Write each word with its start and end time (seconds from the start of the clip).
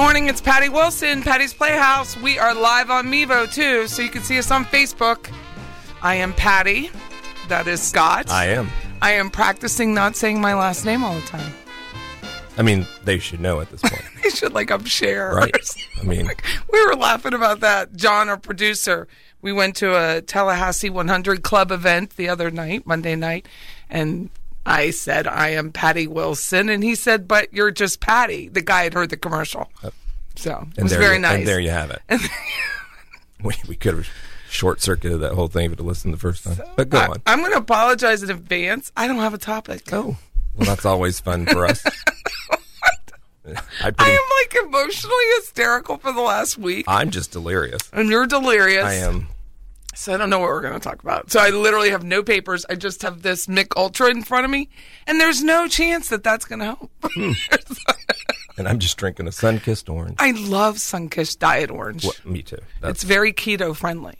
morning, 0.00 0.28
it's 0.28 0.40
Patty 0.40 0.70
Wilson, 0.70 1.22
Patty's 1.22 1.52
Playhouse. 1.52 2.16
We 2.16 2.38
are 2.38 2.54
live 2.54 2.88
on 2.88 3.08
Mevo 3.08 3.52
too, 3.52 3.86
so 3.86 4.00
you 4.00 4.08
can 4.08 4.22
see 4.22 4.38
us 4.38 4.50
on 4.50 4.64
Facebook. 4.64 5.30
I 6.00 6.14
am 6.14 6.32
Patty. 6.32 6.90
That 7.48 7.66
is 7.66 7.82
Scott. 7.82 8.30
I 8.30 8.46
am. 8.46 8.70
I 9.02 9.12
am 9.12 9.28
practicing 9.28 9.92
not 9.92 10.16
saying 10.16 10.40
my 10.40 10.54
last 10.54 10.86
name 10.86 11.04
all 11.04 11.14
the 11.14 11.26
time. 11.26 11.52
I 12.56 12.62
mean, 12.62 12.86
they 13.04 13.18
should 13.18 13.40
know 13.40 13.60
at 13.60 13.70
this 13.70 13.82
point, 13.82 14.02
They 14.22 14.30
should 14.30 14.54
like 14.54 14.70
I'm 14.70 14.86
or 15.04 15.34
right? 15.34 15.54
I 16.00 16.02
mean, 16.04 16.30
we 16.72 16.86
were 16.86 16.96
laughing 16.96 17.34
about 17.34 17.60
that. 17.60 17.94
John, 17.94 18.30
our 18.30 18.38
producer, 18.38 19.06
we 19.42 19.52
went 19.52 19.76
to 19.76 19.96
a 19.96 20.22
Tallahassee 20.22 20.88
100 20.88 21.42
Club 21.42 21.70
event 21.70 22.16
the 22.16 22.30
other 22.30 22.50
night, 22.50 22.86
Monday 22.86 23.16
night, 23.16 23.46
and 23.90 24.30
I 24.66 24.90
said, 24.90 25.26
I 25.26 25.48
am 25.50 25.72
Patty 25.72 26.06
Wilson. 26.06 26.68
And 26.68 26.82
he 26.82 26.94
said, 26.94 27.26
but 27.26 27.52
you're 27.52 27.70
just 27.70 28.00
Patty. 28.00 28.48
The 28.48 28.60
guy 28.60 28.84
had 28.84 28.94
heard 28.94 29.10
the 29.10 29.16
commercial. 29.16 29.70
So 30.36 30.66
it 30.72 30.78
and 30.78 30.84
was 30.84 30.92
very 30.92 31.16
you, 31.16 31.22
nice. 31.22 31.32
And 31.38 31.46
there 31.46 31.60
you 31.60 31.70
have 31.70 31.90
it. 31.90 32.02
we 33.42 33.54
we 33.68 33.76
could 33.76 33.94
have 33.94 34.08
short 34.48 34.80
circuited 34.80 35.20
that 35.20 35.32
whole 35.32 35.48
thing 35.48 35.66
if 35.66 35.70
you'd 35.72 35.80
listened 35.80 36.12
the 36.14 36.18
first 36.18 36.44
time. 36.44 36.58
But 36.76 36.88
go 36.88 36.98
I, 36.98 37.06
on. 37.08 37.22
I'm 37.26 37.38
going 37.40 37.52
to 37.52 37.58
apologize 37.58 38.22
in 38.22 38.30
advance. 38.30 38.92
I 38.96 39.06
don't 39.06 39.18
have 39.18 39.34
a 39.34 39.38
topic. 39.38 39.92
Oh, 39.92 40.16
well, 40.56 40.66
that's 40.66 40.84
always 40.84 41.20
fun 41.20 41.46
for 41.46 41.66
us. 41.66 41.84
I 43.82 43.92
I 43.98 44.10
am 44.10 44.20
like 44.38 44.66
emotionally 44.66 45.24
hysterical 45.36 45.96
for 45.98 46.12
the 46.12 46.20
last 46.20 46.58
week. 46.58 46.84
I'm 46.86 47.10
just 47.10 47.32
delirious. 47.32 47.82
And 47.92 48.08
you're 48.08 48.26
delirious. 48.26 48.84
I 48.84 48.94
am. 48.94 49.28
So 49.94 50.14
I 50.14 50.16
don't 50.16 50.30
know 50.30 50.38
what 50.38 50.48
we're 50.48 50.60
going 50.62 50.74
to 50.74 50.80
talk 50.80 51.02
about. 51.02 51.30
So 51.30 51.40
I 51.40 51.50
literally 51.50 51.90
have 51.90 52.04
no 52.04 52.22
papers. 52.22 52.64
I 52.70 52.74
just 52.76 53.02
have 53.02 53.22
this 53.22 53.48
Mich 53.48 53.68
Ultra 53.76 54.08
in 54.10 54.22
front 54.22 54.44
of 54.44 54.50
me, 54.50 54.68
and 55.06 55.20
there's 55.20 55.42
no 55.42 55.66
chance 55.68 56.08
that 56.08 56.22
that's 56.22 56.44
going 56.44 56.60
to 56.60 56.64
help. 56.64 56.90
And 58.58 58.68
I'm 58.68 58.78
just 58.78 58.98
drinking 58.98 59.26
a 59.26 59.30
Sunkist 59.30 59.88
orange. 59.88 60.16
I 60.18 60.32
love 60.32 60.76
Sunkist 60.76 61.38
Diet 61.38 61.70
Orange. 61.70 62.04
What, 62.04 62.26
me 62.26 62.42
too. 62.42 62.58
That's, 62.82 62.96
It's 62.96 63.02
very 63.04 63.32
keto 63.32 63.74
friendly. 63.74 64.18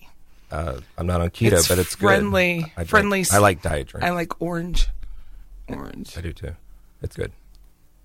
uh, 0.51 0.81
I'm 0.97 1.07
not 1.07 1.21
on 1.21 1.29
keto, 1.29 1.53
it's 1.59 1.69
but 1.69 1.79
it's 1.79 1.95
friendly- 1.97 2.61
good. 2.63 2.71
I 2.75 2.85
friendly 2.85 3.23
I 3.31 3.37
like 3.37 3.61
diet 3.61 3.89
drink. 3.89 4.03
I 4.03 4.11
like 4.13 4.41
orange. 4.41 4.89
Orange. 5.69 6.17
I 6.17 6.23
do 6.23 6.33
too. 6.33 6.53
It's 7.03 7.15
good. 7.17 7.33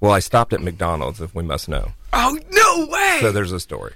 Well, 0.01 0.11
I 0.11 0.19
stopped 0.19 0.51
at 0.51 0.61
McDonald's, 0.61 1.21
if 1.21 1.33
we 1.33 1.43
must 1.43 1.69
know. 1.69 1.93
Oh 2.11 2.37
no 2.51 2.87
way! 2.87 3.19
So 3.21 3.31
there's 3.31 3.53
a 3.53 3.59
story. 3.61 3.93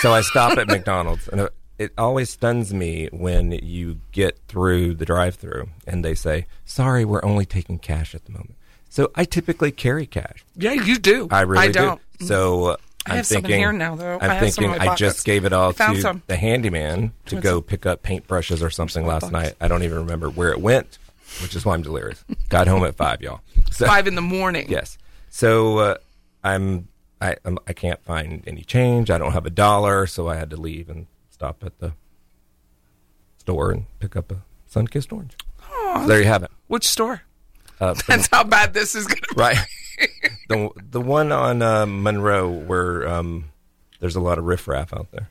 So 0.00 0.14
I 0.14 0.22
stopped 0.22 0.56
at 0.56 0.68
McDonald's, 0.68 1.28
and 1.28 1.50
it, 1.84 1.92
always 1.98 2.30
stuns 2.30 2.72
me 2.72 3.08
when 3.12 3.52
you 3.52 4.00
get 4.12 4.38
through 4.48 4.94
the 4.94 5.04
drive-through 5.04 5.68
and 5.86 6.04
they 6.04 6.14
say, 6.14 6.46
"Sorry, 6.64 7.04
we're 7.04 7.24
only 7.24 7.44
taking 7.46 7.78
cash 7.78 8.14
at 8.14 8.24
the 8.24 8.32
moment." 8.32 8.54
So 8.88 9.10
I 9.14 9.24
typically 9.24 9.72
carry 9.72 10.06
cash. 10.06 10.44
yeah, 10.56 10.72
you 10.72 10.98
do. 10.98 11.28
I 11.30 11.40
really 11.42 11.72
don't. 11.72 12.00
do. 12.18 12.26
So 12.26 12.64
uh, 12.64 12.76
I 13.06 13.10
I'm 13.12 13.16
have 13.16 13.26
some 13.26 13.36
in 13.38 13.42
thinking, 13.44 13.58
here 13.60 13.72
now, 13.72 13.94
though. 13.96 14.18
I'm 14.20 14.30
I 14.30 14.48
some 14.50 14.64
thinking 14.64 14.88
I 14.88 14.94
just 14.94 15.24
gave 15.24 15.44
it 15.44 15.52
all 15.52 15.72
to 15.72 16.00
some. 16.00 16.22
the 16.26 16.36
handyman 16.36 17.12
to 17.26 17.40
go 17.40 17.60
pick 17.60 17.86
up 17.86 18.02
paintbrushes 18.02 18.62
or 18.62 18.70
something 18.70 19.06
last 19.06 19.22
box? 19.22 19.32
night. 19.32 19.54
I 19.60 19.68
don't 19.68 19.82
even 19.82 19.98
remember 19.98 20.28
where 20.30 20.52
it 20.52 20.60
went, 20.60 20.98
which 21.40 21.56
is 21.56 21.64
why 21.64 21.74
I'm 21.74 21.82
delirious. 21.82 22.22
Got 22.48 22.68
home 22.68 22.84
at 22.84 22.94
five, 22.96 23.20
y'all. 23.22 23.40
So, 23.72 23.86
Five 23.86 24.06
in 24.06 24.14
the 24.16 24.20
morning. 24.22 24.66
Yes. 24.68 24.98
So 25.30 25.78
uh, 25.78 25.94
I'm 26.44 26.88
I 27.22 27.36
I'm, 27.46 27.58
I 27.66 27.72
can't 27.72 28.04
find 28.04 28.44
any 28.46 28.62
change. 28.62 29.10
I 29.10 29.16
don't 29.16 29.32
have 29.32 29.46
a 29.46 29.50
dollar, 29.50 30.06
so 30.06 30.28
I 30.28 30.36
had 30.36 30.50
to 30.50 30.56
leave 30.56 30.90
and 30.90 31.06
stop 31.42 31.64
at 31.64 31.76
the 31.80 31.92
store 33.36 33.72
and 33.72 33.86
pick 33.98 34.14
up 34.14 34.30
a 34.30 34.42
Sunkist 34.70 35.12
orange. 35.12 35.36
So 35.96 36.06
there 36.06 36.20
you 36.20 36.26
have 36.26 36.44
it. 36.44 36.52
Which 36.68 36.86
store? 36.86 37.22
Uh, 37.80 37.94
That's 38.06 38.28
how 38.30 38.44
bad 38.44 38.74
this 38.74 38.94
is 38.94 39.08
going 39.08 39.20
to 39.22 39.34
be. 39.34 39.40
right. 39.40 39.58
the 40.48 40.70
the 40.90 41.00
one 41.00 41.32
on 41.32 41.60
uh, 41.60 41.84
Monroe 41.84 42.48
where 42.48 43.08
um, 43.08 43.50
there's 43.98 44.14
a 44.14 44.20
lot 44.20 44.38
of 44.38 44.44
riffraff 44.44 44.92
out 44.92 45.10
there. 45.10 45.30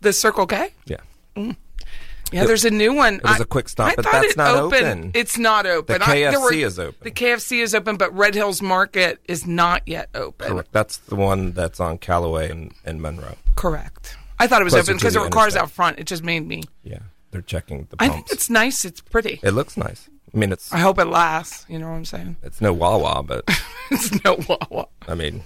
The 0.00 0.14
Circle 0.14 0.46
K? 0.46 0.70
Yeah. 0.86 0.96
Yeah, 1.36 2.44
there's 2.44 2.64
a 2.64 2.70
new 2.70 2.94
one. 2.94 3.16
It 3.16 3.24
was 3.24 3.40
a 3.40 3.44
quick 3.44 3.68
stop, 3.68 3.88
I 3.92 3.94
but 3.96 4.06
that's 4.10 4.36
not 4.36 4.56
open. 4.56 5.10
It's 5.14 5.36
not 5.36 5.66
open. 5.66 5.98
The 5.98 6.08
I- 6.08 6.30
there 6.30 6.32
KFC 6.32 6.64
is 6.64 6.78
open. 6.78 6.98
The 7.02 7.10
KFC 7.10 7.60
is 7.60 7.74
open, 7.74 7.96
but 7.96 8.14
Red 8.16 8.34
Hills 8.34 8.62
Market 8.62 9.18
is 9.26 9.46
not 9.46 9.82
yet 9.86 10.08
open. 10.14 10.48
Correct. 10.48 10.72
That's 10.72 10.96
the 10.96 11.16
one 11.16 11.52
that's 11.52 11.80
on 11.80 11.98
Callaway 11.98 12.50
and, 12.50 12.72
and 12.84 13.02
Monroe. 13.02 13.36
Correct. 13.56 14.16
I 14.40 14.46
thought 14.46 14.60
it 14.60 14.64
was 14.64 14.74
open 14.74 14.96
because 14.96 15.12
the 15.12 15.20
there 15.20 15.26
were 15.28 15.30
cars 15.30 15.54
out 15.54 15.70
front. 15.70 15.98
It 15.98 16.06
just 16.06 16.24
made 16.24 16.46
me. 16.46 16.64
Yeah. 16.82 17.00
They're 17.30 17.42
checking 17.42 17.86
the 17.90 17.96
I 17.98 18.08
think 18.08 18.30
it's 18.30 18.50
nice. 18.50 18.84
It's 18.84 19.00
pretty. 19.00 19.38
it 19.42 19.52
looks 19.52 19.76
nice. 19.76 20.08
I 20.34 20.38
mean, 20.38 20.52
it's 20.52 20.72
I 20.72 20.78
hope 20.78 20.98
it 20.98 21.06
lasts. 21.06 21.66
You 21.68 21.78
know 21.78 21.88
what 21.88 21.96
I'm 21.96 22.04
saying? 22.04 22.36
it's 22.42 22.60
no 22.60 22.72
Wawa, 22.72 23.22
but 23.22 23.44
it's 23.90 24.24
no 24.24 24.38
Wawa. 24.48 24.86
I 25.06 25.14
mean, 25.14 25.42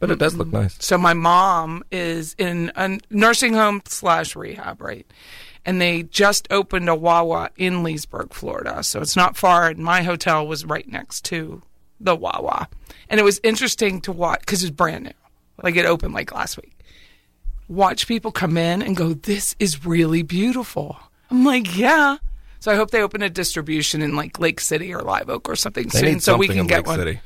but 0.00 0.10
it 0.10 0.18
does 0.18 0.34
look 0.34 0.48
mm-hmm. 0.48 0.62
nice. 0.62 0.76
So 0.80 0.98
my 0.98 1.14
mom 1.14 1.84
is 1.92 2.34
in 2.38 2.72
a 2.74 2.98
nursing 3.10 3.54
home 3.54 3.82
slash 3.86 4.34
rehab, 4.34 4.80
right? 4.80 5.06
And 5.64 5.80
they 5.80 6.02
just 6.02 6.48
opened 6.50 6.88
a 6.88 6.94
Wawa 6.94 7.50
in 7.56 7.84
Leesburg, 7.84 8.32
Florida. 8.32 8.82
So 8.82 9.00
it's 9.00 9.14
not 9.14 9.36
far. 9.36 9.68
And 9.68 9.78
my 9.78 10.02
hotel 10.02 10.44
was 10.44 10.64
right 10.64 10.88
next 10.88 11.24
to 11.26 11.62
the 12.00 12.16
Wawa. 12.16 12.68
And 13.08 13.20
it 13.20 13.22
was 13.22 13.40
interesting 13.44 14.00
to 14.02 14.12
watch 14.12 14.40
because 14.40 14.64
it's 14.64 14.72
brand 14.72 15.04
new. 15.04 15.12
Like 15.62 15.76
it 15.76 15.86
opened 15.86 16.14
like 16.14 16.34
last 16.34 16.56
week. 16.56 16.76
Watch 17.72 18.06
people 18.06 18.32
come 18.32 18.56
in 18.58 18.82
and 18.82 18.94
go, 18.94 19.14
this 19.14 19.56
is 19.58 19.86
really 19.86 20.22
beautiful. 20.22 20.98
I'm 21.30 21.44
like, 21.44 21.76
yeah. 21.76 22.18
So 22.60 22.70
I 22.70 22.76
hope 22.76 22.90
they 22.90 23.00
open 23.02 23.22
a 23.22 23.30
distribution 23.30 24.02
in 24.02 24.14
like 24.14 24.38
Lake 24.38 24.60
City 24.60 24.92
or 24.94 25.00
Live 25.00 25.30
Oak 25.30 25.48
or 25.48 25.56
something 25.56 25.88
They 25.88 25.98
soon 26.00 26.20
so 26.20 26.36
we 26.36 26.48
can 26.48 26.58
in 26.58 26.66
get 26.66 26.78
Lake 26.80 26.86
one. 26.86 26.98
City. 26.98 27.20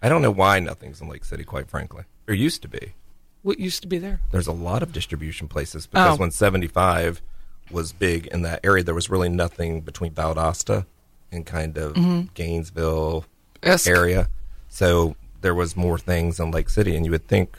I 0.00 0.08
don't 0.08 0.22
know 0.22 0.30
why 0.30 0.60
nothing's 0.60 1.00
in 1.02 1.08
Lake 1.08 1.24
City, 1.24 1.44
quite 1.44 1.68
frankly. 1.68 2.04
There 2.26 2.34
used 2.34 2.62
to 2.62 2.68
be. 2.68 2.94
What 3.42 3.60
used 3.60 3.82
to 3.82 3.88
be 3.88 3.98
there? 3.98 4.20
There's 4.30 4.46
a 4.46 4.52
lot 4.52 4.82
of 4.82 4.92
distribution 4.92 5.46
places 5.46 5.86
because 5.86 6.16
Oh. 6.16 6.20
when 6.20 6.30
75 6.30 7.20
was 7.70 7.92
big 7.92 8.26
in 8.28 8.42
that 8.42 8.60
area, 8.64 8.82
there 8.82 8.94
was 8.94 9.10
really 9.10 9.28
nothing 9.28 9.82
between 9.82 10.12
Valdosta 10.12 10.86
and 11.30 11.44
kind 11.44 11.76
of 11.76 11.92
Mm-hmm. 11.94 12.28
Gainesville 12.34 13.26
Yes. 13.62 13.86
area. 13.86 14.28
So 14.68 15.16
there 15.42 15.54
was 15.54 15.76
more 15.76 15.98
things 15.98 16.40
in 16.40 16.50
Lake 16.50 16.70
City, 16.70 16.96
and 16.96 17.04
you 17.04 17.10
would 17.12 17.28
think 17.28 17.58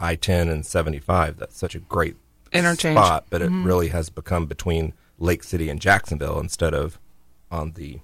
I 0.00 0.16
10 0.16 0.48
and 0.48 0.64
75, 0.66 1.36
that's 1.38 1.56
such 1.56 1.74
a 1.74 1.78
great 1.80 2.16
Interchange. 2.52 2.96
Mm-hmm. 2.96 3.04
spot, 3.06 3.26
but 3.30 3.42
it 3.42 3.50
really 3.50 3.88
has 3.88 4.10
become 4.10 4.46
between 4.46 4.92
Lake 5.18 5.42
City 5.44 5.68
and 5.68 5.80
Jacksonville 5.80 6.38
instead 6.40 6.74
of 6.74 6.98
on 7.50 7.72
the 7.72 8.00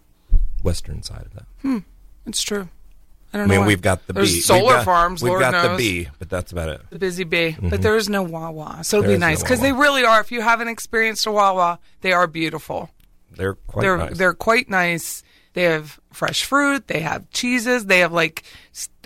western 0.63 1.03
side 1.03 1.23
of 1.27 1.35
that. 1.35 1.83
It's 2.27 2.43
true. 2.43 2.69
I 3.33 3.37
I 3.37 3.39
don't 3.39 3.49
mean, 3.49 3.61
know. 3.61 3.67
we've 3.67 3.81
got 3.83 4.07
the 4.09 4.13
There's 4.13 4.31
bee. 4.31 4.37
We've 4.37 4.45
solar 4.45 4.73
got- 4.75 4.85
farms. 4.85 5.23
We've 5.23 5.31
Lord 5.31 5.41
got 5.43 5.63
the 5.63 5.69
knows. 5.69 5.79
bee, 5.79 6.09
but 6.19 6.29
that's 6.29 6.51
about 6.53 6.69
it. 6.69 6.81
the 6.91 6.99
busy 6.99 7.23
bee, 7.25 7.57
but 7.63 7.81
there 7.81 7.97
is 7.97 8.09
no 8.09 8.23
Wawa, 8.25 8.81
so 8.83 8.99
it'd 8.99 9.09
There 9.09 9.17
be 9.17 9.21
nice 9.21 9.41
because 9.43 9.61
they 9.61 9.73
really 9.73 10.05
are. 10.05 10.21
If 10.21 10.33
you 10.33 10.41
haven't 10.41 10.67
experienced 10.69 11.27
a 11.27 11.31
Wawa, 11.33 11.79
they 12.01 12.13
are 12.13 12.27
beautiful. 12.27 12.91
They're 13.31 13.55
quite 13.55 13.83
they're 13.83 13.97
nice. 13.97 14.19
they're 14.19 14.35
quite 14.35 14.69
nice. 14.69 15.23
They 15.53 15.63
have 15.63 16.01
fresh 16.13 16.43
fruit. 16.45 16.89
They 16.89 17.01
have 17.01 17.31
cheeses. 17.31 17.87
They 17.87 18.01
have 18.01 18.13
like 18.13 18.43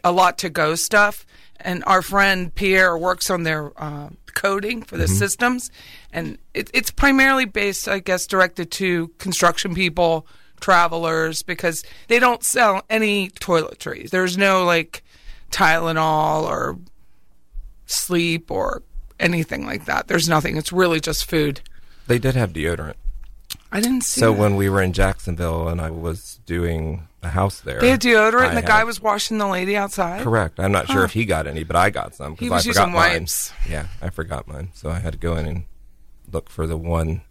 a 0.03 0.11
lot 0.13 0.39
to 0.39 0.49
go 0.49 0.75
stuff. 0.75 1.27
And 1.61 1.83
our 1.87 2.03
friend 2.03 2.55
Pierre 2.55 2.97
works 2.99 3.31
on 3.31 3.45
their 3.45 3.73
uh, 3.81 4.11
coding 4.35 4.83
for 4.83 4.97
the 4.97 5.09
systems, 5.09 5.71
and 6.13 6.37
it, 6.53 6.71
it's 6.75 6.91
primarily 6.91 7.45
based, 7.45 7.89
I 7.89 8.01
guess, 8.01 8.27
directed 8.27 8.71
to 8.73 9.09
construction 9.19 9.75
people, 9.75 10.27
travelers, 10.61 11.43
because 11.43 11.85
they 12.09 12.19
don't 12.19 12.43
sell 12.43 12.83
any 12.91 13.31
toiletries. 13.31 14.11
There's 14.11 14.37
no 14.37 14.65
like 14.65 15.03
Tylenol 15.51 16.43
or 16.43 16.79
sleep 17.87 18.51
or 18.51 18.83
anything 19.21 19.65
like 19.65 19.85
that. 19.87 20.09
There's 20.09 20.29
nothing. 20.29 20.57
It's 20.57 20.73
really 20.73 21.01
just 21.01 21.29
food. 21.29 21.61
They 22.07 22.19
did 22.19 22.35
have 22.35 22.53
deodorant. 22.53 22.95
I 23.73 23.81
didn't 23.81 24.03
see. 24.03 24.21
So 24.21 24.33
that. 24.33 24.41
when 24.41 24.57
we 24.57 24.69
were 24.69 24.83
in 24.83 24.93
Jacksonville 24.93 25.69
and 25.69 25.81
I 25.81 25.91
was 25.91 26.41
doing 26.47 27.09
a 27.25 27.31
house 27.31 27.61
there, 27.61 27.81
They 27.81 27.91
had 27.91 28.01
deodorant, 28.01 28.43
I 28.43 28.47
and 28.49 28.57
the 28.57 28.61
had- 28.63 28.67
guy 28.67 28.85
was 28.85 29.01
washing 29.01 29.39
the 29.39 29.47
lady 29.47 29.77
outside. 29.77 30.23
correct. 30.23 30.59
I'm 30.61 30.73
not 30.73 30.89
sure 30.89 31.05
if 31.05 31.13
he 31.13 31.25
got 31.25 31.47
any, 31.47 31.65
but 31.65 31.77
I 31.77 31.91
got 31.91 32.15
some 32.15 32.37
He 32.37 32.49
was 32.51 32.67
I 32.67 32.71
forgot 32.71 32.81
using 32.89 32.93
mine. 32.95 33.21
wipes. 33.21 33.53
Yeah, 33.69 33.87
I 34.03 34.11
forgot 34.11 34.47
mine, 34.49 34.69
so 34.75 34.91
I 34.91 34.99
had 34.99 35.13
to 35.13 35.19
go 35.19 35.37
in 35.37 35.47
and 35.47 35.65
look 36.31 36.51
for 36.51 36.67
the 36.67 36.77
one 36.77 37.23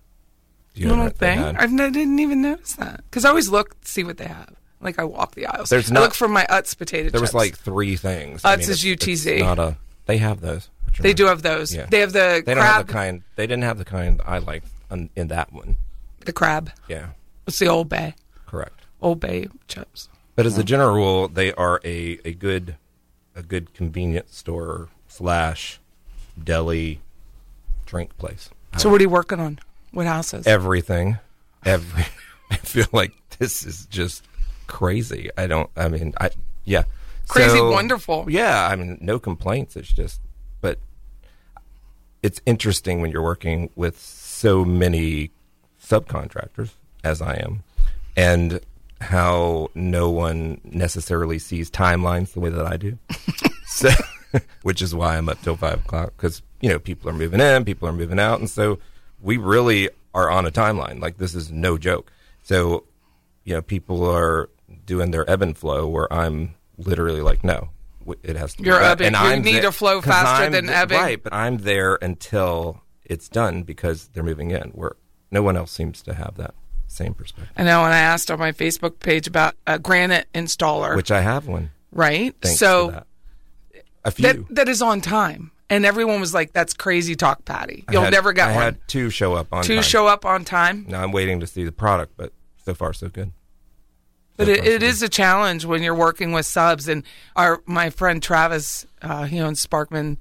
Little 0.75 1.09
thing. 1.09 1.37
had. 1.39 1.55
I've, 1.57 1.69
didn't 1.75 2.19
even 2.19 2.41
notice 2.41 2.73
that 2.73 3.03
because 3.09 3.25
I 3.25 3.29
always 3.29 3.49
look 3.49 3.79
to 3.81 3.87
see 3.91 4.03
what 4.03 4.17
they 4.17 4.25
have. 4.25 4.49
Like 4.81 4.97
I 4.99 5.03
walk 5.03 5.35
the 5.35 5.45
aisles. 5.45 5.69
There's 5.69 5.91
I 5.91 5.99
look 5.99 6.13
for 6.13 6.27
my 6.27 6.45
Utz 6.49 6.77
potato 6.77 7.03
chips. 7.03 7.11
There 7.13 7.21
was 7.21 7.33
like 7.33 7.57
three 7.57 7.95
things. 7.95 8.41
Utz 8.41 8.67
is 8.67 8.83
it's- 8.83 9.05
UTZ. 9.07 9.25
It's 9.27 9.41
not 9.43 9.59
a. 9.59 9.77
They 10.07 10.17
have 10.17 10.41
those. 10.41 10.69
They 10.99 11.09
mean? 11.09 11.15
do 11.15 11.25
have 11.27 11.41
those. 11.41 11.73
Yeah. 11.73 11.85
They 11.89 11.99
have 11.99 12.11
the 12.13 12.43
They 12.45 12.53
don't 12.53 12.63
have 12.63 12.87
the 12.87 12.91
kind. 12.93 13.23
They 13.35 13.47
didn't 13.47 13.63
have 13.63 13.77
the 13.77 13.85
kind 13.85 14.21
I 14.25 14.39
liked 14.39 14.67
on, 14.91 15.09
in 15.15 15.29
that 15.29 15.53
one. 15.53 15.75
the 16.25 16.33
crab. 16.33 16.71
Yeah, 16.87 17.09
It's 17.47 17.59
the 17.59 17.67
Old 17.67 17.87
Bay. 17.89 18.13
correct. 18.45 18.81
Old 19.03 19.19
Bay 19.19 19.47
chips. 19.67 20.09
But 20.35 20.47
as 20.47 20.57
a 20.57 20.63
general 20.63 20.95
rule, 20.95 21.27
they 21.27 21.53
are 21.53 21.79
a, 21.83 22.19
a 22.25 22.33
good 22.33 22.77
a 23.35 23.43
good 23.43 23.73
convenience 23.73 24.35
store 24.35 24.89
slash 25.07 25.79
deli 26.41 27.01
drink 27.85 28.17
place. 28.17 28.49
So 28.77 28.89
what 28.89 28.99
are 29.01 29.03
you 29.03 29.09
working 29.09 29.39
on? 29.39 29.59
What 29.91 30.07
houses? 30.07 30.47
Everything, 30.47 31.19
every. 31.65 32.05
I 32.51 32.57
feel 32.57 32.87
like 32.91 33.13
this 33.37 33.65
is 33.65 33.85
just 33.87 34.23
crazy. 34.67 35.29
I 35.37 35.45
don't. 35.47 35.69
I 35.75 35.87
mean, 35.89 36.13
I 36.19 36.31
yeah. 36.65 36.83
Crazy 37.27 37.57
So, 37.57 37.71
wonderful. 37.71 38.25
Yeah, 38.29 38.67
I 38.67 38.75
mean, 38.75 38.97
no 39.01 39.17
complaints. 39.17 39.75
It's 39.75 39.91
just, 39.91 40.19
but 40.61 40.77
it's 42.21 42.41
interesting 42.45 43.01
when 43.01 43.11
you're 43.11 43.23
working 43.23 43.69
with 43.75 43.99
so 43.99 44.65
many 44.65 45.31
subcontractors, 45.81 46.71
as 47.03 47.21
I 47.21 47.35
am, 47.35 47.63
and 48.17 48.59
how 49.01 49.69
no 49.75 50.09
one 50.09 50.61
necessarily 50.63 51.39
sees 51.39 51.69
timelines 51.69 52.33
the 52.33 52.39
way 52.39 52.49
that 52.49 52.65
I 52.65 52.77
do. 52.77 52.97
so, 53.65 53.89
which 54.63 54.81
is 54.81 54.95
why 54.95 55.17
I'm 55.17 55.29
up 55.29 55.41
till 55.41 55.57
five 55.57 55.85
o'clock 55.85 56.13
because 56.15 56.41
you 56.61 56.69
know 56.69 56.79
people 56.79 57.09
are 57.09 57.13
moving 57.13 57.41
in, 57.41 57.65
people 57.65 57.87
are 57.87 57.93
moving 57.93 58.19
out, 58.19 58.39
and 58.39 58.49
so 58.49 58.79
we 59.21 59.37
really 59.37 59.89
are 60.13 60.29
on 60.29 60.45
a 60.45 60.51
timeline. 60.51 61.01
Like 61.01 61.17
this 61.17 61.35
is 61.35 61.51
no 61.51 61.77
joke. 61.77 62.11
So, 62.43 62.83
you 63.43 63.53
know, 63.53 63.61
people 63.61 64.05
are 64.05 64.49
doing 64.85 65.11
their 65.11 65.29
ebb 65.29 65.41
and 65.41 65.57
flow 65.57 65.87
where 65.87 66.11
I'm 66.11 66.55
literally 66.77 67.21
like, 67.21 67.43
no, 67.43 67.69
it 68.21 68.35
has 68.35 68.53
to. 68.55 68.61
be 68.61 68.67
You're 68.67 68.81
ebbing. 68.81 69.13
You 69.13 69.37
need 69.37 69.61
to 69.61 69.71
flow 69.71 70.01
faster 70.01 70.45
I'm 70.45 70.51
than 70.51 70.65
th- 70.65 70.77
ebbing. 70.77 70.97
Right, 70.97 71.23
but 71.23 71.33
I'm 71.33 71.59
there 71.59 71.97
until 72.01 72.81
it's 73.05 73.29
done 73.29 73.63
because 73.63 74.09
they're 74.09 74.23
moving 74.23 74.51
in. 74.51 74.69
Where 74.69 74.95
no 75.31 75.41
one 75.41 75.57
else 75.57 75.71
seems 75.71 76.01
to 76.03 76.13
have 76.13 76.35
that 76.35 76.53
same 76.93 77.13
perspective. 77.13 77.53
I 77.57 77.63
know. 77.63 77.83
And 77.83 77.93
I 77.93 77.99
asked 77.99 78.29
on 78.31 78.39
my 78.39 78.51
Facebook 78.51 78.99
page 78.99 79.27
about 79.27 79.55
a 79.67 79.79
granite 79.79 80.27
installer. 80.33 80.95
Which 80.95 81.11
I 81.11 81.21
have 81.21 81.47
one. 81.47 81.71
right. 81.91 82.35
Thanks 82.41 82.59
so 82.59 82.91
that. 82.91 83.07
A 84.05 84.11
few. 84.11 84.23
that 84.23 84.55
that 84.55 84.69
is 84.69 84.81
on 84.81 84.99
time, 85.01 85.51
and 85.69 85.85
everyone 85.85 86.19
was 86.19 86.33
like, 86.33 86.51
"That's 86.53 86.73
crazy 86.73 87.15
talk, 87.15 87.45
Patty. 87.45 87.85
You'll 87.91 88.03
had- 88.03 88.11
never 88.13 88.33
get 88.33 88.49
I 88.49 88.53
one." 88.55 88.63
had 88.63 88.77
two 88.87 89.09
show 89.09 89.33
up 89.33 89.47
on 89.53 89.63
Two 89.63 89.75
time. 89.75 89.83
show 89.83 90.07
up 90.07 90.25
on 90.25 90.43
time. 90.43 90.85
Now 90.89 91.01
I'm 91.03 91.11
waiting 91.11 91.39
to 91.39 91.47
see 91.47 91.63
the 91.63 91.71
product, 91.71 92.13
but 92.17 92.33
so 92.65 92.73
far 92.73 92.91
so 92.93 93.07
good. 93.09 93.31
But 94.35 94.49
it, 94.49 94.65
it 94.65 94.79
good. 94.81 95.03
a 95.03 95.09
challenge 95.09 95.63
when 95.63 95.83
you're 95.83 95.93
working 95.95 96.31
with 96.33 96.45
subs. 96.47 96.87
And 96.87 97.03
our 97.35 97.61
my 97.65 97.89
friend 97.91 98.21
Travis, 98.21 98.85
uh, 99.01 99.23
he 99.25 99.39
owns 99.39 99.65
Sparkman 99.65 100.17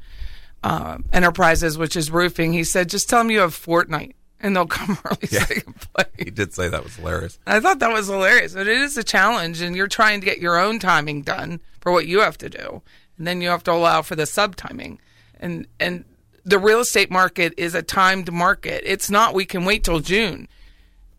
uh, 0.62 0.98
Enterprises, 1.12 1.76
which 1.78 1.96
is 1.96 2.10
roofing. 2.10 2.52
He 2.52 2.62
said, 2.62 2.88
just 2.88 3.08
tell 3.08 3.20
them 3.20 3.30
you 3.30 3.40
have 3.40 3.54
Fortnite, 3.54 4.12
and 4.42 4.54
they'll 4.56 4.66
come 4.66 4.98
early 5.04 5.26
so 5.28 5.38
they 5.40 5.60
can 5.60 5.72
play. 5.74 6.04
He 6.18 6.30
did 6.30 6.52
say 6.52 6.68
that 6.68 6.82
was 6.84 6.96
hilarious. 6.96 7.38
I 7.46 7.60
thought 7.60 7.78
that 7.78 7.92
was 7.92 8.08
hilarious. 8.08 8.54
But 8.54 8.66
it 8.68 8.76
is 8.78 8.96
a 8.98 9.04
challenge, 9.04 9.60
and 9.60 9.74
you're 9.76 9.88
trying 9.88 10.20
to 10.20 10.24
get 10.26 10.38
your 10.38 10.58
own 10.58 10.78
timing 10.78 11.22
done 11.22 11.60
for 11.80 11.92
what 11.92 12.06
you 12.06 12.20
have 12.20 12.36
to 12.38 12.48
do, 12.50 12.82
and 13.18 13.26
then 13.26 13.40
you 13.40 13.48
have 13.48 13.64
to 13.64 13.72
allow 13.72 14.02
for 14.02 14.16
the 14.16 14.26
sub 14.26 14.56
timing, 14.56 14.98
and 15.40 15.66
and 15.80 16.04
the 16.44 16.58
real 16.58 16.80
estate 16.80 17.10
market 17.10 17.54
is 17.56 17.74
a 17.74 17.82
timed 17.82 18.32
market. 18.32 18.82
It's 18.84 19.08
not 19.10 19.32
we 19.34 19.44
can 19.44 19.64
wait 19.64 19.84
till 19.84 20.00
June. 20.00 20.48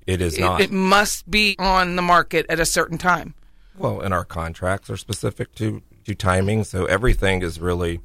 It 0.05 0.21
is 0.21 0.37
It, 0.37 0.41
not. 0.41 0.59
it 0.59 0.69
must 0.71 1.31
be 1.31 1.55
on 1.57 1.95
the 1.95 2.01
market 2.01 2.45
at 2.49 2.59
a 2.59 2.65
certain 2.65 2.97
time. 2.97 3.35
Well, 3.77 4.01
and 4.01 4.13
our 4.13 4.25
contracts 4.25 4.89
are 4.89 4.97
specific 4.97 5.55
to 5.55 5.81
to 6.05 6.13
timing, 6.13 6.65
so 6.65 6.83
everything 6.85 7.41
is 7.41 7.59
really, 7.61 8.01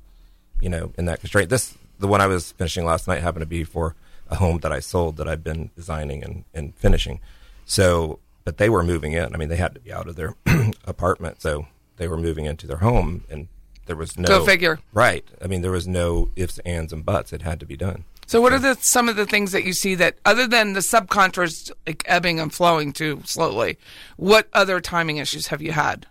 you 0.60 0.68
know, 0.68 0.92
in 0.96 1.06
that 1.06 1.18
constraint. 1.20 1.50
This 1.50 1.74
the 1.98 2.06
one 2.06 2.20
I 2.20 2.28
was 2.28 2.52
finishing 2.52 2.84
last 2.84 3.08
night 3.08 3.20
happened 3.20 3.42
to 3.42 3.46
be 3.46 3.64
for 3.64 3.96
a 4.30 4.36
home 4.36 4.58
that 4.58 4.72
I 4.72 4.80
sold 4.80 5.16
that 5.16 5.28
I've 5.28 5.44
been 5.44 5.70
designing 5.74 6.22
and, 6.22 6.44
and 6.54 6.74
finishing. 6.74 7.20
So, 7.64 8.18
but 8.44 8.58
they 8.58 8.68
were 8.68 8.82
moving 8.82 9.12
in. 9.12 9.34
I 9.34 9.38
mean, 9.38 9.48
they 9.48 9.56
had 9.56 9.74
to 9.74 9.80
be 9.80 9.92
out 9.92 10.08
of 10.08 10.16
their 10.16 10.34
apartment, 10.84 11.40
so 11.42 11.66
they 11.96 12.08
were 12.08 12.16
moving 12.16 12.44
into 12.44 12.66
their 12.66 12.78
home, 12.78 13.24
and 13.30 13.48
there 13.86 13.96
was 13.96 14.18
no 14.18 14.28
Go 14.28 14.44
figure. 14.44 14.78
Right. 14.92 15.24
I 15.42 15.46
mean, 15.46 15.62
there 15.62 15.70
was 15.70 15.88
no 15.88 16.30
ifs, 16.36 16.58
ands, 16.60 16.92
and 16.92 17.04
buts. 17.04 17.32
It 17.32 17.42
had 17.42 17.60
to 17.60 17.66
be 17.66 17.76
done. 17.76 18.04
So, 18.26 18.42
what 18.42 18.52
are 18.52 18.58
the 18.58 18.74
some 18.74 19.08
of 19.08 19.16
the 19.16 19.24
things 19.24 19.52
that 19.52 19.64
you 19.64 19.72
see 19.72 19.94
that, 19.94 20.18
other 20.26 20.46
than 20.46 20.74
the 20.74 20.80
subcontractors 20.80 21.72
like 21.86 22.02
ebbing 22.04 22.38
and 22.38 22.52
flowing 22.52 22.92
too 22.92 23.22
slowly, 23.24 23.78
what 24.16 24.48
other 24.52 24.80
timing 24.80 25.16
issues 25.16 25.46
have 25.46 25.62
you 25.62 25.72
had? 25.72 26.06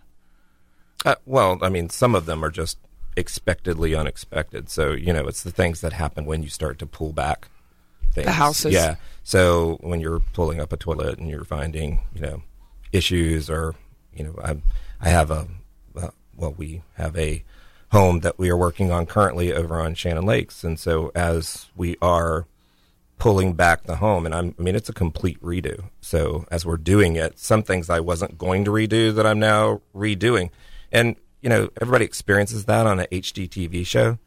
Uh, 1.04 1.14
well, 1.26 1.58
I 1.62 1.68
mean, 1.68 1.90
some 1.90 2.16
of 2.16 2.26
them 2.26 2.44
are 2.44 2.50
just 2.50 2.76
expectedly 3.16 3.94
unexpected. 3.94 4.68
So, 4.68 4.92
you 4.92 5.12
know, 5.12 5.26
it's 5.28 5.42
the 5.42 5.52
things 5.52 5.80
that 5.80 5.92
happen 5.92 6.24
when 6.24 6.42
you 6.42 6.48
start 6.48 6.78
to 6.80 6.86
pull 6.86 7.12
back 7.12 7.48
things. 8.18 8.26
The 8.26 8.32
houses. 8.32 8.72
Yeah. 8.72 8.96
So 9.22 9.78
when 9.80 10.00
you're 10.00 10.20
pulling 10.20 10.60
up 10.60 10.72
a 10.72 10.76
toilet 10.76 11.18
and 11.18 11.28
you're 11.28 11.44
finding, 11.44 12.00
you 12.14 12.22
know, 12.22 12.42
issues 12.92 13.50
or, 13.50 13.74
you 14.14 14.24
know, 14.24 14.34
I, 14.42 14.56
I 15.00 15.10
have 15.10 15.30
a, 15.30 15.46
uh, 15.96 16.08
well, 16.36 16.54
we 16.56 16.82
have 16.94 17.16
a 17.16 17.44
home 17.92 18.20
that 18.20 18.38
we 18.38 18.50
are 18.50 18.56
working 18.56 18.90
on 18.90 19.06
currently 19.06 19.52
over 19.52 19.80
on 19.80 19.94
Shannon 19.94 20.24
Lakes. 20.24 20.64
And 20.64 20.78
so 20.78 21.12
as 21.14 21.66
we 21.76 21.96
are 22.00 22.46
pulling 23.18 23.52
back 23.54 23.84
the 23.84 23.96
home 23.96 24.24
and 24.24 24.34
I'm, 24.34 24.54
I 24.58 24.62
mean 24.62 24.76
it's 24.76 24.88
a 24.88 24.94
complete 24.94 25.40
redo. 25.42 25.84
So 26.00 26.46
as 26.50 26.64
we're 26.64 26.76
doing 26.76 27.16
it, 27.16 27.38
some 27.38 27.62
things 27.62 27.90
I 27.90 28.00
wasn't 28.00 28.38
going 28.38 28.64
to 28.64 28.70
redo 28.70 29.14
that 29.14 29.26
I'm 29.26 29.38
now 29.38 29.80
redoing. 29.94 30.50
And 30.92 31.16
you 31.42 31.48
know, 31.48 31.68
everybody 31.80 32.04
experiences 32.04 32.64
that 32.64 32.86
on 32.86 33.00
a 33.00 33.06
HGTV 33.06 33.86
show, 33.86 34.18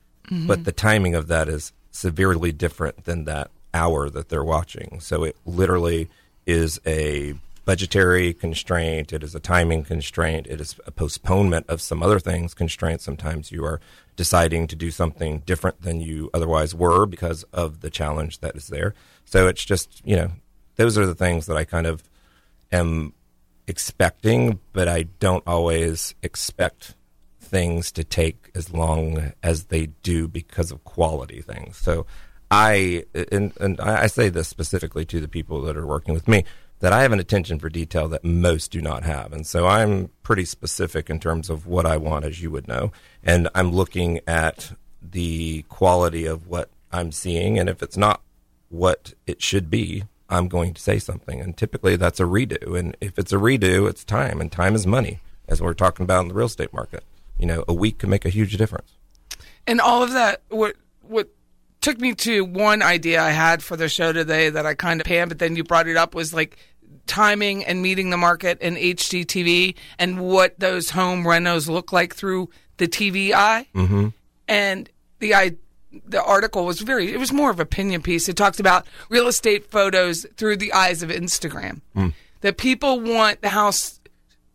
but 0.48 0.64
the 0.64 0.72
timing 0.72 1.16
of 1.16 1.28
that 1.28 1.50
is 1.50 1.74
severely 1.92 2.52
different 2.52 3.04
than 3.04 3.26
that 3.26 3.52
hour 3.74 4.10
that 4.10 4.30
they're 4.30 4.44
watching. 4.44 5.00
So 5.00 5.24
it 5.24 5.36
literally 5.46 6.10
is 6.46 6.80
a 6.86 7.34
budgetary 7.64 8.34
constraint, 8.34 9.14
it 9.14 9.24
is 9.24 9.36
a 9.36 9.40
timing 9.40 9.84
constraint, 9.84 10.48
it 10.50 10.60
is 10.60 10.76
a 10.86 10.92
postponement 10.92 11.66
of 11.70 11.80
some 11.80 12.02
other 12.02 12.20
things 12.20 12.54
constraint. 12.54 13.02
Sometimes 13.02 13.52
you 13.52 13.64
are 13.64 13.80
deciding 14.16 14.68
to 14.68 14.76
do 14.76 14.92
something 14.92 15.40
different 15.46 15.82
than 15.82 16.02
you 16.02 16.30
otherwise 16.34 16.74
were 16.74 17.06
because 17.06 17.44
of 17.54 17.82
the 17.82 17.90
challenge 17.90 18.40
that 18.40 18.56
is 18.56 18.68
there. 18.68 18.94
So 19.26 19.48
it's 19.48 19.64
just, 19.64 20.02
you 20.04 20.16
know, 20.16 20.32
those 20.76 20.98
are 20.98 21.06
the 21.06 21.16
things 21.16 21.46
that 21.46 21.56
I 21.56 21.64
kind 21.64 21.86
of 21.86 22.04
am 22.72 23.14
expecting, 23.68 24.60
but 24.74 24.88
I 24.88 25.04
don't 25.04 25.44
always 25.46 26.16
expect 26.24 26.96
things 27.40 27.92
to 27.92 28.04
take 28.04 28.50
as 28.56 28.74
long 28.74 29.34
as 29.44 29.66
they 29.66 29.88
do 30.04 30.28
because 30.28 30.72
of 30.72 30.84
quality 30.84 31.42
things. 31.42 31.78
So 31.78 32.06
I 32.52 33.06
and, 33.32 33.54
and 33.60 33.80
I 33.80 34.08
say 34.08 34.28
this 34.30 34.50
specifically 34.50 35.06
to 35.06 35.22
the 35.22 35.30
people 35.30 35.62
that 35.62 35.78
are 35.78 35.88
working 35.88 36.14
with 36.14 36.28
me 36.28 36.44
that 36.80 36.92
I 36.92 37.04
have 37.04 37.14
an 37.14 37.20
attention 37.20 37.60
for 37.60 37.70
detail 37.70 38.08
that 38.10 38.26
most 38.26 38.72
do 38.72 38.82
not 38.82 39.04
have. 39.04 39.32
And 39.32 39.48
so 39.48 39.68
I'm 39.68 40.10
pretty 40.24 40.46
specific 40.46 41.10
in 41.10 41.20
terms 41.20 41.50
of 41.50 41.66
what 41.66 41.86
I 41.86 41.96
want 41.96 42.26
as 42.26 42.42
you 42.42 42.52
would 42.52 42.68
know. 42.68 42.92
And 43.24 43.48
I'm 43.56 43.72
looking 43.72 44.20
at 44.28 44.74
the 45.02 45.62
quality 45.70 46.26
of 46.26 46.48
what 46.48 46.70
I'm 46.92 47.12
seeing 47.12 47.58
and 47.58 47.70
if 47.70 47.82
it's 47.82 47.98
not 47.98 48.22
what 48.70 49.14
it 49.28 49.42
should 49.42 49.70
be, 49.70 50.04
I'm 50.30 50.48
going 50.48 50.74
to 50.74 50.82
say 50.82 50.98
something. 51.00 51.40
And 51.40 51.56
typically 51.56 51.96
that's 51.96 52.20
a 52.20 52.24
redo. 52.24 52.78
And 52.78 52.98
if 53.00 53.20
it's 53.20 53.32
a 53.32 53.38
redo, 53.38 53.90
it's 53.90 54.04
time, 54.04 54.42
and 54.42 54.52
time 54.52 54.76
is 54.76 54.88
money, 54.88 55.20
as 55.48 55.62
we're 55.62 55.74
talking 55.74 56.04
about 56.04 56.22
in 56.22 56.30
the 56.30 56.34
real 56.34 56.48
estate 56.48 56.74
market. 56.74 57.04
You 57.38 57.46
know, 57.46 57.64
a 57.68 57.74
week 57.74 58.00
can 58.00 58.10
make 58.10 58.26
a 58.26 58.30
huge 58.30 58.58
difference. 58.58 58.94
And 59.68 59.82
all 59.82 60.04
of 60.04 60.14
that, 60.14 60.42
what 60.50 60.76
what 61.02 61.30
took 61.82 62.00
me 62.00 62.14
to 62.14 62.46
one 62.46 62.82
idea 62.82 63.22
I 63.22 63.32
had 63.32 63.62
for 63.64 63.76
the 63.76 63.90
show 63.90 64.14
today 64.14 64.50
that 64.50 64.66
I 64.66 64.76
kind 64.76 65.02
of 65.02 65.08
pan, 65.08 65.28
but 65.28 65.40
then 65.40 65.56
you 65.56 65.64
brought 65.64 65.88
it 65.88 65.98
up 65.98 66.16
was 66.16 66.34
like 66.34 66.58
timing 67.08 67.66
and 67.66 67.82
meeting 67.82 68.10
the 68.12 68.18
market 68.18 68.58
and 68.62 68.78
HGTV 68.78 69.76
and 70.00 70.20
what 70.20 70.58
those 70.60 70.92
home 70.92 71.24
renos 71.24 71.68
look 71.68 71.92
like 71.92 72.16
through 72.16 72.50
the 72.78 72.88
TV 72.88 73.34
eye. 73.34 73.68
Mm-hmm. 73.76 74.10
And 74.48 74.90
the 75.20 75.36
I 75.36 75.56
the 76.08 76.24
article 76.24 76.66
was 76.66 76.80
very 76.80 77.12
it 77.12 77.18
was 77.18 77.34
more 77.34 77.50
of 77.50 77.60
an 77.60 77.64
opinion 77.64 78.02
piece. 78.02 78.30
It 78.30 78.38
talks 78.38 78.60
about 78.60 78.86
real 79.10 79.28
estate 79.28 79.70
photos 79.70 80.26
through 80.38 80.58
the 80.58 80.72
eyes 80.74 81.04
of 81.04 81.10
Instagram. 81.10 81.82
That 82.42 82.58
people 82.58 83.00
want 83.00 83.42
the 83.42 83.50
house 83.50 84.00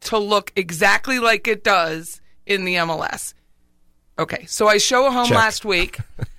to 0.02 0.18
look 0.18 0.52
exactly 0.56 1.18
like 1.18 1.46
it 1.46 1.62
does 1.62 2.20
in 2.44 2.64
the 2.64 2.74
MLS. 2.74 3.34
Okay, 4.18 4.44
so 4.46 4.66
I 4.66 4.78
show 4.78 5.06
a 5.06 5.10
home 5.10 5.28
Check. 5.28 5.36
last 5.36 5.64
week. 5.64 5.98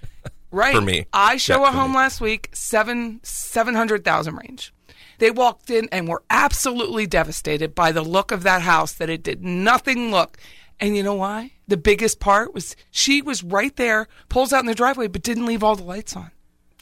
Right. 0.51 0.75
For 0.75 0.81
me. 0.81 1.05
I 1.13 1.37
show 1.37 1.59
Check 1.63 1.73
a 1.73 1.77
home 1.77 1.91
me. 1.91 1.97
last 1.97 2.21
week, 2.21 2.49
seven 2.53 3.19
seven 3.23 3.75
hundred 3.75 4.03
thousand 4.03 4.35
range. 4.37 4.73
They 5.19 5.31
walked 5.31 5.69
in 5.69 5.89
and 5.91 6.07
were 6.07 6.23
absolutely 6.29 7.07
devastated 7.07 7.73
by 7.73 7.91
the 7.91 8.03
look 8.03 8.31
of 8.31 8.43
that 8.43 8.61
house, 8.61 8.93
that 8.93 9.09
it 9.09 9.23
did 9.23 9.43
nothing 9.43 10.11
look. 10.11 10.37
And 10.79 10.95
you 10.95 11.01
know 11.01 11.15
why? 11.15 11.53
The 11.67 11.75
biggest 11.75 12.19
part 12.19 12.53
was 12.53 12.75
she 12.91 13.21
was 13.21 13.43
right 13.43 13.75
there, 13.77 14.07
pulls 14.29 14.53
out 14.53 14.59
in 14.59 14.67
the 14.67 14.75
driveway, 14.75 15.07
but 15.07 15.23
didn't 15.23 15.47
leave 15.47 15.63
all 15.63 15.75
the 15.75 15.83
lights 15.83 16.15
on. 16.15 16.31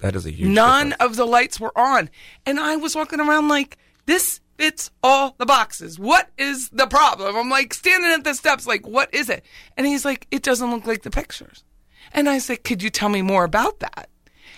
That 0.01 0.15
is 0.17 0.25
a 0.25 0.31
huge 0.31 0.49
None 0.49 0.89
difference. 0.89 1.11
of 1.11 1.15
the 1.15 1.25
lights 1.25 1.59
were 1.61 1.75
on. 1.77 2.09
And 2.45 2.59
I 2.59 2.75
was 2.75 2.93
walking 2.93 3.21
around 3.21 3.47
like, 3.47 3.77
this 4.05 4.41
fits 4.57 4.91
all 5.01 5.35
the 5.37 5.45
boxes. 5.45 5.97
What 5.97 6.29
is 6.37 6.69
the 6.69 6.87
problem? 6.87 7.37
I'm 7.37 7.49
like 7.49 7.73
standing 7.73 8.11
at 8.11 8.25
the 8.25 8.33
steps, 8.33 8.67
like, 8.67 8.85
what 8.85 9.13
is 9.13 9.29
it? 9.29 9.45
And 9.77 9.87
he's 9.87 10.03
like, 10.03 10.27
it 10.29 10.43
doesn't 10.43 10.69
look 10.69 10.85
like 10.85 11.03
the 11.03 11.09
pictures. 11.09 11.63
And 12.15 12.27
I 12.27 12.39
said, 12.39 12.63
could 12.63 12.81
you 12.81 12.89
tell 12.89 13.09
me 13.09 13.21
more 13.21 13.43
about 13.43 13.79
that? 13.81 14.09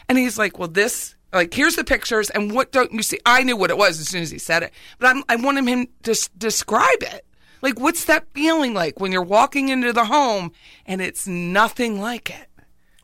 And 0.07 0.17
he's 0.17 0.37
like, 0.37 0.57
well, 0.57 0.69
this, 0.69 1.15
like, 1.33 1.53
here's 1.53 1.75
the 1.75 1.83
pictures, 1.83 2.29
and 2.29 2.53
what 2.53 2.71
don't 2.71 2.93
you 2.93 3.01
see? 3.01 3.19
I 3.25 3.43
knew 3.43 3.57
what 3.57 3.69
it 3.71 3.77
was 3.77 3.99
as 3.99 4.07
soon 4.07 4.21
as 4.21 4.31
he 4.31 4.37
said 4.37 4.63
it, 4.63 4.71
but 4.99 5.07
I'm, 5.07 5.23
I 5.27 5.35
wanted 5.35 5.65
him 5.67 5.87
to 6.03 6.11
s- 6.11 6.29
describe 6.37 7.01
it. 7.01 7.25
Like, 7.61 7.79
what's 7.79 8.05
that 8.05 8.25
feeling 8.33 8.73
like 8.73 8.99
when 9.01 9.11
you're 9.11 9.23
walking 9.23 9.67
into 9.69 9.91
the 9.91 10.05
home 10.05 10.51
and 10.85 11.01
it's 11.01 11.27
nothing 11.27 11.99
like 11.99 12.29
it? 12.29 12.47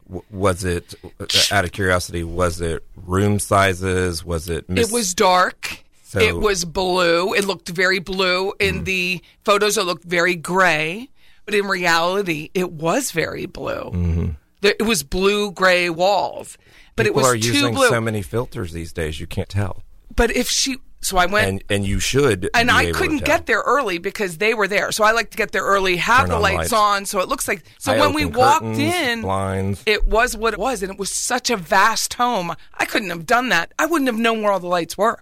W- 0.08 0.24
was 0.30 0.64
it 0.64 0.94
uh, 1.20 1.26
out 1.52 1.66
of 1.66 1.72
curiosity? 1.72 2.24
Was 2.24 2.62
it 2.62 2.86
room 2.96 3.40
sizes? 3.40 4.24
Was 4.24 4.48
it? 4.50 4.70
Mis- 4.70 4.88
It 4.90 4.94
was 4.94 5.14
dark. 5.14 5.80
So- 6.04 6.20
Mm. 6.20 6.28
it 6.28 6.36
was 6.38 6.64
blue. 6.64 7.34
It 7.34 7.46
looked 7.46 7.70
very 7.70 7.98
blue. 7.98 8.54
In 8.60 8.84
the 8.84 9.20
photos, 9.44 9.80
it 9.80 9.84
looked 9.86 10.04
very 10.04 10.36
gray. 10.36 11.10
But 11.46 11.56
in 11.56 11.66
reality, 11.66 12.52
it 12.54 12.72
was 12.72 13.10
very 13.12 13.48
blue. 13.48 13.90
Mm-hmm. 13.92 14.30
It 14.64 14.82
was 14.84 15.04
blue 15.04 15.52
gray 15.52 15.90
walls. 15.90 16.58
But 16.96 17.06
People 17.08 17.22
it 17.22 17.24
was 17.24 17.34
are 17.34 17.38
too 17.38 17.48
using 17.54 17.74
blue. 17.74 17.90
so 17.90 18.00
many 18.02 18.22
filters 18.22 18.72
these 18.72 18.94
days. 18.94 19.20
You 19.20 19.26
can't 19.28 19.50
tell, 19.50 19.84
but 20.16 20.30
if 20.36 20.48
she, 20.48 20.78
so 21.02 21.18
I 21.18 21.26
went. 21.26 21.48
and 21.48 21.64
and 21.70 21.88
you 21.88 22.00
should. 22.00 22.52
and 22.54 22.70
I 22.70 22.92
couldn't 22.92 23.26
get 23.26 23.48
there 23.48 23.62
early 23.66 23.98
because 23.98 24.38
they 24.38 24.54
were 24.54 24.68
there. 24.68 24.92
So 24.92 25.04
I 25.04 25.12
like 25.12 25.32
to 25.32 25.38
get 25.38 25.52
there 25.54 25.64
early, 25.64 25.98
have 25.98 26.22
Turn 26.22 26.30
the 26.30 26.36
on 26.36 26.42
lights, 26.44 26.58
lights. 26.72 26.74
on, 26.74 27.06
so 27.08 27.20
it 27.20 27.28
looks 27.30 27.48
like. 27.48 27.64
So 27.80 27.94
I 27.94 28.00
when 28.00 28.14
we 28.14 28.26
walked 28.26 28.62
curtains, 28.62 28.78
in, 28.94 29.22
blinds. 29.22 29.82
it 29.88 30.08
was 30.08 30.38
what 30.38 30.54
it 30.54 30.60
was, 30.60 30.84
and 30.84 30.92
it 30.92 31.00
was 31.00 31.10
such 31.12 31.50
a 31.50 31.58
vast 31.58 32.14
home. 32.14 32.54
I 32.76 32.86
couldn't 32.86 33.10
have 33.10 33.26
done 33.26 33.50
that. 33.50 33.74
I 33.80 33.88
wouldn't 33.88 34.08
have 34.08 34.20
known 34.20 34.44
where 34.44 34.52
all 34.52 34.60
the 34.60 34.68
lights 34.68 34.96
were. 34.98 35.20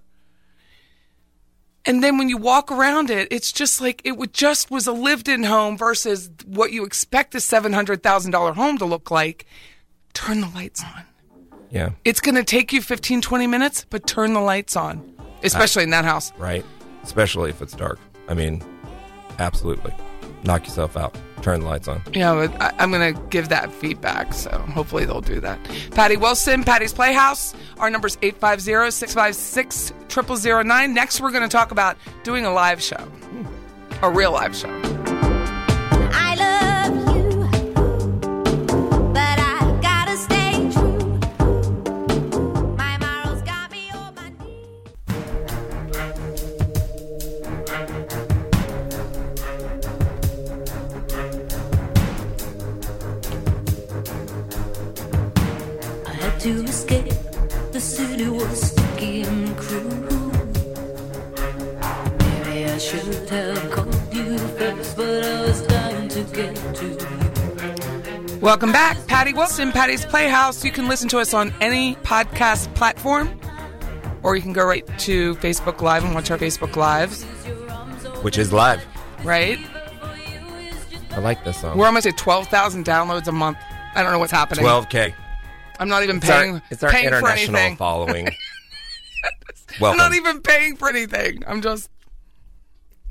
And 1.85 2.03
then 2.03 2.17
when 2.17 2.29
you 2.29 2.37
walk 2.37 2.71
around 2.71 3.09
it, 3.09 3.27
it's 3.31 3.51
just 3.51 3.81
like 3.81 4.01
it 4.03 4.11
would 4.17 4.33
just 4.33 4.69
was 4.69 4.85
a 4.87 4.91
lived-in 4.91 5.43
home 5.43 5.77
versus 5.77 6.29
what 6.45 6.71
you 6.71 6.85
expect 6.85 7.33
a 7.35 7.39
seven 7.39 7.73
hundred 7.73 8.03
thousand 8.03 8.31
dollar 8.31 8.53
home 8.53 8.77
to 8.77 8.85
look 8.85 9.09
like. 9.09 9.45
Turn 10.13 10.41
the 10.41 10.47
lights 10.49 10.83
on. 10.83 11.03
Yeah, 11.71 11.91
It's 12.03 12.19
going 12.19 12.35
to 12.35 12.43
take 12.43 12.73
you 12.73 12.81
15, 12.81 13.21
20 13.21 13.47
minutes, 13.47 13.85
but 13.89 14.05
turn 14.05 14.33
the 14.33 14.41
lights 14.41 14.75
on, 14.75 15.09
especially 15.41 15.83
in 15.83 15.91
that 15.91 16.03
house. 16.03 16.33
right. 16.37 16.65
Especially 17.01 17.49
if 17.49 17.61
it's 17.61 17.73
dark. 17.73 17.97
I 18.27 18.33
mean, 18.33 18.61
absolutely. 19.39 19.93
Knock 20.43 20.65
yourself 20.65 20.97
out. 20.97 21.15
Turn 21.41 21.61
the 21.61 21.65
lights 21.65 21.87
on. 21.87 22.01
Yeah, 22.13 22.47
I, 22.59 22.73
I'm 22.77 22.91
going 22.91 23.13
to 23.15 23.21
give 23.29 23.49
that 23.49 23.71
feedback, 23.71 24.33
so 24.33 24.49
hopefully 24.51 25.05
they'll 25.05 25.21
do 25.21 25.39
that. 25.39 25.59
Patty 25.91 26.17
Wilson, 26.17 26.63
Patty's 26.63 26.93
Playhouse. 26.93 27.53
Our 27.77 27.89
number's 27.89 28.17
850 28.21 28.91
656 28.91 29.93
0009. 30.09 30.93
Next, 30.93 31.19
we're 31.21 31.31
going 31.31 31.43
to 31.43 31.49
talk 31.49 31.71
about 31.71 31.97
doing 32.23 32.45
a 32.45 32.53
live 32.53 32.81
show, 32.81 33.07
a 34.01 34.09
real 34.09 34.31
live 34.31 34.55
show. 34.55 35.00
To 56.41 56.63
escape. 56.63 57.13
The 57.71 57.79
city 57.79 58.27
was 58.27 58.71
sticky 58.71 59.21
and 59.21 59.55
cruel. 59.57 60.31
Maybe 62.17 62.65
I 62.65 62.77
should 62.79 63.29
have 63.29 63.71
called 63.71 64.13
you 64.13 64.37
first, 64.39 64.97
but 64.97 65.23
I 65.23 65.41
was 65.41 65.61
dying 65.67 66.07
to 66.09 66.23
get 66.33 66.55
to 66.75 66.85
you. 66.87 68.39
Welcome 68.39 68.71
back, 68.71 68.97
Patty 69.05 69.33
Wilson, 69.33 69.71
Patty's 69.71 70.03
Playhouse. 70.03 70.65
You 70.65 70.71
can 70.71 70.87
listen 70.87 71.07
to 71.09 71.19
us 71.19 71.35
on 71.35 71.53
any 71.61 71.93
podcast 71.97 72.73
platform, 72.73 73.39
or 74.23 74.35
you 74.35 74.41
can 74.41 74.53
go 74.53 74.65
right 74.65 74.85
to 74.99 75.35
Facebook 75.35 75.81
Live 75.81 76.03
and 76.03 76.15
watch 76.15 76.31
our 76.31 76.39
Facebook 76.39 76.75
Lives, 76.75 77.23
Which 78.23 78.39
is 78.39 78.51
live. 78.51 78.83
right? 79.23 79.59
I 81.11 81.19
like 81.19 81.43
this 81.43 81.61
song. 81.61 81.77
We're 81.77 81.85
almost 81.85 82.07
at 82.07 82.17
12,000 82.17 82.83
downloads 82.83 83.27
a 83.27 83.31
month. 83.31 83.57
I 83.93 84.01
don't 84.01 84.11
know 84.11 84.17
what's 84.19 84.31
happening. 84.31 84.65
12k. 84.65 85.13
I'm 85.81 85.89
not 85.89 86.03
even 86.03 86.17
It's 86.17 86.27
paying, 86.27 86.53
our, 86.53 86.61
it's 86.69 86.83
our 86.83 86.91
paying 86.91 87.09
for 87.09 87.17
international 87.17 87.75
following. 87.75 88.29
I'm 89.81 89.97
not 89.97 90.13
even 90.13 90.41
paying 90.41 90.75
for 90.75 90.87
anything. 90.87 91.43
I'm 91.47 91.61
just 91.61 91.89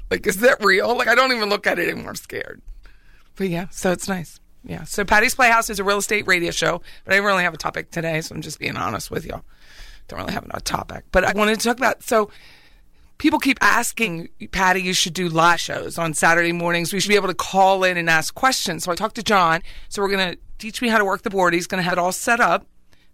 like, 0.09 0.25
is 0.25 0.37
that 0.37 0.63
real? 0.65 0.97
Like, 0.97 1.09
I 1.09 1.17
don't 1.17 1.33
even 1.33 1.49
look 1.49 1.67
at 1.67 1.81
it 1.81 1.89
anymore. 1.89 2.11
I'm 2.11 2.15
scared. 2.15 2.63
But 3.35 3.49
yeah, 3.49 3.67
so 3.71 3.91
it's 3.91 4.09
nice. 4.09 4.39
Yeah. 4.63 4.85
So 4.85 5.05
Patty's 5.05 5.35
Playhouse 5.35 5.69
is 5.69 5.81
a 5.81 5.85
real 5.85 5.99
estate 5.99 6.29
radio 6.29 6.53
show, 6.53 6.81
but 7.05 7.13
I 7.13 7.17
didn't 7.17 7.27
really 7.27 7.43
have 7.43 7.55
a 7.55 7.59
topic 7.59 7.91
today, 7.91 8.21
so 8.21 8.37
I'm 8.37 8.41
just 8.41 8.61
being 8.61 8.77
honest 8.77 9.11
with 9.11 9.27
y'all. 9.27 9.43
Don't 10.07 10.21
really 10.21 10.33
have 10.33 10.47
a 10.49 10.61
topic, 10.61 11.05
but 11.11 11.25
I 11.25 11.33
wanted 11.33 11.59
to 11.59 11.67
talk 11.67 11.79
about 11.79 12.03
so. 12.05 12.31
People 13.21 13.39
keep 13.39 13.59
asking 13.61 14.31
Patty, 14.51 14.81
you 14.81 14.95
should 14.95 15.13
do 15.13 15.29
live 15.29 15.61
shows 15.61 15.99
on 15.99 16.15
Saturday 16.15 16.53
mornings. 16.53 16.91
We 16.91 17.01
should 17.01 17.11
be 17.11 17.17
able 17.17 17.29
to 17.29 17.35
call 17.35 17.85
in 17.85 17.99
and 17.99 18.09
ask 18.09 18.35
questions. 18.35 18.85
So 18.85 18.93
I 18.93 18.95
talked 18.95 19.17
to 19.17 19.23
John. 19.23 19.61
So 19.91 20.01
we're 20.01 20.09
going 20.09 20.33
to 20.33 20.39
teach 20.57 20.81
me 20.81 20.89
how 20.89 20.97
to 20.97 21.05
work 21.05 21.21
the 21.21 21.29
board. 21.29 21.53
He's 21.53 21.67
going 21.67 21.81
to 21.81 21.83
have 21.83 21.93
it 21.93 21.99
all 21.99 22.13
set 22.13 22.41
up. 22.41 22.67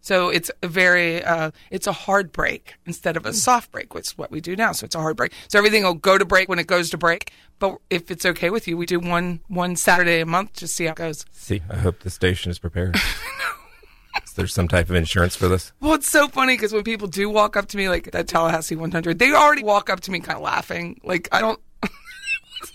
So 0.03 0.29
it's 0.29 0.49
a 0.63 0.69
very, 0.69 1.25
uh, 1.25 1.51
it's 1.73 1.89
a 1.89 1.93
hard 1.93 2.31
break 2.31 2.75
instead 2.87 3.17
of 3.17 3.27
a 3.27 3.33
soft 3.33 3.73
break, 3.73 3.95
which 3.95 4.07
is 4.07 4.17
what 4.17 4.31
we 4.31 4.41
do 4.41 4.55
now. 4.55 4.71
So 4.71 4.85
it's 4.85 4.95
a 4.95 5.01
hard 5.01 5.17
break. 5.17 5.33
So 5.49 5.59
everything 5.59 5.83
will 5.83 5.95
go 5.95 6.17
to 6.17 6.25
break 6.25 6.49
when 6.49 6.61
it 6.61 6.69
goes 6.69 6.89
to 6.91 6.97
break. 6.97 7.33
But 7.59 7.79
if 7.91 8.09
it's 8.09 8.25
okay 8.25 8.51
with 8.51 8.69
you, 8.69 8.77
we 8.77 8.87
do 8.87 9.01
one 9.01 9.41
one 9.49 9.75
Saturday 9.75 10.21
a 10.21 10.27
month 10.27 10.53
to 10.55 10.69
see 10.69 10.85
how 10.85 10.93
it 10.93 10.99
goes. 10.99 11.27
See, 11.33 11.63
I 11.69 11.79
hope 11.79 11.99
the 12.05 12.11
station 12.11 12.53
is 12.53 12.61
prepared. 12.61 12.97
is 14.37 14.39
there 14.39 14.47
some 14.47 14.69
type 14.69 14.91
of 14.91 14.97
insurance 14.97 15.35
for 15.35 15.49
this? 15.49 15.73
Well, 15.81 15.95
it's 15.95 16.11
so 16.11 16.29
funny 16.29 16.53
because 16.55 16.71
when 16.75 16.85
people 16.85 17.09
do 17.09 17.31
walk 17.31 17.57
up 17.57 17.69
to 17.69 17.79
me, 17.79 17.89
like 17.89 18.15
at 18.15 18.29
Tallahassee 18.29 18.77
100, 18.77 19.19
they 19.19 19.33
already 19.33 19.65
walk 19.65 19.89
up 19.89 20.01
to 20.01 20.11
me 20.11 20.21
kind 20.21 20.37
of 20.37 20.43
laughing. 20.43 21.01
Like, 21.03 21.27
I 21.33 21.41
don't, 21.41 21.59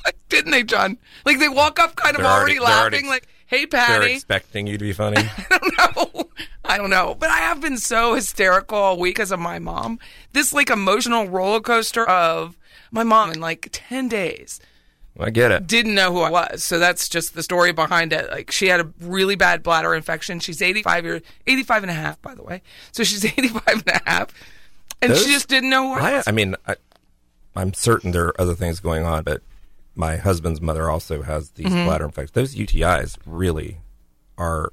like, 0.05 0.17
didn't 0.29 0.49
they, 0.49 0.63
John? 0.63 0.97
Like, 1.23 1.37
they 1.37 1.47
walk 1.49 1.77
up 1.77 1.95
kind 1.95 2.15
of 2.15 2.23
They're 2.23 2.31
already, 2.31 2.57
already- 2.57 2.65
they're 2.65 2.79
already 2.81 2.95
laughing, 2.97 3.09
like, 3.09 3.27
hey, 3.45 3.65
They're 3.65 3.79
Patty. 3.79 4.13
expecting 4.13 4.65
you 4.65 4.79
to 4.79 4.83
be 4.83 4.93
funny. 4.93 5.17
I 5.51 5.57
don't 5.59 5.77
know. 5.77 6.29
I 6.65 6.77
don't 6.77 6.89
know. 6.89 7.15
But 7.19 7.29
I 7.29 7.37
have 7.39 7.61
been 7.61 7.77
so 7.77 8.15
hysterical 8.15 8.77
all 8.79 8.97
week 8.97 9.15
because 9.15 9.31
of 9.31 9.39
my 9.39 9.59
mom. 9.59 9.99
This, 10.33 10.53
like, 10.53 10.71
emotional 10.71 11.27
roller 11.27 11.59
coaster 11.61 12.07
of 12.07 12.57
my 12.91 13.03
mom 13.03 13.31
in 13.31 13.39
like 13.39 13.69
10 13.71 14.07
days 14.09 14.59
I 15.21 15.29
get 15.29 15.51
it. 15.51 15.67
didn't 15.67 15.93
know 15.95 16.11
who 16.11 16.21
I 16.21 16.29
was. 16.29 16.63
So 16.63 16.79
that's 16.79 17.07
just 17.09 17.33
the 17.35 17.43
story 17.43 17.71
behind 17.71 18.11
it. 18.13 18.29
Like 18.31 18.51
she 18.51 18.67
had 18.67 18.79
a 18.79 18.91
really 19.01 19.35
bad 19.35 19.63
bladder 19.63 19.93
infection. 19.95 20.39
She's 20.39 20.61
85 20.61 21.05
years, 21.05 21.21
85 21.47 21.83
and 21.83 21.89
a 21.91 21.93
half, 21.93 22.21
by 22.21 22.33
the 22.35 22.43
way. 22.43 22.61
So 22.91 23.03
she's 23.03 23.23
85 23.37 23.63
and 23.67 23.87
a 23.87 24.01
half. 24.09 24.33
And 25.01 25.11
Those- 25.11 25.25
she 25.25 25.31
just 25.31 25.47
didn't 25.47 25.69
know 25.69 25.93
who 25.93 25.99
I 25.99 26.09
I, 26.09 26.13
was. 26.17 26.27
I 26.27 26.31
mean, 26.31 26.55
I, 26.67 26.75
I'm 27.55 27.73
certain 27.73 28.11
there 28.11 28.27
are 28.27 28.41
other 28.41 28.55
things 28.55 28.79
going 28.79 29.03
on, 29.05 29.23
but 29.23 29.41
my 29.95 30.15
husband's 30.17 30.61
mother 30.61 30.89
also 30.89 31.21
has 31.23 31.51
these 31.51 31.67
Mm-hmm. 31.67 31.85
bladder 31.85 32.05
infections. 32.05 32.31
Those 32.31 32.55
UTIs 32.55 33.17
really 33.25 33.77
are 34.37 34.71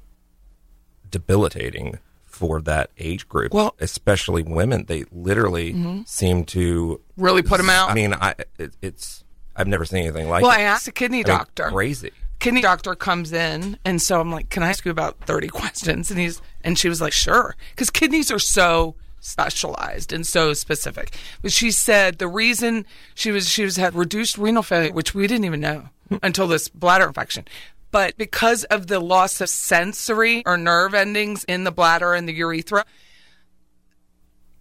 debilitating 1.09 1.99
for 2.25 2.61
that 2.61 2.89
age 2.97 3.27
group. 3.27 3.53
Well- 3.53 3.71
Mm-hmm. 3.71 3.83
especially 3.83 4.43
women, 4.43 4.85
they 4.87 5.03
literally 5.11 6.03
seem 6.05 6.45
to 6.45 7.01
Really 7.17 7.41
put 7.41 7.57
them 7.57 7.69
out? 7.69 7.89
I 7.89 7.93
mean, 7.93 8.13
I 8.13 8.35
it, 8.57 8.73
it's 8.81 9.23
I've 9.59 9.67
never 9.67 9.83
seen 9.83 10.03
anything 10.03 10.29
like 10.29 10.41
well, 10.41 10.51
it. 10.51 10.59
I 10.59 10.61
asked 10.61 10.87
a 10.87 10.91
kidney 10.91 11.17
I 11.17 11.27
mean, 11.27 11.37
doctor. 11.37 11.69
crazy. 11.69 12.11
kidney 12.39 12.61
doctor 12.61 12.95
comes 12.95 13.33
in 13.33 13.77
and 13.83 14.01
so 14.01 14.21
i'm 14.21 14.31
like 14.31 14.49
can 14.49 14.63
i 14.63 14.69
ask 14.69 14.85
you 14.85 14.91
about 14.91 15.19
30 15.21 15.47
questions 15.49 16.09
and 16.09 16.19
he's 16.19 16.41
and 16.63 16.79
she 16.79 16.87
was 16.87 17.01
like 17.01 17.13
sure 17.13 17.55
because 17.71 17.89
kidneys 17.89 18.31
are 18.31 18.39
so 18.39 18.95
specialized 19.19 20.13
and 20.13 20.25
so 20.25 20.53
specific 20.53 21.13
but 21.41 21.51
she 21.51 21.71
said 21.71 22.19
the 22.19 22.27
reason 22.27 22.85
she 23.13 23.31
was 23.31 23.49
she 23.49 23.63
was 23.63 23.75
had 23.75 23.93
reduced 23.93 24.37
renal 24.37 24.63
failure 24.63 24.93
which 24.93 25.13
we 25.13 25.27
didn't 25.27 25.43
even 25.43 25.59
know 25.59 25.89
hmm. 26.07 26.15
until 26.23 26.47
this 26.47 26.69
bladder 26.69 27.07
infection 27.07 27.45
but 27.91 28.15
because 28.17 28.63
of 28.65 28.87
the 28.87 28.99
loss 28.99 29.41
of 29.41 29.49
sensory 29.49 30.41
or 30.45 30.57
nerve 30.57 30.93
endings 30.93 31.43
in 31.45 31.65
the 31.65 31.71
bladder 31.71 32.13
and 32.13 32.29
the 32.29 32.33
urethra 32.33 32.85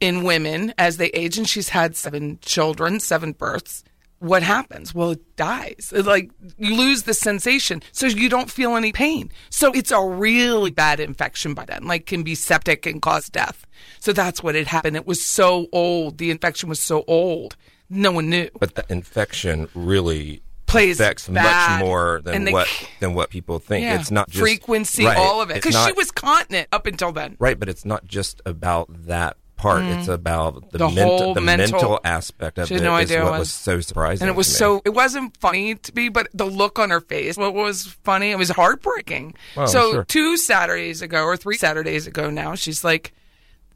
in 0.01 0.25
women 0.25 0.75
as 0.77 0.97
they 0.97 1.09
age 1.09 1.39
and 1.39 1.49
she's 1.49 1.69
had 1.69 1.95
seven 1.95 2.41
children 2.43 2.99
seven 2.99 3.31
births 3.31 3.85
what 4.19 4.43
happens? 4.43 4.95
Well 4.95 5.11
it 5.13 5.37
dies. 5.37 5.93
It, 5.95 6.07
like 6.07 6.31
you 6.57 6.75
lose 6.75 7.05
the 7.05 7.15
sensation 7.15 7.83
so 7.93 8.07
you 8.07 8.29
don't 8.29 8.51
feel 8.51 8.77
any 8.77 8.93
pain. 8.93 9.31
So 9.51 9.73
it's 9.73 9.91
a 9.91 10.01
really 10.01 10.71
bad 10.71 11.01
infection 11.01 11.55
by 11.55 11.65
then 11.65 11.85
like 11.85 12.07
can 12.07 12.23
be 12.23 12.35
septic 12.35 12.87
and 12.87 13.01
cause 13.01 13.29
death. 13.29 13.67
So 14.01 14.13
that's 14.13 14.43
what 14.43 14.55
had 14.55 14.67
happened. 14.67 14.97
It 14.97 15.07
was 15.07 15.25
so 15.25 15.67
old. 15.73 16.19
The 16.19 16.31
infection 16.31 16.69
was 16.69 16.81
so 16.81 17.05
old. 17.07 17.57
No 17.91 18.13
one 18.13 18.29
knew. 18.29 18.49
But 18.59 18.75
the 18.75 18.85
infection 18.89 19.69
really 19.75 20.43
Plays 20.67 21.01
affects 21.01 21.29
bad. 21.29 21.81
much 21.81 21.87
more 21.87 22.21
than 22.23 22.53
what 22.53 22.69
than 23.01 23.15
what 23.15 23.31
people 23.31 23.59
think. 23.59 23.85
yeah. 23.85 23.99
It's 23.99 24.11
not 24.11 24.29
just 24.29 24.41
frequency 24.43 25.07
right, 25.07 25.17
all 25.17 25.41
of 25.41 25.51
it 25.51 25.55
because 25.55 25.83
she 25.87 25.93
was 25.93 26.11
continent 26.11 26.69
up 26.73 26.87
until 26.87 27.11
then. 27.11 27.37
Right, 27.39 27.59
but 27.59 27.71
it's 27.71 27.87
not 27.87 28.05
just 28.05 28.43
about 28.45 28.89
that 29.07 29.39
part. 29.59 29.83
It's 29.83 30.09
about 30.09 30.71
the, 30.73 30.79
Mm. 30.79 30.89
The 30.89 30.95
mental, 30.95 31.19
whole 31.19 31.35
the 31.35 31.41
mental- 31.43 31.73
mental, 31.73 32.01
aspect 32.05 32.59
of 32.59 32.69
She 32.69 32.75
it. 32.77 32.81
had 32.81 32.85
no 32.85 32.97
is 32.97 33.11
what 33.11 33.25
what- 33.25 33.39
was 33.41 33.53
so 33.53 33.81
surprising. 33.81 34.23
and 34.27 34.31
it 34.35 34.37
was 34.37 34.47
so 34.57 34.81
it 34.87 34.91
wasn't 34.95 35.37
funny 35.39 35.75
to 35.75 35.95
me 35.95 36.09
but 36.09 36.29
the 36.33 36.47
look 36.47 36.79
on 36.79 36.89
her 36.91 37.01
face 37.01 37.37
what 37.37 37.53
was 37.55 37.97
funny 38.05 38.31
it 38.31 38.39
was 38.39 38.49
heartbreaking 38.51 39.35
Oh, 39.57 39.67
so 39.67 39.93
sure. 39.93 40.05
two 40.05 40.37
saturdays 40.39 41.03
ago 41.03 41.25
or 41.25 41.37
three 41.37 41.57
saturdays 41.59 42.07
ago 42.07 42.31
now 42.31 42.55
she's 42.55 42.83
like 42.85 43.13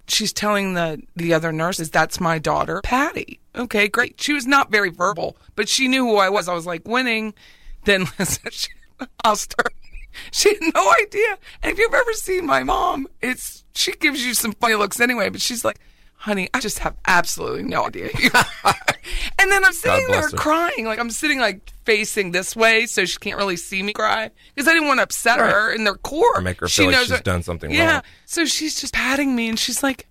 she's 0.08 0.32
telling 0.32 0.74
the 0.74 1.02
the 1.16 1.34
other 1.34 1.52
nurses 1.52 1.90
that's 1.90 2.18
my 2.20 2.38
daughter 2.38 2.80
patty 2.82 3.38
okay 3.54 3.88
great 3.88 4.20
she 4.20 4.32
was 4.32 4.46
not 4.46 4.70
very 4.70 4.88
verbal 4.90 5.36
but 5.56 5.68
she 5.68 5.88
knew 5.88 6.06
who 6.06 6.16
i 6.16 6.28
was 6.28 6.48
i 6.48 6.54
was 6.54 6.66
like 6.66 6.86
winning 6.86 7.34
then 7.84 8.06
listen 8.18 8.50
she 8.50 8.68
lost 9.24 9.54
her 9.58 9.70
she 10.38 10.48
had 10.54 10.74
no 10.74 10.92
idea. 11.00 11.38
And 11.62 11.72
if 11.72 11.78
you've 11.78 11.94
ever 11.94 12.12
seen 12.14 12.46
my 12.46 12.62
mom 12.64 13.06
it's 13.20 13.64
she 13.74 13.92
gives 13.92 14.24
you 14.24 14.34
some 14.34 14.52
funny 14.52 14.74
looks 14.74 15.00
anyway 15.00 15.28
but 15.30 15.40
she's 15.40 15.64
like 15.64 15.78
honey 16.16 16.48
i 16.54 16.60
just 16.60 16.78
have 16.80 16.94
absolutely 17.06 17.62
no 17.62 17.86
idea 17.86 18.08
who 18.08 18.22
you 18.24 18.30
are. 18.64 18.74
And 19.38 19.50
then 19.50 19.64
i'm 19.64 19.72
sitting 19.72 20.06
there 20.08 20.22
her. 20.22 20.36
crying. 20.36 20.84
Like 20.86 20.98
i'm 20.98 21.10
sitting 21.10 21.38
like 21.40 21.72
facing 21.84 22.30
this 22.32 22.54
way 22.54 22.86
so 22.86 23.04
she 23.04 23.18
can't 23.18 23.36
really 23.36 23.56
see 23.56 23.82
me 23.82 23.92
cry 23.92 24.30
because 24.54 24.68
i 24.68 24.72
didn't 24.72 24.86
want 24.88 24.98
to 24.98 25.02
upset 25.04 25.40
Right. 25.40 25.50
her 25.52 25.72
in 25.72 25.84
their 25.84 25.94
core. 25.96 26.36
Or 26.38 26.40
make 26.42 26.60
her 26.60 26.68
she 26.68 26.82
feel 26.82 26.86
like 26.90 26.94
knows 26.96 27.04
she's 27.06 27.12
what- 27.12 27.24
done 27.24 27.42
something 27.42 27.70
yeah. 27.70 27.92
wrong. 27.94 28.02
so 28.26 28.44
she's 28.44 28.80
just 28.80 28.92
patting 28.94 29.34
me 29.34 29.48
and 29.48 29.58
she's 29.58 29.82
like 29.82 30.06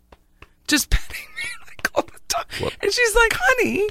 just 0.67 0.89
petting 0.89 1.27
me 1.35 1.49
like 1.67 1.89
all 1.95 2.03
the 2.03 2.19
time. 2.27 2.71
And 2.81 2.91
she's 2.91 3.15
like 3.15 3.33
honey 3.35 3.89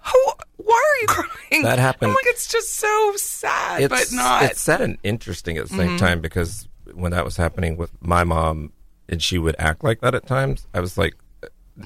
how, 0.00 0.34
why 0.56 0.74
are 0.74 1.00
you 1.02 1.06
crying 1.08 1.62
That 1.62 1.78
happened- 1.78 2.10
i'm 2.10 2.14
like 2.14 2.24
it's 2.26 2.46
just 2.48 2.76
so 2.76 3.12
sad 3.16 3.82
it's, 3.82 3.88
but 4.10 4.16
not 4.16 4.42
Mm-hmm. 4.42 4.50
It's 4.50 4.60
sad 4.60 4.80
and 4.80 4.98
interesting 5.02 5.56
at 5.58 5.68
the 5.68 5.74
same 5.76 5.96
time 5.98 6.20
because 6.20 6.66
when 6.94 7.12
that 7.12 7.24
was 7.24 7.36
happening 7.36 7.76
with 7.76 7.90
my 8.02 8.24
mom 8.24 8.72
and 9.08 9.22
she 9.22 9.38
would 9.38 9.56
act 9.58 9.82
like 9.84 10.00
that 10.00 10.14
at 10.14 10.26
times, 10.26 10.66
I 10.74 10.80
was 10.80 10.96
like, 10.98 11.14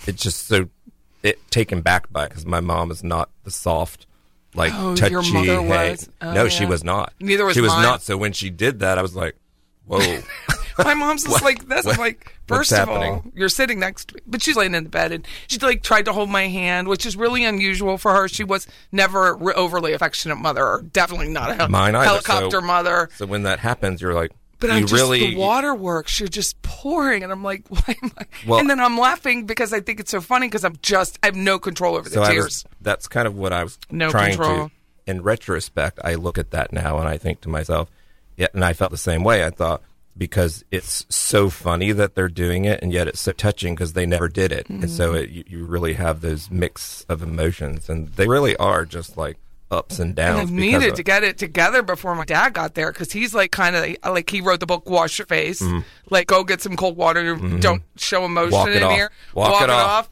it's 0.06 0.22
just 0.22 0.46
so 0.46 0.68
it 1.22 1.38
taken 1.50 1.80
back 1.80 2.10
by 2.12 2.28
because 2.28 2.44
my 2.46 2.60
mom 2.60 2.90
is 2.90 3.02
not 3.02 3.30
the 3.44 3.50
soft. 3.50 4.06
Like 4.54 4.72
Oh, 4.74 4.94
touchy, 4.94 5.12
your 5.12 5.22
mother 5.32 5.60
hey. 5.62 5.90
was? 5.90 6.08
Oh, 6.22 6.32
no, 6.32 6.48
she 6.48 6.64
was 6.66 6.84
not. 6.84 7.12
Neither 7.20 7.44
was 7.44 7.54
she 7.54 7.60
was 7.60 7.72
mine. 7.72 7.82
not. 7.82 8.02
So 8.02 8.16
when 8.16 8.32
she 8.32 8.50
did 8.50 8.80
that, 8.80 8.98
I 8.98 9.02
was 9.02 9.16
like, 9.16 9.36
"Whoa!" 9.86 10.20
My 10.78 10.94
mom's 10.94 11.22
just 11.22 11.42
like 11.44 11.68
this. 11.68 11.86
I'm 11.86 11.90
what- 11.90 11.98
like, 11.98 12.34
first 12.48 12.72
of 12.72 12.88
all, 12.88 13.24
you're 13.34 13.48
sitting 13.48 13.78
next 13.78 14.08
to 14.08 14.16
me, 14.16 14.20
but 14.26 14.42
she's 14.42 14.56
laying 14.56 14.74
in 14.74 14.82
the 14.84 14.90
bed 14.90 15.12
and 15.12 15.24
she 15.46 15.58
like 15.60 15.82
tried 15.84 16.04
to 16.06 16.12
hold 16.12 16.30
my 16.30 16.48
hand, 16.48 16.88
which 16.88 17.06
is 17.06 17.16
really 17.16 17.44
unusual 17.44 17.96
for 17.96 18.12
her. 18.12 18.26
She 18.28 18.42
was 18.42 18.66
never 18.90 19.28
a 19.28 19.32
re- 19.34 19.54
overly 19.54 19.92
affectionate 19.92 20.34
mother, 20.36 20.64
or 20.66 20.82
definitely 20.82 21.28
not 21.28 21.60
a 21.60 21.68
Mine 21.68 21.94
either. 21.94 22.04
helicopter 22.06 22.60
So- 22.60 22.66
mother. 22.66 23.08
So 23.16 23.26
when 23.26 23.44
that 23.44 23.60
happens, 23.60 24.02
you're 24.02 24.14
like, 24.14 24.32
But 24.58 24.70
you 24.70 24.76
I'm 24.76 24.82
just 24.82 24.94
really 24.94 25.30
the 25.30 25.36
waterworks. 25.36 26.18
You're 26.18 26.28
just 26.28 26.60
pouring, 26.62 27.22
and 27.22 27.30
I'm 27.30 27.44
like, 27.44 27.64
why 27.68 27.96
am 28.02 28.10
I? 28.18 28.24
Well- 28.44 28.58
and 28.58 28.68
then 28.68 28.80
I'm 28.80 28.98
laughing 28.98 29.46
because 29.46 29.72
I 29.72 29.78
think 29.78 30.00
it's 30.00 30.10
so 30.10 30.20
funny 30.20 30.48
because 30.48 30.64
I'm 30.64 30.76
just 30.82 31.20
I 31.22 31.26
have 31.26 31.36
no 31.36 31.60
control 31.60 31.94
over 31.94 32.08
the 32.08 32.16
so 32.16 32.24
tears. 32.26 32.44
was, 32.44 32.64
that's 32.80 33.06
kind 33.06 33.28
of 33.28 33.36
what 33.36 33.52
I 33.52 33.62
was 33.62 33.78
No 33.92 34.10
trying 34.10 34.34
control. 34.36 34.68
to. 34.70 34.74
In 35.06 35.22
retrospect, 35.22 36.00
I 36.02 36.14
look 36.16 36.36
at 36.36 36.50
that 36.50 36.72
now 36.72 36.98
and 36.98 37.06
I 37.06 37.16
think 37.16 37.42
to 37.42 37.48
myself, 37.48 37.90
yeah, 38.36 38.48
and 38.54 38.64
I 38.64 38.72
felt 38.72 38.90
the 38.90 38.96
same 38.96 39.24
way. 39.24 39.44
I 39.44 39.50
thought 39.50 39.82
because 40.16 40.64
it's 40.70 41.04
so 41.08 41.50
funny 41.50 41.90
that 41.92 42.14
they're 42.14 42.28
doing 42.28 42.64
it, 42.64 42.80
and 42.82 42.92
yet 42.92 43.08
it's 43.08 43.20
so 43.20 43.32
touching 43.32 43.74
because 43.74 43.94
they 43.94 44.06
never 44.06 44.28
did 44.28 44.52
it, 44.52 44.68
and 44.68 44.88
so 44.90 45.12
Mm-hmm. 45.12 45.24
it, 45.24 45.30
you, 45.30 45.44
you 45.48 45.64
really 45.64 45.94
have 45.94 46.20
those 46.20 46.50
mix 46.50 47.04
of 47.08 47.22
emotions, 47.22 47.88
and 47.88 48.08
they 48.10 48.26
really 48.28 48.56
are 48.56 48.84
just 48.84 49.16
like 49.16 49.38
ups 49.70 49.98
and 49.98 50.14
downs. 50.14 50.38
And 50.38 50.48
I've 50.50 50.54
needed 50.54 50.90
of- 50.90 50.94
to 50.96 51.02
get 51.02 51.24
it 51.24 51.36
together 51.36 51.82
before 51.82 52.14
my 52.14 52.24
dad 52.24 52.52
got 52.52 52.74
there 52.74 52.92
because 52.92 53.10
he's 53.10 53.34
like 53.34 53.50
kind 53.50 53.74
of 53.74 53.96
like 54.12 54.30
he 54.30 54.40
wrote 54.40 54.60
the 54.60 54.66
book 54.66 54.88
"Wash 54.88 55.18
Your 55.18 55.26
Face," 55.26 55.60
like 56.10 56.28
go 56.28 56.44
get 56.44 56.60
some 56.60 56.76
cold 56.76 56.96
water. 56.96 57.34
Don't 57.58 57.82
show 57.96 58.24
emotion 58.24 58.52
Mm-hmm. 58.52 58.56
Walk 58.56 58.68
it 58.68 58.76
in 58.76 58.82
off. 58.84 58.92
here. 58.94 59.10
Walk 59.34 59.62
it 59.62 59.70
off. 59.70 60.10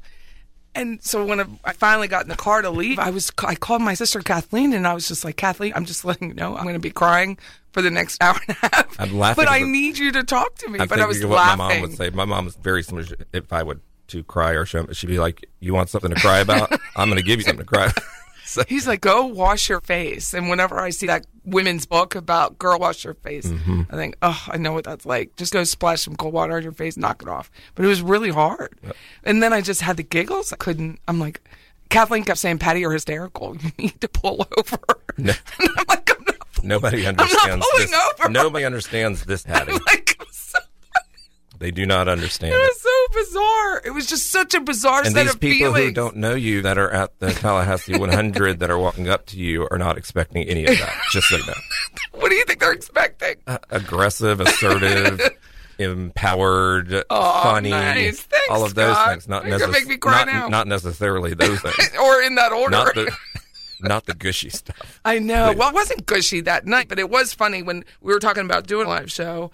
And 0.74 1.02
so 1.02 1.24
when 1.24 1.58
I 1.64 1.72
finally 1.74 2.08
got 2.08 2.22
in 2.22 2.28
the 2.28 2.36
car 2.36 2.62
to 2.62 2.70
leave, 2.70 2.98
I 2.98 3.10
was 3.10 3.30
I 3.38 3.54
called 3.54 3.82
my 3.82 3.94
sister 3.94 4.20
Kathleen 4.20 4.72
and 4.72 4.86
I 4.86 4.94
was 4.94 5.06
just 5.06 5.24
like, 5.24 5.36
Kathleen, 5.36 5.72
I'm 5.74 5.84
just 5.84 6.04
letting 6.06 6.28
you 6.28 6.34
know 6.34 6.56
I'm 6.56 6.62
going 6.64 6.74
to 6.74 6.80
be 6.80 6.90
crying 6.90 7.38
for 7.72 7.82
the 7.82 7.90
next 7.90 8.22
hour 8.22 8.38
and 8.48 8.56
a 8.62 8.66
half. 8.66 9.00
I'm 9.00 9.18
laughing 9.18 9.44
but 9.44 9.50
I 9.50 9.62
need 9.62 9.98
you 9.98 10.12
to 10.12 10.24
talk 10.24 10.54
to 10.56 10.68
me. 10.68 10.80
I'm 10.80 10.88
but 10.88 11.00
I 11.00 11.06
was 11.06 11.24
what 11.24 11.36
laughing. 11.36 11.58
my 11.58 11.74
mom 11.74 11.80
would 11.82 11.96
say. 11.96 12.10
My 12.10 12.24
mom 12.24 12.44
was 12.46 12.56
very 12.56 12.82
similar. 12.82 13.06
If 13.32 13.52
I 13.52 13.62
would 13.62 13.80
to 14.08 14.22
cry 14.24 14.52
or 14.52 14.66
show, 14.66 14.86
she'd 14.92 15.06
be 15.06 15.18
like, 15.18 15.48
"You 15.60 15.72
want 15.74 15.88
something 15.88 16.10
to 16.10 16.20
cry 16.20 16.40
about? 16.40 16.70
I'm 16.96 17.08
going 17.08 17.16
to 17.16 17.24
give 17.24 17.38
you 17.38 17.44
something 17.44 17.64
to 17.64 17.70
cry." 17.70 17.90
so, 18.60 18.64
He's 18.68 18.86
like, 18.86 19.00
go 19.00 19.26
wash 19.26 19.68
your 19.68 19.80
face. 19.80 20.34
And 20.34 20.48
whenever 20.48 20.78
I 20.80 20.90
see 20.90 21.06
that 21.06 21.26
women's 21.44 21.86
book 21.86 22.14
about 22.14 22.58
girl 22.58 22.78
wash 22.78 23.04
your 23.04 23.14
face, 23.14 23.46
Mm-hmm. 23.46 23.82
I 23.90 23.96
think, 23.96 24.16
oh, 24.22 24.42
I 24.48 24.56
know 24.58 24.72
what 24.72 24.84
that's 24.84 25.04
like. 25.06 25.36
Just 25.36 25.52
go 25.52 25.64
splash 25.64 26.02
some 26.02 26.16
cold 26.16 26.32
water 26.34 26.56
on 26.56 26.62
your 26.62 26.72
face, 26.72 26.96
knock 26.96 27.22
it 27.22 27.28
off. 27.28 27.50
But 27.74 27.84
it 27.84 27.88
was 27.88 28.02
really 28.02 28.30
hard. 28.30 28.78
And 29.24 29.42
then 29.42 29.52
I 29.52 29.60
just 29.60 29.80
had 29.82 29.96
the 29.96 30.02
giggles. 30.02 30.52
I 30.52 30.56
couldn't, 30.56 30.98
I'm 31.08 31.18
like, 31.18 31.40
Kathleen 31.90 32.24
kept 32.24 32.38
saying, 32.38 32.58
Patty, 32.58 32.80
you're 32.80 32.92
hysterical. 32.92 33.56
You 33.62 33.70
need 33.78 34.00
to 34.00 34.08
pull 34.08 34.46
over. 34.56 34.78
No. 35.18 35.32
And 35.60 35.68
I'm 35.78 35.84
like, 35.88 36.10
I'm 36.10 36.68
nobody 36.68 37.06
understands 37.06 37.66
pulling 37.72 37.90
this. 37.90 38.00
over. 38.20 38.30
Nobody 38.30 38.64
understands 38.64 39.24
this, 39.24 39.44
Hattie. 39.44 39.72
like, 39.72 40.12
it 40.12 40.18
was, 40.26 40.36
so, 40.36 40.58
They 41.62 41.70
do 41.70 41.86
not 41.86 42.08
understand 42.08 42.52
it 42.52 42.56
was 42.58 42.80
so 42.80 43.06
bizarre. 43.14 43.82
It 43.84 43.90
was 43.94 44.06
just 44.06 44.30
such 44.32 44.52
a 44.54 44.60
bizarre 44.60 45.02
And 45.04 45.12
set 45.14 45.22
these 45.26 45.34
of 45.34 45.40
people 45.40 45.72
feelings. 45.72 45.86
who 45.90 45.92
don't 45.92 46.16
know 46.16 46.34
you 46.34 46.60
that 46.62 46.76
are 46.76 46.90
at 46.90 47.16
the 47.20 47.30
Tallahassee 47.32 47.96
100 47.96 48.58
that 48.58 48.68
are 48.70 48.78
walking 48.78 49.08
up 49.08 49.26
to 49.26 49.38
you 49.38 49.68
are 49.70 49.78
not 49.78 49.96
expecting 49.96 50.42
any 50.48 50.64
of 50.66 50.76
that. 50.76 50.94
Just 51.12 51.28
so 51.28 51.36
you 51.36 51.46
know. 51.46 51.54
what 52.20 52.30
do 52.30 52.34
you 52.34 52.44
think 52.44 52.58
they're 52.58 52.72
expecting? 52.72 53.36
Uh, 53.46 53.58
aggressive, 53.70 54.40
assertive, 54.40 55.20
empowered, 55.78 57.04
Oh, 57.10 57.42
funny, 57.44 57.70
nice. 57.70 58.22
Thanks, 58.22 58.46
all 58.50 58.64
of 58.64 58.74
those 58.74 58.94
Scott. 58.94 59.08
things. 59.10 59.28
Not 59.28 59.46
You're 59.46 59.68
make 59.68 59.86
me 59.86 59.96
cry 59.98 60.24
not, 60.24 60.26
now. 60.26 60.48
not 60.48 60.66
necessarily 60.66 61.34
those 61.34 61.60
things. 61.60 61.90
or 62.02 62.22
in 62.22 62.34
that 62.34 62.52
order. 62.52 62.70
not 62.70 62.94
the 62.94 63.16
not 63.80 64.06
the 64.06 64.14
gushy 64.14 64.48
stuff. 64.50 65.00
I 65.04 65.18
know. 65.18 65.48
Please. 65.50 65.58
Well, 65.58 65.68
it 65.70 65.74
wasn't 65.74 66.06
gushy 66.06 66.40
that 66.42 66.66
night, 66.66 66.88
but 66.88 66.98
it 66.98 67.10
was 67.10 67.32
funny 67.34 67.62
when 67.62 67.84
we 68.00 68.12
were 68.12 68.20
talking 68.20 68.44
about 68.44 68.66
doing 68.66 68.86
a 68.86 68.88
live 68.88 69.10
show, 69.10 69.50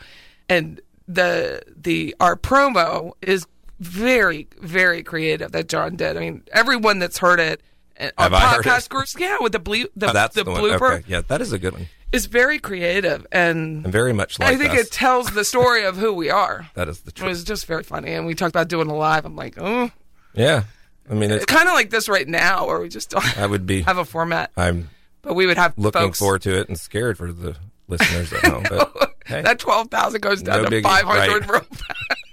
and 0.48 0.80
the 1.08 1.62
the 1.76 2.14
our 2.20 2.36
promo 2.36 3.12
is 3.22 3.46
very 3.80 4.46
very 4.60 5.02
creative 5.02 5.52
that 5.52 5.68
John 5.68 5.96
did. 5.96 6.16
I 6.16 6.20
mean, 6.20 6.42
everyone 6.52 6.98
that's 6.98 7.18
heard 7.18 7.40
it. 7.40 7.60
uh, 7.98 8.10
On 8.18 8.30
Have 8.30 8.34
I 8.34 8.40
heard 8.54 8.64
podcast 8.64 8.88
groups, 8.90 9.16
yeah, 9.18 9.38
with 9.40 9.52
the 9.52 9.58
ble- 9.58 9.86
the, 9.96 10.10
Oh, 10.10 10.12
that's 10.12 10.34
the, 10.34 10.44
the, 10.44 10.50
blooper 10.52 10.98
Okay, 10.98 11.04
yeah, 11.08 11.22
that 11.28 11.40
is 11.40 11.52
a 11.52 11.58
good 11.58 11.72
one. 11.72 11.86
is 12.12 12.26
very 12.26 12.58
creative, 12.58 13.26
and 13.32 13.84
And 13.84 13.92
very 13.92 14.12
much 14.12 14.38
like 14.38 14.48
I 14.50 14.56
think 14.56 14.72
us. 14.72 14.80
it 14.86 14.92
tells 14.92 15.30
the 15.32 15.44
story 15.44 15.84
of 15.84 15.96
who 15.96 16.12
we 16.12 16.30
are. 16.30 16.68
that 16.74 16.88
is 16.88 17.00
the 17.00 17.10
truth. 17.12 17.26
It 17.26 17.28
was 17.30 17.44
just 17.44 17.66
very 17.66 17.82
funny, 17.84 18.12
and 18.12 18.26
we 18.26 18.34
talked 18.34 18.50
about 18.54 18.68
doing 18.68 18.88
a 18.88 18.94
live. 18.96 19.24
I'm 19.24 19.36
like, 19.36 19.54
oh, 19.58 19.90
Yeah, 20.34 20.64
I 21.10 21.14
mean, 21.14 21.30
it's 21.30 21.44
it's, 21.44 21.52
kind 21.52 21.68
of 21.68 21.74
like 21.74 21.90
this 21.90 22.08
right 22.08 22.26
now, 22.28 22.66
where 22.66 22.80
we 22.80 22.88
just 22.88 23.10
don't 23.10 23.38
I 23.38 23.46
would 23.46 23.64
be. 23.66 23.82
have 23.82 23.98
a 23.98 24.04
format, 24.04 24.50
I'm 24.56 24.90
but 25.22 25.34
we 25.34 25.46
would 25.46 25.56
have 25.56 25.74
looking 25.76 26.00
folks. 26.02 26.18
forward 26.18 26.42
to 26.42 26.58
it 26.58 26.68
and 26.68 26.78
scared 26.78 27.16
for 27.18 27.32
the 27.32 27.56
listeners 27.88 28.32
at 28.32 28.44
home. 28.52 28.64
But 28.68 29.14
hey, 29.28 29.42
that 29.42 29.58
twelve 29.60 29.88
thousand 29.90 30.20
goes 30.22 30.42
down 30.42 30.62
No 30.64 30.68
to 30.68 30.76
biggie, 30.76 30.82
five 30.82 31.04
hundred 31.04 31.42
right. 31.48 31.50
real 31.50 31.60
fast. 31.62 31.84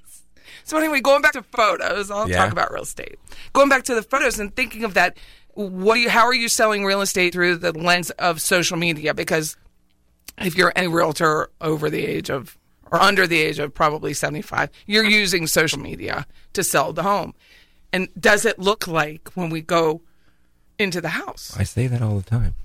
So 0.68 0.80
anyway, 0.80 1.00
going 1.00 1.22
back 1.22 1.34
to 1.34 1.44
photos, 1.44 2.10
I'll 2.10 2.28
Yeah. 2.28 2.38
talk 2.38 2.52
about 2.52 2.72
real 2.74 2.82
estate. 2.82 3.20
Going 3.54 3.70
back 3.70 3.84
to 3.84 3.94
the 3.94 4.02
photos 4.02 4.40
and 4.40 4.56
thinking 4.56 4.84
of 4.84 4.96
that, 4.96 5.16
what 5.54 6.00
you? 6.00 6.10
How 6.10 6.26
are 6.26 6.34
you 6.34 6.50
selling 6.50 6.84
real 6.86 7.02
estate 7.02 7.34
through 7.34 7.58
the 7.58 7.72
lens 7.72 8.10
of 8.12 8.42
social 8.42 8.76
media? 8.76 9.14
Because 9.14 9.58
if 10.40 10.56
you're 10.56 10.74
a 10.76 10.88
realtor 10.88 11.52
over 11.62 11.92
the 11.92 12.04
age 12.04 12.32
of 12.32 12.58
or 12.92 13.00
under 13.00 13.28
the 13.28 13.40
age 13.40 13.60
of 13.60 13.76
probably 13.76 14.14
75, 14.16 14.72
you're 14.88 15.06
using 15.06 15.46
social 15.46 15.80
media 15.80 16.26
to 16.54 16.64
sell 16.64 16.94
the 16.94 17.04
home. 17.04 17.36
And 17.94 18.08
does 18.20 18.44
it 18.44 18.58
look 18.58 18.88
like 18.88 19.30
when 19.36 19.52
we 19.52 19.62
go 19.62 20.02
into 20.80 21.00
the 21.00 21.10
house? 21.10 21.56
I 21.58 21.62
say 21.64 21.86
that 21.86 22.02
all 22.02 22.18
the 22.18 22.28
time. 22.30 22.56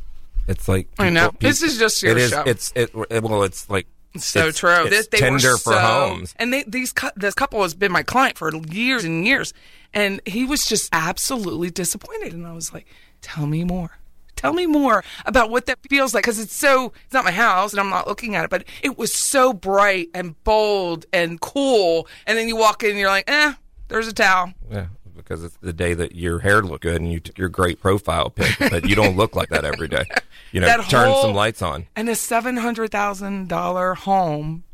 It's 0.48 0.66
like 0.68 0.88
I 0.98 1.10
know. 1.10 1.32
people- 1.32 1.48
This 1.50 1.62
is 1.62 1.78
just 1.78 2.02
your 2.02 2.12
it 2.12 2.18
is, 2.18 2.30
show. 2.30 2.42
It's 2.46 2.72
it, 2.74 2.90
it. 3.10 3.22
Well, 3.22 3.42
it's 3.42 3.68
like 3.68 3.86
so 4.16 4.48
it's, 4.48 4.58
true. 4.58 4.70
It's 4.86 4.90
This- 4.90 5.06
they 5.08 5.18
were 5.18 5.38
tender 5.38 5.56
for 5.56 5.72
so- 5.74 5.78
homes. 5.78 6.34
and 6.38 6.52
they, 6.52 6.64
these 6.64 6.92
this 7.16 7.34
couple 7.34 7.62
has 7.62 7.74
been 7.74 7.92
my 7.92 8.02
client 8.02 8.36
for 8.38 8.50
years 8.70 9.04
and 9.04 9.26
years, 9.26 9.52
and 9.94 10.20
he 10.26 10.44
was 10.44 10.64
just 10.64 10.88
absolutely 10.92 11.70
disappointed. 11.70 12.32
And 12.32 12.46
I 12.46 12.52
was 12.52 12.72
like, 12.72 12.86
"Tell 13.22 13.46
me 13.46 13.64
more." 13.64 13.98
Tell 14.36 14.54
me 14.54 14.64
more 14.64 15.04
about 15.26 15.50
what 15.50 15.66
that 15.66 15.78
feels 15.90 16.14
like 16.14 16.24
because 16.24 16.38
it's 16.38 16.54
so, 16.54 16.94
it's 17.04 17.12
not 17.12 17.26
my 17.26 17.30
house 17.30 17.72
and 17.74 17.80
I'm 17.80 17.90
not 17.90 18.08
looking 18.08 18.36
at 18.36 18.44
it, 18.44 18.48
but 18.48 18.64
it 18.82 18.96
was 18.96 19.12
so 19.12 19.52
bright 19.52 20.08
and 20.14 20.42
bold 20.44 21.04
and 21.12 21.38
cool. 21.42 22.08
And 22.26 22.38
then 22.38 22.48
you 22.48 22.56
walk 22.56 22.82
in 22.82 22.90
and 22.90 22.98
you're 22.98 23.10
like, 23.10 23.28
eh, 23.28 23.52
there's 23.88 24.08
a 24.08 24.14
towel. 24.14 24.54
Yeah, 24.70 24.86
because 25.30 25.44
it's 25.44 25.56
the 25.58 25.72
day 25.72 25.94
that 25.94 26.16
your 26.16 26.40
hair 26.40 26.60
looked 26.60 26.82
good 26.82 27.00
and 27.00 27.12
you 27.12 27.20
took 27.20 27.38
your 27.38 27.48
great 27.48 27.80
profile 27.80 28.30
pic, 28.30 28.56
but 28.58 28.88
you 28.88 28.96
don't 28.96 29.16
look 29.16 29.36
like 29.36 29.48
that 29.50 29.64
every 29.64 29.86
day. 29.88 30.04
You 30.52 30.58
know, 30.60 30.66
That 30.66 30.90
turn 30.90 31.08
whole- 31.08 31.22
some 31.22 31.32
lights 31.34 31.62
on. 31.62 31.86
And 31.94 32.08
a 32.08 32.14
$700,000 32.14 33.96
home 33.98 34.64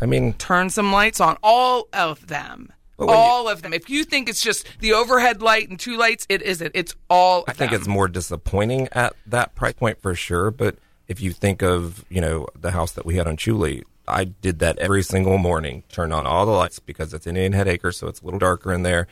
I 0.00 0.06
mean, 0.06 0.32
turn 0.32 0.70
some 0.70 0.90
lights 0.90 1.20
on. 1.20 1.36
All 1.42 1.86
of 1.92 2.28
them. 2.28 2.72
When 2.96 3.10
you- 3.10 3.14
all 3.14 3.46
of 3.46 3.60
them. 3.60 3.74
If 3.74 3.90
you 3.90 4.04
think 4.04 4.30
it's 4.30 4.40
just 4.40 4.66
the 4.80 4.94
overhead 4.94 5.42
light 5.42 5.68
and 5.68 5.78
two 5.78 5.98
lights, 5.98 6.24
it 6.30 6.40
isn't. 6.40 6.70
It's 6.74 6.94
all 7.10 7.44
I 7.46 7.52
think 7.52 7.72
them. 7.72 7.80
it's 7.80 7.86
more 7.88 8.08
disappointing 8.08 8.88
at 8.92 9.12
that 9.26 9.54
price 9.54 9.74
point 9.74 10.00
for 10.00 10.14
sure. 10.14 10.50
But 10.50 10.76
if 11.08 11.20
you 11.20 11.32
think 11.32 11.60
of, 11.62 12.06
you 12.08 12.22
know, 12.22 12.46
the 12.58 12.70
house 12.70 12.92
that 12.92 13.04
we 13.04 13.16
had 13.16 13.28
on 13.28 13.36
Chuli, 13.36 13.82
I 14.08 14.24
did 14.24 14.60
that 14.60 14.78
every 14.78 15.02
single 15.02 15.36
morning, 15.36 15.82
turn 15.92 16.10
on 16.10 16.26
all 16.26 16.46
the 16.46 16.52
lights 16.52 16.78
because 16.78 17.12
it's 17.12 17.26
Indian 17.26 17.52
Head 17.52 17.68
Acre, 17.68 17.92
so 17.92 18.06
it's 18.08 18.22
a 18.22 18.24
little 18.24 18.40
darker 18.40 18.72
in 18.72 18.82
there. 18.82 19.08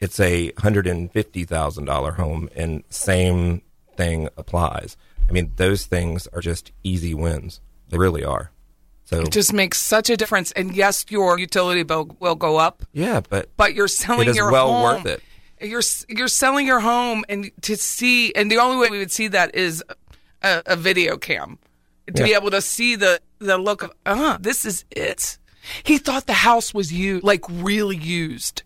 It's 0.00 0.18
a 0.18 0.52
hundred 0.58 0.86
and 0.86 1.12
fifty 1.12 1.44
thousand 1.44 1.84
dollar 1.84 2.12
home, 2.12 2.48
and 2.56 2.84
same 2.88 3.62
thing 3.96 4.28
applies. 4.36 4.96
I 5.28 5.32
mean, 5.32 5.52
those 5.56 5.86
things 5.86 6.26
are 6.28 6.40
just 6.40 6.72
easy 6.82 7.14
wins. 7.14 7.60
They 7.90 7.98
really 7.98 8.24
are. 8.24 8.50
So 9.04 9.22
It 9.22 9.32
just 9.32 9.52
makes 9.52 9.80
such 9.80 10.08
a 10.08 10.16
difference. 10.16 10.52
And 10.52 10.74
yes, 10.74 11.04
your 11.08 11.38
utility 11.38 11.82
bill 11.82 12.16
will 12.20 12.36
go 12.36 12.56
up, 12.56 12.82
yeah, 12.92 13.20
but 13.28 13.50
but 13.56 13.74
you're 13.74 13.88
selling 13.88 14.28
It 14.28 14.30
is 14.30 14.36
your 14.36 14.50
well 14.50 14.72
home. 14.72 14.82
worth 14.82 15.06
it. 15.06 15.22
You're 15.60 15.82
you're 16.08 16.28
selling 16.28 16.66
your 16.66 16.80
home, 16.80 17.24
and 17.28 17.50
to 17.62 17.76
see, 17.76 18.32
and 18.34 18.50
the 18.50 18.56
only 18.58 18.78
way 18.78 18.88
we 18.88 18.98
would 18.98 19.10
see 19.12 19.28
that 19.28 19.54
is 19.54 19.84
a, 20.42 20.62
a 20.64 20.76
video 20.76 21.16
cam 21.18 21.58
to 22.06 22.24
be 22.24 22.32
able 22.34 22.50
to 22.50 22.62
see 22.62 22.96
the 22.96 23.20
the 23.38 23.58
look 23.58 23.82
of, 23.82 23.92
uh, 24.06 24.38
this 24.40 24.64
is 24.64 24.84
it. 24.90 25.36
He 25.82 25.98
thought 25.98 26.26
the 26.26 26.32
house 26.32 26.72
was 26.72 26.90
used, 26.92 27.22
like 27.22 27.44
really 27.48 27.96
used. 27.96 28.62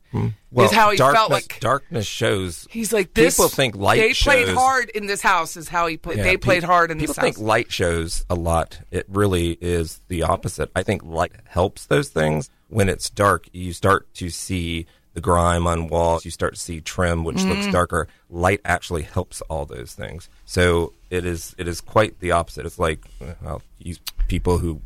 Well, 0.53 0.67
is 0.67 0.73
how 0.73 0.91
he 0.91 0.97
darkness, 0.97 1.19
felt 1.19 1.31
like 1.31 1.61
darkness 1.61 2.07
shows. 2.07 2.67
He's 2.71 2.93
like 2.93 3.13
this. 3.15 3.37
People 3.37 3.49
think 3.49 3.75
light 3.77 3.97
They 3.99 4.15
played 4.15 4.49
hard 4.49 4.91
in 4.91 5.07
this 5.07 5.21
house. 5.21 5.57
Is 5.57 5.69
how 5.69 5.87
he 5.87 5.97
played. 5.97 6.19
Yeah, 6.19 6.25
they 6.25 6.37
played 6.37 6.63
hard 6.63 6.91
in 6.91 6.99
this 6.99 7.09
house. 7.11 7.17
people 7.17 7.33
think 7.33 7.39
light 7.39 7.73
shows 7.73 8.25
a 8.31 8.35
lot. 8.35 8.81
It 8.91 9.07
really 9.09 9.59
is 9.61 10.01
the 10.09 10.23
opposite. 10.23 10.71
I 10.77 10.83
think 10.83 11.03
light 11.05 11.33
helps 11.47 11.87
those 11.87 12.09
things. 12.09 12.51
When 12.69 12.89
it's 12.89 13.11
dark, 13.11 13.49
you 13.53 13.73
start 13.73 14.13
to 14.15 14.31
see 14.31 14.87
the 15.15 15.21
grime 15.21 15.67
on 15.67 15.89
walls. 15.89 16.25
You 16.25 16.31
start 16.31 16.55
to 16.55 16.61
see 16.61 16.81
trim, 16.81 17.25
which 17.25 17.37
Mm-hmm. 17.37 17.51
looks 17.51 17.67
darker. 17.69 18.09
Light 18.31 18.61
actually 18.65 19.03
helps 19.03 19.41
all 19.43 19.65
those 19.67 19.93
things. 19.95 20.29
So 20.45 20.93
it 21.11 21.25
is 21.25 21.55
it 21.59 21.69
is 21.69 21.81
quite 21.81 22.21
the 22.21 22.31
opposite. 22.33 22.67
It's 22.67 22.79
like 22.79 23.01
well, 23.43 23.63
you 23.79 23.97
people 24.29 24.59
who 24.59 24.81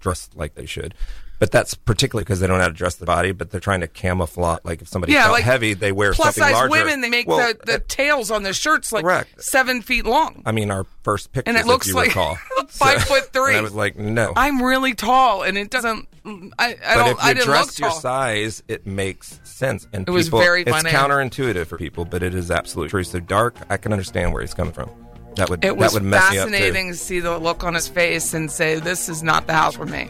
dress 0.00 0.30
like 0.34 0.54
they 0.54 0.66
should. 0.66 0.94
But 1.40 1.52
that's 1.52 1.74
particularly 1.74 2.24
because 2.24 2.40
they 2.40 2.48
don't 2.48 2.56
know 2.58 2.62
how 2.64 2.68
to 2.68 2.74
dress 2.74 2.96
the 2.96 3.06
body, 3.06 3.30
but 3.30 3.50
they're 3.52 3.60
trying 3.60 3.78
to 3.82 3.86
camouflage. 3.86 4.58
Like 4.64 4.82
if 4.82 4.88
somebody 4.88 5.12
yeah, 5.12 5.28
like 5.28 5.44
heavy, 5.44 5.72
they 5.74 5.92
wear 5.92 6.12
plus 6.12 6.34
something 6.34 6.42
size 6.42 6.52
larger. 6.52 6.70
women. 6.72 7.00
They 7.00 7.10
make 7.10 7.28
Well, 7.28 7.52
the, 7.52 7.58
the 7.64 7.74
uh, 7.76 7.80
tails 7.86 8.32
on 8.32 8.42
the 8.42 8.52
shirts 8.52 8.90
like 8.90 9.04
Correct. 9.04 9.40
seven 9.40 9.80
feet 9.80 10.04
long. 10.04 10.42
I 10.44 10.50
mean, 10.50 10.72
our 10.72 10.84
first 11.04 11.30
picture, 11.32 11.48
And 11.48 11.56
it 11.56 11.64
looks 11.64 11.92
like 11.92 12.10
five 12.68 13.04
foot 13.04 13.32
three. 13.32 13.54
I 13.54 13.60
was 13.60 13.72
like, 13.72 13.96
no. 13.96 14.32
I'm 14.34 14.60
really 14.60 14.94
tall, 14.94 15.44
and 15.44 15.56
it 15.56 15.70
doesn't. 15.70 16.08
I, 16.26 16.30
I 16.58 16.74
but 16.74 16.94
don't. 16.96 17.08
if 17.10 17.18
I 17.20 17.28
you 17.28 17.34
didn't 17.36 17.48
look 17.50 17.56
dress 17.66 17.78
your 17.78 17.92
size, 17.92 18.62
it 18.66 18.84
makes 18.84 19.38
sense. 19.44 19.86
And 19.92 20.08
It 20.08 20.10
was 20.10 20.26
people, 20.26 20.40
very 20.40 20.62
It's 20.62 20.70
counterintuitive 20.72 21.66
for 21.68 21.78
people, 21.78 22.04
but 22.04 22.24
it 22.24 22.34
is 22.34 22.50
absolutely 22.50 22.90
true. 22.90 23.04
So 23.04 23.20
dark, 23.20 23.54
I 23.70 23.76
can 23.76 23.92
understand 23.92 24.32
where 24.32 24.42
he's 24.42 24.54
coming 24.54 24.72
from. 24.72 24.90
That 25.38 25.48
would 25.50 25.64
It 25.64 25.76
was 25.76 25.92
that 25.92 26.00
would 26.00 26.08
mess 26.08 26.30
me 26.30 26.38
up 26.38 26.48
fascinating 26.48 26.86
too. 26.88 26.92
to 26.92 26.98
see 26.98 27.20
the 27.20 27.38
look 27.38 27.64
on 27.64 27.74
his 27.74 27.88
face 27.88 28.34
and 28.34 28.50
say, 28.50 28.78
"This 28.80 29.08
is 29.08 29.22
not 29.22 29.46
the 29.46 29.52
house 29.54 29.76
for 29.76 29.86
me." 29.86 30.08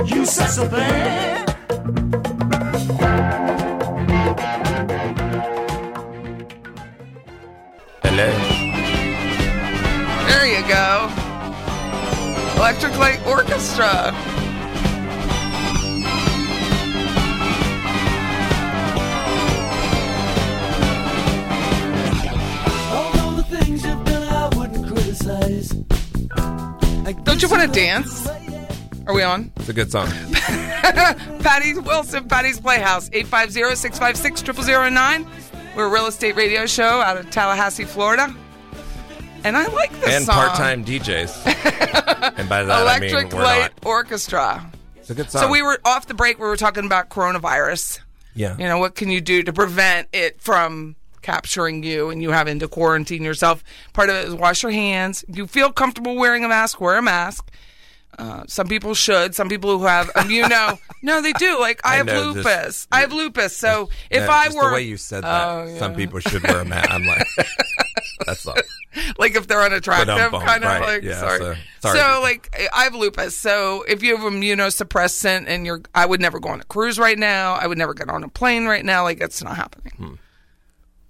you 0.05 0.25
said 0.25 0.47
something. 0.47 1.45
Go. 10.67 11.09
Electric 12.57 12.97
Light 12.97 13.25
Orchestra. 13.25 14.13
All 22.91 23.31
the 23.31 23.43
things 23.43 23.85
you've 23.85 24.03
done, 24.05 24.23
I 24.23 24.49
wouldn't 24.57 24.87
criticize. 24.87 25.69
Don't 27.23 27.41
you 27.41 27.47
want 27.49 27.61
to 27.61 27.67
dance? 27.67 28.27
Are 29.07 29.13
we 29.13 29.21
on? 29.21 29.51
It's 29.57 29.69
a 29.69 29.73
good 29.73 29.91
song. 29.91 30.07
Patty 31.41 31.75
Wilson, 31.77 32.27
Patty's 32.27 32.59
Playhouse, 32.59 33.07
850-656-0009. 33.09 35.27
We're 35.75 35.85
a 35.85 35.89
real 35.89 36.07
estate 36.07 36.35
radio 36.35 36.65
show 36.65 37.01
out 37.01 37.17
of 37.17 37.29
Tallahassee, 37.29 37.85
Florida. 37.85 38.33
And 39.45 39.55
I 39.55 39.67
like 39.67 39.91
this 40.01 40.09
and 40.15 40.25
song. 40.25 40.35
part-time 40.35 40.83
DJs. 40.83 41.45
and 42.37 42.49
by 42.49 42.63
that 42.63 42.81
Electric 42.81 43.13
I 43.13 43.23
mean 43.23 43.29
we're 43.35 43.43
Light 43.43 43.59
not. 43.61 43.85
Orchestra. 43.85 44.71
It's 44.95 45.09
a 45.11 45.13
good 45.13 45.29
song. 45.29 45.43
So 45.43 45.51
we 45.51 45.61
were 45.61 45.79
off 45.85 46.07
the 46.07 46.15
break. 46.15 46.39
We 46.39 46.47
were 46.47 46.57
talking 46.57 46.85
about 46.85 47.09
coronavirus. 47.09 47.99
yeah. 48.33 48.57
You 48.57 48.65
know, 48.65 48.79
what 48.79 48.95
can 48.95 49.09
you 49.11 49.21
do 49.21 49.43
to 49.43 49.53
prevent 49.53 50.07
it 50.13 50.41
from 50.41 50.95
capturing 51.21 51.83
you 51.83 52.09
and 52.09 52.21
you 52.23 52.31
having 52.31 52.57
to 52.59 52.67
quarantine 52.67 53.21
yourself? 53.23 53.63
Part 53.93 54.09
of 54.09 54.15
it 54.15 54.27
is 54.27 54.33
wash 54.33 54.63
your 54.63 54.71
hands. 54.71 55.23
If 55.29 55.37
you 55.37 55.45
feel 55.45 55.71
comfortable 55.71 56.15
wearing 56.15 56.43
a 56.43 56.47
mask, 56.47 56.81
wear 56.81 56.97
a 56.97 57.01
mask. 57.03 57.51
Uh, 58.17 58.43
some 58.47 58.67
people 58.67 58.93
should. 58.95 59.35
Some 59.35 59.49
people 59.49 59.77
who 59.77 59.85
have 59.85 60.07
immuno, 60.13 60.79
no, 61.03 61.21
they 61.21 61.33
do. 61.33 61.59
Like 61.59 61.81
I, 61.83 61.93
I 61.93 61.95
have 61.97 62.05
know 62.07 62.31
lupus. 62.31 62.87
I 62.91 63.01
have 63.01 63.11
lupus. 63.11 63.55
So 63.55 63.89
if 64.09 64.25
No, 64.25 64.31
I 64.31 64.47
were 64.55 64.69
the 64.69 64.73
way 64.73 64.81
you 64.83 64.97
said 64.97 65.23
that, 65.23 65.47
Oh, 65.47 65.75
some 65.77 65.93
people 65.95 66.19
should 66.19 66.41
wear 66.43 66.61
a 66.61 66.65
mask. 66.65 66.89
I'm 66.89 67.05
like, 67.05 67.27
That's 68.25 68.45
like 69.17 69.35
if 69.35 69.47
they're 69.47 69.61
unattractive, 69.61 70.31
kind 70.31 70.63
of 70.63 70.69
right, 70.69 70.81
like 70.81 71.03
yeah, 71.03 71.19
sorry. 71.19 71.57
so- 71.81 71.93
So, 71.93 72.19
like 72.23 72.55
I 72.73 72.83
have 72.85 72.95
lupus. 72.95 73.35
So 73.35 73.83
if 73.87 74.01
you 74.03 74.17
have 74.17 74.25
immunosuppressant 74.31 75.45
and 75.47 75.65
you're, 75.65 75.81
I 75.93 76.05
would 76.05 76.21
never 76.21 76.39
go 76.39 76.49
on 76.49 76.61
a 76.61 76.65
cruise 76.65 76.97
right 76.99 77.17
now. 77.17 77.53
I 77.53 77.67
would 77.67 77.77
never 77.77 77.93
get 77.93 78.09
on 78.09 78.23
a 78.23 78.29
plane 78.29 78.65
right 78.65 78.83
now. 78.83 79.03
Like 79.03 79.19
that's 79.19 79.43
not 79.43 79.55
happening. 79.55 79.93
Hmm. 79.97 80.13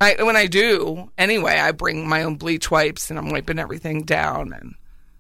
I 0.02 0.22
when 0.24 0.36
I 0.36 0.48
do 0.48 1.10
anyway, 1.18 1.58
I 1.58 1.72
bring 1.72 2.08
my 2.08 2.24
own 2.24 2.36
bleach 2.36 2.70
wipes 2.70 3.10
and 3.10 3.18
I'm 3.18 3.30
wiping 3.30 3.60
everything 3.60 4.04
down. 4.04 4.52
And 4.54 4.76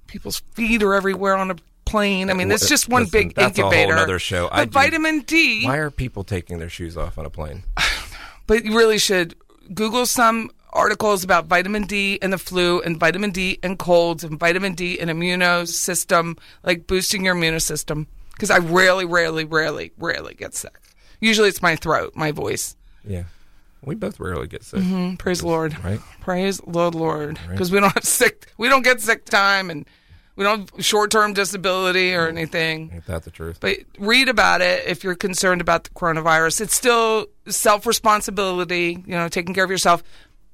people's 0.07 0.39
feet 0.53 0.83
are 0.83 0.93
everywhere 0.93 1.35
on 1.37 1.51
a 1.51 1.55
plane. 1.85 2.29
I 2.29 2.33
mean, 2.33 2.51
it's 2.51 2.67
just 2.67 2.89
one 2.89 3.03
listen, 3.03 3.27
big 3.29 3.35
that's 3.35 3.57
a 3.57 3.61
whole 3.61 3.71
incubator. 3.71 3.95
nother 3.95 4.19
show. 4.19 4.49
But 4.49 4.57
I 4.59 4.65
do- 4.65 4.71
vitamin 4.71 5.19
D. 5.21 5.65
Why 5.65 5.77
are 5.77 5.89
people 5.91 6.23
taking 6.25 6.59
their 6.59 6.67
shoes 6.69 6.97
off 6.97 7.17
on 7.17 7.25
a 7.25 7.29
plane? 7.29 7.63
But 8.47 8.63
you 8.63 8.77
really 8.77 8.99
should 8.99 9.33
Google 9.73 10.05
some 10.05 10.51
articles 10.73 11.23
about 11.23 11.45
vitamin 11.45 11.83
D 11.83 12.19
and 12.21 12.33
the 12.33 12.37
flu, 12.37 12.81
and 12.81 12.99
vitamin 12.99 13.31
D 13.31 13.59
and 13.63 13.79
colds, 13.79 14.23
and 14.23 14.39
vitamin 14.39 14.73
D 14.73 14.99
and 14.99 15.09
immune 15.09 15.65
system, 15.67 16.37
like 16.63 16.87
boosting 16.87 17.25
your 17.25 17.35
immune 17.35 17.59
system. 17.59 18.07
Because 18.31 18.51
I 18.51 18.57
rarely, 18.57 19.05
rarely, 19.05 19.45
rarely, 19.45 19.91
rarely 19.97 20.33
get 20.33 20.53
sick. 20.53 20.77
Usually 21.21 21.47
it's 21.47 21.61
my 21.61 21.75
throat, 21.77 22.13
my 22.15 22.31
voice. 22.31 22.75
Yeah, 23.07 23.23
we 23.81 23.95
both 23.95 24.19
rarely 24.19 24.47
get 24.47 24.63
sick. 24.63 24.81
Mm, 24.81 25.17
Praise 25.17 25.39
the 25.39 25.47
Lord. 25.47 25.81
Right. 25.83 25.99
Praise 26.19 26.57
the 26.57 26.91
Lord. 26.91 27.39
Because 27.49 27.71
we 27.71 27.79
don't 27.79 27.93
have 27.93 28.03
sick, 28.03 28.51
we 28.57 28.67
don't 28.67 28.83
get 28.83 28.99
sick 28.99 29.23
time, 29.25 29.69
and 29.69 29.85
we 30.35 30.43
don't 30.43 30.69
have 30.69 30.85
short 30.85 31.11
term 31.11 31.31
disability 31.33 32.13
or 32.13 32.27
anything. 32.27 32.91
Ain't 32.93 33.05
that 33.05 33.23
the 33.23 33.31
truth? 33.31 33.59
But 33.61 33.77
read 33.97 34.27
about 34.27 34.59
it 34.61 34.85
if 34.85 35.03
you're 35.05 35.15
concerned 35.15 35.61
about 35.61 35.85
the 35.85 35.91
coronavirus. 35.91 36.59
It's 36.59 36.75
still 36.75 37.27
self 37.47 37.85
responsibility, 37.85 39.01
you 39.05 39.15
know, 39.15 39.29
taking 39.29 39.53
care 39.53 39.63
of 39.63 39.71
yourself. 39.71 40.03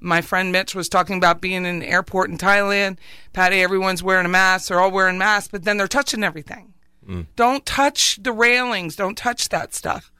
My 0.02 0.20
friend 0.20 0.50
Mitch 0.52 0.74
was 0.74 0.88
talking 0.88 1.16
about 1.16 1.40
being 1.40 1.64
in 1.64 1.66
an 1.66 1.82
airport 1.82 2.30
in 2.30 2.38
Thailand. 2.38 2.98
Patty, 3.32 3.62
everyone's 3.62 4.02
wearing 4.02 4.26
a 4.26 4.28
mask. 4.30 4.68
They're 4.68 4.80
all 4.80 4.90
wearing 4.90 5.18
masks, 5.18 5.48
but 5.50 5.64
then 5.64 5.76
they're 5.76 5.86
touching 5.88 6.24
everything. 6.24 6.74
Mm. 7.08 7.26
Don't 7.36 7.64
touch 7.66 8.18
the 8.22 8.32
railings. 8.32 8.96
Don't 8.96 9.16
touch 9.16 9.48
that 9.50 9.74
stuff. 9.74 10.10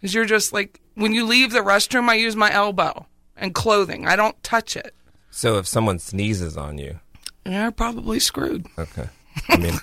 Because 0.00 0.14
you're 0.14 0.24
just 0.24 0.52
like, 0.52 0.80
when 0.94 1.12
you 1.12 1.24
leave 1.24 1.52
the 1.52 1.60
restroom, 1.60 2.08
I 2.08 2.14
use 2.14 2.36
my 2.36 2.52
elbow 2.52 3.06
and 3.36 3.54
clothing. 3.54 4.06
I 4.06 4.16
don't 4.16 4.40
touch 4.42 4.76
it. 4.76 4.94
So 5.30 5.58
if 5.58 5.66
someone 5.66 5.98
sneezes 5.98 6.56
on 6.56 6.78
you, 6.78 7.00
You're 7.44 7.70
probably 7.72 8.18
screwed. 8.20 8.66
okay. 8.78 9.08
I 9.48 9.56
mean, 9.58 9.74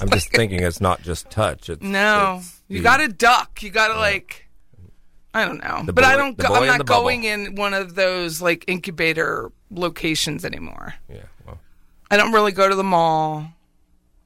I'm 0.00 0.08
just 0.10 0.30
thinking 0.32 0.62
it's 0.62 0.80
not 0.80 1.02
just 1.02 1.30
touch. 1.30 1.68
It's 1.68 1.82
No, 1.82 2.36
it's 2.40 2.62
you 2.68 2.78
the- 2.78 2.84
got 2.84 2.98
to 2.98 3.08
duck. 3.08 3.62
You 3.62 3.70
got 3.70 3.88
to 3.88 3.98
like, 3.98 4.48
I 5.32 5.44
don't 5.44 5.62
know, 5.62 5.92
but 5.92 6.02
I 6.04 6.16
don't. 6.16 6.36
Go, 6.36 6.54
I'm 6.54 6.66
not 6.66 6.86
going 6.86 7.24
in 7.24 7.54
one 7.54 7.72
of 7.74 7.94
those 7.94 8.42
like 8.42 8.64
incubator 8.66 9.52
locations 9.70 10.44
anymore. 10.44 10.94
Yeah. 11.08 11.22
Well, 11.46 11.58
I 12.10 12.16
don't 12.16 12.32
really 12.32 12.52
go 12.52 12.68
to 12.68 12.74
the 12.74 12.82
mall. 12.84 13.46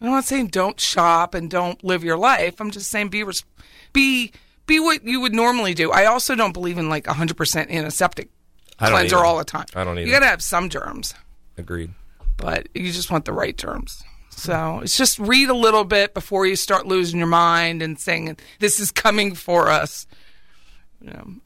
I'm 0.00 0.10
not 0.10 0.24
saying 0.24 0.48
don't 0.48 0.78
shop 0.80 1.34
and 1.34 1.50
don't 1.50 1.82
live 1.84 2.04
your 2.04 2.16
life. 2.16 2.60
I'm 2.60 2.70
just 2.70 2.90
saying 2.90 3.08
be 3.08 3.22
res- 3.22 3.44
be 3.92 4.32
be 4.66 4.80
what 4.80 5.04
you 5.04 5.20
would 5.20 5.34
normally 5.34 5.74
do. 5.74 5.90
I 5.92 6.06
also 6.06 6.34
don't 6.34 6.52
believe 6.52 6.78
in 6.78 6.88
like 6.88 7.04
100% 7.04 7.70
antiseptic 7.70 8.30
cleanser 8.78 9.16
either. 9.16 9.24
all 9.24 9.36
the 9.38 9.44
time. 9.44 9.66
I 9.74 9.84
don't 9.84 9.98
either. 9.98 10.06
You 10.06 10.12
got 10.12 10.20
to 10.20 10.26
have 10.26 10.42
some 10.42 10.68
germs 10.70 11.14
agreed. 11.58 11.90
but 12.38 12.68
you 12.74 12.90
just 12.92 13.10
want 13.10 13.24
the 13.26 13.32
right 13.32 13.56
terms. 13.56 14.02
So 14.30 14.80
it's 14.82 14.96
just 14.96 15.18
read 15.18 15.48
a 15.48 15.54
little 15.54 15.84
bit 15.84 16.12
before 16.12 16.44
you 16.46 16.56
start 16.56 16.86
losing 16.86 17.18
your 17.18 17.28
mind 17.28 17.82
and 17.82 17.98
saying 18.00 18.36
this 18.58 18.80
is 18.80 18.90
coming 18.90 19.34
for 19.34 19.68
us. 19.68 20.06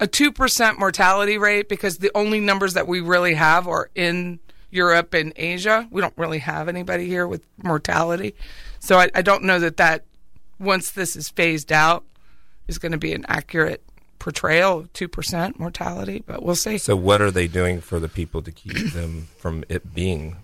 A 0.01 0.07
two 0.07 0.33
percent 0.33 0.79
mortality 0.79 1.39
rate 1.39 1.69
because 1.69 1.99
the 1.99 2.11
only 2.15 2.41
numbers 2.41 2.75
that 2.75 2.87
we 2.87 3.01
really 3.01 3.35
have 3.35 3.67
are 3.67 3.91
in 3.95 4.39
Europe 4.71 5.15
and 5.15 5.33
Asia. 5.37 5.89
We 5.91 6.01
don't 6.01 6.17
really 6.17 6.39
have 6.39 6.69
anybody 6.69 7.07
here 7.07 7.27
with 7.27 7.43
mortality, 7.63 8.35
so 8.79 8.99
I, 8.99 9.09
I 9.15 9.23
don't 9.23 9.45
know 9.45 9.59
that 9.59 9.79
that 9.79 10.05
once 10.61 10.91
this 10.91 11.17
is 11.17 11.29
phased 11.29 11.73
out 11.73 12.05
is 12.67 12.79
going 12.79 12.93
to 12.93 12.99
be 12.99 13.13
an 13.13 13.25
accurate 13.29 13.83
portrayal 14.19 14.81
of 14.81 14.93
two 14.93 15.09
percent 15.09 15.59
mortality. 15.59 16.23
But 16.27 16.43
we'll 16.43 16.57
see. 16.57 16.79
So 16.79 16.97
what 16.97 17.21
are 17.21 17.31
they 17.31 17.49
doing 17.49 17.81
for 17.81 17.99
the 17.99 18.09
people 18.09 18.43
to 18.43 18.53
keep 18.53 18.93
them 18.93 19.29
from 19.39 19.65
it 19.69 19.95
being 19.95 20.37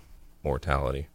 mortality? 0.43 1.07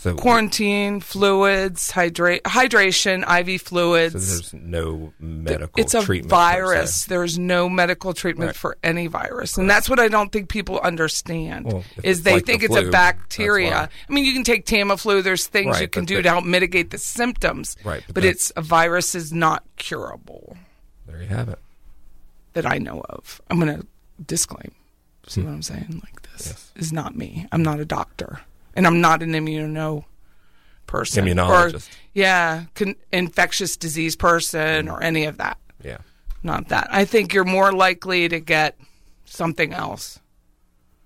So 0.00 0.14
quarantine, 0.14 1.00
fluids, 1.00 1.90
hydrate, 1.90 2.44
hydration, 2.44 3.24
IV 3.28 3.62
fluids. 3.62 4.12
So 4.28 4.34
there's 4.34 4.54
no 4.54 5.12
medical 5.18 5.82
it's 5.82 5.92
a 5.92 6.02
virus. 6.22 7.06
There's 7.06 7.36
no 7.36 7.68
medical 7.68 8.14
treatment 8.14 8.50
Right. 8.50 8.56
for 8.56 8.76
any 8.84 9.08
virus, 9.08 9.58
and 9.58 9.68
that's 9.68 9.90
what 9.90 9.98
I 9.98 10.06
don't 10.06 10.30
think 10.30 10.48
people 10.50 10.78
understand. 10.78 11.66
Well, 11.66 11.82
is 12.04 12.22
they 12.22 12.34
like 12.34 12.46
the 12.46 12.52
think 12.52 12.62
it's 12.62 12.76
flu, 12.76 12.86
a 12.86 12.92
bacteria. 12.92 13.88
I 14.08 14.12
mean, 14.12 14.24
you 14.24 14.32
can 14.34 14.44
take 14.44 14.66
Tamiflu. 14.66 15.20
There's 15.20 15.48
things 15.48 15.72
Right, 15.74 15.82
you 15.82 15.88
can 15.88 16.04
do 16.04 16.14
the- 16.18 16.22
to 16.22 16.28
help 16.28 16.44
mitigate 16.44 16.90
the 16.90 16.98
symptoms. 16.98 17.76
Right, 17.82 18.04
but 18.06 18.14
but 18.14 18.24
it's 18.24 18.52
a 18.54 18.62
virus 18.62 19.16
is 19.16 19.32
not 19.32 19.64
curable 19.78 20.56
There 21.08 21.20
you 21.20 21.26
have 21.28 21.48
it. 21.48 21.58
that 22.52 22.66
I 22.66 22.78
know 22.78 23.02
of. 23.10 23.40
I'm 23.50 23.58
going 23.58 23.80
to 23.80 23.84
disclaim. 24.24 24.70
See 25.26 25.42
what 25.42 25.50
I'm 25.50 25.62
saying? 25.62 26.02
Like 26.04 26.22
this 26.22 26.46
Hmm. 26.46 26.50
Yes. 26.50 26.70
is 26.76 26.92
not 26.92 27.16
me. 27.16 27.48
I'm 27.50 27.64
not 27.64 27.80
a 27.80 27.84
doctor, 27.84 28.42
and 28.78 28.86
I'm 28.86 29.00
not 29.00 29.24
an 29.24 29.32
immuno 29.32 30.04
person. 30.86 31.26
Immunologist. 31.26 31.90
Or, 31.90 31.96
yeah, 32.14 32.64
con- 32.76 32.94
infectious 33.12 33.76
disease 33.76 34.14
person 34.14 34.88
or 34.88 35.02
any 35.02 35.24
of 35.24 35.38
that. 35.38 35.58
Yeah. 35.84 35.98
Not 36.44 36.68
that. 36.68 36.86
I 36.92 37.04
think 37.04 37.34
you're 37.34 37.44
more 37.44 37.72
likely 37.72 38.28
to 38.28 38.38
get 38.38 38.78
something 39.24 39.74
else. 39.74 40.20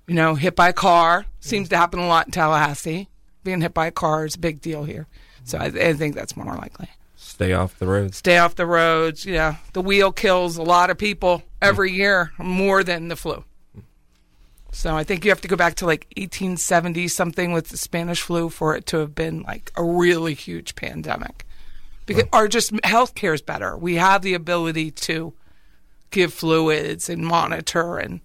You 0.07 0.15
know, 0.15 0.35
hit 0.35 0.55
by 0.55 0.69
a 0.69 0.73
car 0.75 1.25
seems 1.41 1.71
to 1.71 1.77
happen 1.79 1.99
a 1.99 2.07
lot 2.07 2.27
in 2.27 2.33
Tallahassee. 2.33 3.09
Being 3.43 3.63
hit 3.63 3.73
by 3.73 3.87
a 3.87 3.91
car 3.91 4.27
is 4.27 4.35
a 4.35 4.39
big 4.39 4.61
deal 4.61 4.85
here. 4.85 5.09
So 5.45 5.57
I, 5.57 5.65
I 5.65 5.93
think 5.95 6.15
that's 6.15 6.37
more 6.37 6.55
likely. 6.55 6.89
Stay 7.17 7.55
off 7.55 7.79
the 7.79 7.87
roads. 7.87 8.19
Stay 8.19 8.37
off 8.37 8.55
the 8.55 8.67
roads. 8.67 9.25
Yeah. 9.25 9.57
The 9.73 9.81
wheel 9.81 10.13
kills 10.13 10.59
a 10.59 10.63
lot 10.63 10.91
of 10.91 10.99
people 10.99 11.43
every 11.63 11.91
year, 11.93 12.33
more 12.37 12.85
than 12.85 13.09
the 13.09 13.17
flu. 13.17 13.45
So 14.73 14.97
I 14.97 15.05
think 15.05 15.25
you 15.25 15.31
have 15.31 15.43
to 15.43 15.49
go 15.49 15.57
back 15.57 15.77
to 15.77 15.87
like 15.87 16.07
1870 16.17 17.07
something 17.09 17.53
with 17.53 17.69
the 17.69 17.77
Spanish 17.77 18.23
flu 18.23 18.49
for 18.49 18.75
it 18.75 18.87
to 18.87 18.99
have 18.99 19.15
been 19.15 19.43
like 19.43 19.71
a 19.77 19.85
really 19.85 20.35
huge 20.35 20.75
pandemic. 20.75 21.47
Because 22.07 22.25
our 22.33 22.49
just 22.49 22.73
healthcare 22.73 23.35
is 23.35 23.43
better. 23.43 23.77
We 23.77 23.95
have 23.97 24.23
the 24.23 24.35
ability 24.35 24.91
to 24.91 25.35
give 26.11 26.33
fluids 26.33 27.09
and 27.09 27.25
monitor 27.25 27.99
and 27.99 28.21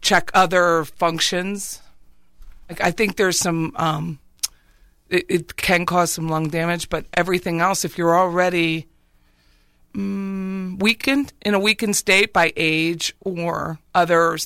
check 0.00 0.30
other 0.32 0.84
functions. 0.84 1.82
Like 2.70 2.80
I 2.80 2.92
think 2.92 3.16
there's 3.16 3.38
some 3.38 3.72
um, 3.76 4.20
it, 5.10 5.26
it 5.28 5.56
can 5.56 5.86
cause 5.86 6.12
some 6.12 6.28
lung 6.28 6.48
damage, 6.48 6.88
but 6.88 7.04
everything 7.14 7.60
else, 7.60 7.84
if 7.84 7.98
you're 7.98 8.16
already 8.16 8.86
mm, 9.92 10.80
weakened 10.80 11.32
in 11.42 11.54
a 11.54 11.58
weakened 11.58 11.96
state 11.96 12.32
by 12.32 12.52
age 12.56 13.14
or 13.20 13.80
other 13.94 14.38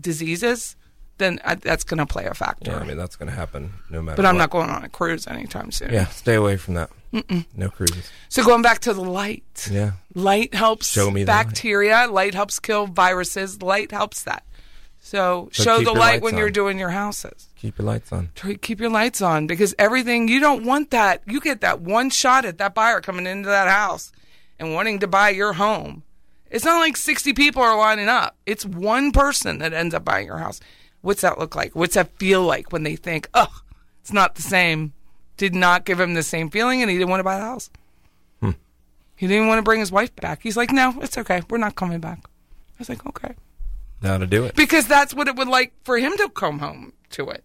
diseases, 0.00 0.76
then 1.18 1.38
that's 1.62 1.84
going 1.84 1.98
to 1.98 2.06
play 2.06 2.24
a 2.24 2.34
factor. 2.34 2.70
Yeah, 2.70 2.78
I 2.78 2.84
mean 2.84 2.96
that's 2.96 3.16
going 3.16 3.28
to 3.28 3.34
happen 3.36 3.72
no 3.90 4.00
matter. 4.02 4.16
but 4.16 4.24
I'm 4.26 4.36
what. 4.36 4.38
not 4.40 4.50
going 4.50 4.70
on 4.70 4.84
a 4.84 4.88
cruise 4.88 5.26
anytime 5.26 5.70
soon. 5.70 5.92
Yeah, 5.92 6.06
stay 6.06 6.34
away 6.34 6.56
from 6.56 6.74
that. 6.74 6.90
No 7.56 7.68
cruises. 7.70 8.08
So 8.28 8.44
going 8.44 8.62
back 8.62 8.78
to 8.80 8.94
the 8.94 9.02
light, 9.02 9.68
Yeah. 9.70 9.92
light 10.14 10.54
helps 10.54 10.86
Show 10.90 11.10
me 11.10 11.24
the 11.24 11.32
light. 11.32 11.44
bacteria. 11.46 12.06
Light. 12.08 12.34
helps 12.34 12.58
kill 12.60 12.86
viruses. 12.86 13.60
Light 13.62 13.90
helps 13.90 14.22
that. 14.22 14.44
So, 15.02 15.48
So 15.52 15.62
show 15.64 15.80
the 15.82 15.92
light 15.92 16.22
when 16.22 16.36
you're 16.36 16.50
doing 16.50 16.78
your 16.78 16.90
houses. 16.90 17.48
Keep 17.56 17.78
your 17.78 17.86
lights 17.86 18.12
on. 18.12 18.30
Keep 18.36 18.80
your 18.80 18.90
lights 18.90 19.20
on 19.20 19.46
because 19.48 19.74
everything 19.78 20.28
you 20.28 20.38
don't 20.40 20.64
want 20.64 20.90
that 20.92 21.22
you 21.26 21.40
get 21.40 21.60
that 21.62 21.80
one 21.80 22.10
shot 22.10 22.44
at 22.44 22.58
that 22.58 22.74
buyer 22.74 23.00
coming 23.00 23.26
into 23.26 23.48
that 23.48 23.68
house 23.68 24.12
and 24.58 24.72
wanting 24.72 25.00
to 25.00 25.06
buy 25.08 25.30
your 25.30 25.54
home 25.54 26.04
it's 26.50 26.64
not 26.64 26.80
like 26.80 26.96
60 26.96 27.32
people 27.34 27.62
are 27.62 27.78
lining 27.78 28.08
up. 28.08 28.36
It's 28.46 28.64
one 28.64 29.12
person 29.12 29.58
that 29.58 29.72
ends 29.72 29.94
up 29.94 30.04
buying 30.04 30.26
your 30.26 30.38
house. 30.38 30.60
What's 31.00 31.22
that 31.22 31.38
look 31.38 31.54
like? 31.54 31.74
What's 31.74 31.94
that 31.94 32.16
feel 32.18 32.42
like 32.42 32.72
when 32.72 32.82
they 32.82 32.96
think 32.96 33.28
oh 33.34 33.62
it's 34.00 34.12
not 34.12 34.34
the 34.34 34.42
same. 34.42 34.92
Did 35.36 35.54
not 35.54 35.84
give 35.84 35.98
him 35.98 36.14
the 36.14 36.22
same 36.22 36.50
feeling 36.50 36.82
and 36.82 36.90
he 36.90 36.98
didn't 36.98 37.10
want 37.10 37.20
to 37.20 37.24
buy 37.24 37.38
the 37.38 37.44
house. 37.44 37.70
Hmm. 38.40 38.50
He 39.16 39.26
didn't 39.26 39.48
want 39.48 39.58
to 39.58 39.62
bring 39.62 39.80
his 39.80 39.92
wife 39.92 40.14
back. 40.16 40.40
He's 40.42 40.56
like 40.56 40.72
no 40.72 40.94
it's 41.00 41.16
okay. 41.16 41.42
We're 41.48 41.58
not 41.58 41.76
coming 41.76 42.00
back. 42.00 42.20
I 42.24 42.78
was 42.78 42.88
like 42.88 43.06
okay. 43.06 43.34
Now 44.02 44.18
to 44.18 44.26
do 44.26 44.44
it. 44.44 44.54
because 44.56 44.86
that's 44.86 45.14
what 45.14 45.28
it 45.28 45.36
would 45.36 45.48
like 45.48 45.72
for 45.84 45.98
him 45.98 46.16
to 46.16 46.28
come 46.30 46.58
home 46.58 46.94
to 47.10 47.28
it. 47.28 47.44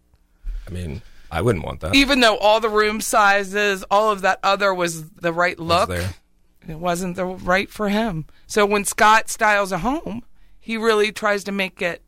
I 0.68 0.72
mean, 0.72 1.02
I 1.30 1.41
wouldn't 1.41 1.65
want 1.65 1.82
that. 1.82 1.96
even 1.96 2.22
though 2.22 2.38
all 2.38 2.60
the 2.60 2.70
room 2.70 3.02
sizes, 3.02 3.84
all 3.91 4.12
of 4.12 4.22
that 4.22 4.39
other 4.41 4.74
was 4.74 5.10
the 5.10 5.34
right 5.34 5.60
look, 5.60 5.89
there. 5.89 6.13
It 6.71 6.80
wasn't 6.80 7.15
the 7.15 7.25
right 7.25 7.69
for 7.69 7.89
him. 7.89 8.25
So 8.47 8.65
when 8.65 8.86
Scott 8.86 9.30
styles 9.30 9.71
a 9.71 9.80
home, 9.80 10.23
he 10.60 10.78
really 10.78 11.12
tries 11.12 11.43
to 11.45 11.51
make 11.51 11.82
it 11.82 12.01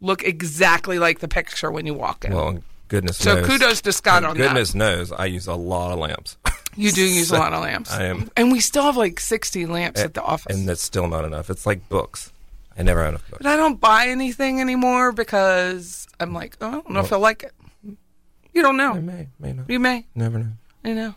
look 0.00 0.22
exactly 0.24 0.98
like 0.98 1.20
the 1.20 1.28
picture 1.28 1.70
when 1.70 1.86
you 1.86 1.94
walk 1.94 2.24
in. 2.24 2.34
Well, 2.34 2.58
goodness 2.88 3.16
So 3.18 3.36
knows. 3.36 3.46
kudos 3.46 3.80
to 3.82 3.92
Scott 3.92 4.18
and 4.18 4.26
on 4.26 4.36
that. 4.36 4.42
goodness 4.44 4.74
knows, 4.74 5.12
I 5.12 5.26
use 5.26 5.46
a 5.46 5.54
lot 5.54 5.92
of 5.92 5.98
lamps. 5.98 6.36
you 6.76 6.92
do 6.92 7.02
use 7.02 7.28
so 7.30 7.36
a 7.36 7.38
lot 7.38 7.52
of 7.52 7.62
lamps. 7.62 7.90
I 7.92 8.04
am- 8.04 8.30
and 8.36 8.52
we 8.52 8.60
still 8.60 8.82
have 8.84 8.96
like 8.96 9.18
60 9.20 9.66
lamps 9.66 10.00
at 10.00 10.14
the 10.14 10.22
office. 10.22 10.54
and 10.56 10.68
that's 10.68 10.82
still 10.82 11.08
not 11.08 11.24
enough. 11.24 11.50
It's 11.50 11.66
like 11.66 11.88
books. 11.88 12.32
I 12.78 12.82
never 12.82 13.00
had 13.02 13.08
enough 13.10 13.30
books. 13.30 13.42
But 13.42 13.50
I 13.50 13.56
don't 13.56 13.80
buy 13.80 14.06
anything 14.08 14.60
anymore 14.60 15.10
because 15.12 16.06
I'm 16.20 16.34
like, 16.34 16.56
oh, 16.60 16.68
I 16.68 16.70
don't 16.72 16.90
know 16.90 17.00
if 17.00 17.12
I 17.12 17.16
like 17.16 17.42
it. 17.42 17.52
You 18.52 18.62
don't 18.62 18.76
know. 18.76 18.92
I 18.94 19.00
may, 19.00 19.28
may 19.38 19.52
not. 19.54 19.68
You 19.70 19.80
may. 19.80 20.06
Never 20.14 20.38
know. 20.38 20.52
I 20.84 20.92
know. 20.92 21.14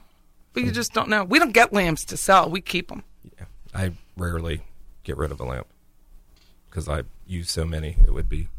But 0.54 0.64
you 0.64 0.72
just 0.72 0.94
don't 0.94 1.10
know. 1.10 1.24
We 1.24 1.40
don't 1.40 1.54
get 1.54 1.74
lamps 1.74 2.06
to 2.06 2.18
sell. 2.18 2.50
We 2.50 2.62
keep 2.62 2.90
them. 2.90 3.04
Yeah, 3.38 3.46
I 3.74 3.92
rarely 4.18 4.62
get 5.04 5.18
rid 5.18 5.32
of 5.32 5.40
a 5.40 5.46
lamp 5.46 5.68
because 6.70 6.90
I 6.90 7.04
use 7.28 7.52
so 7.52 7.66
many. 7.66 7.98
It 8.06 8.14
would 8.14 8.30
be 8.30 8.50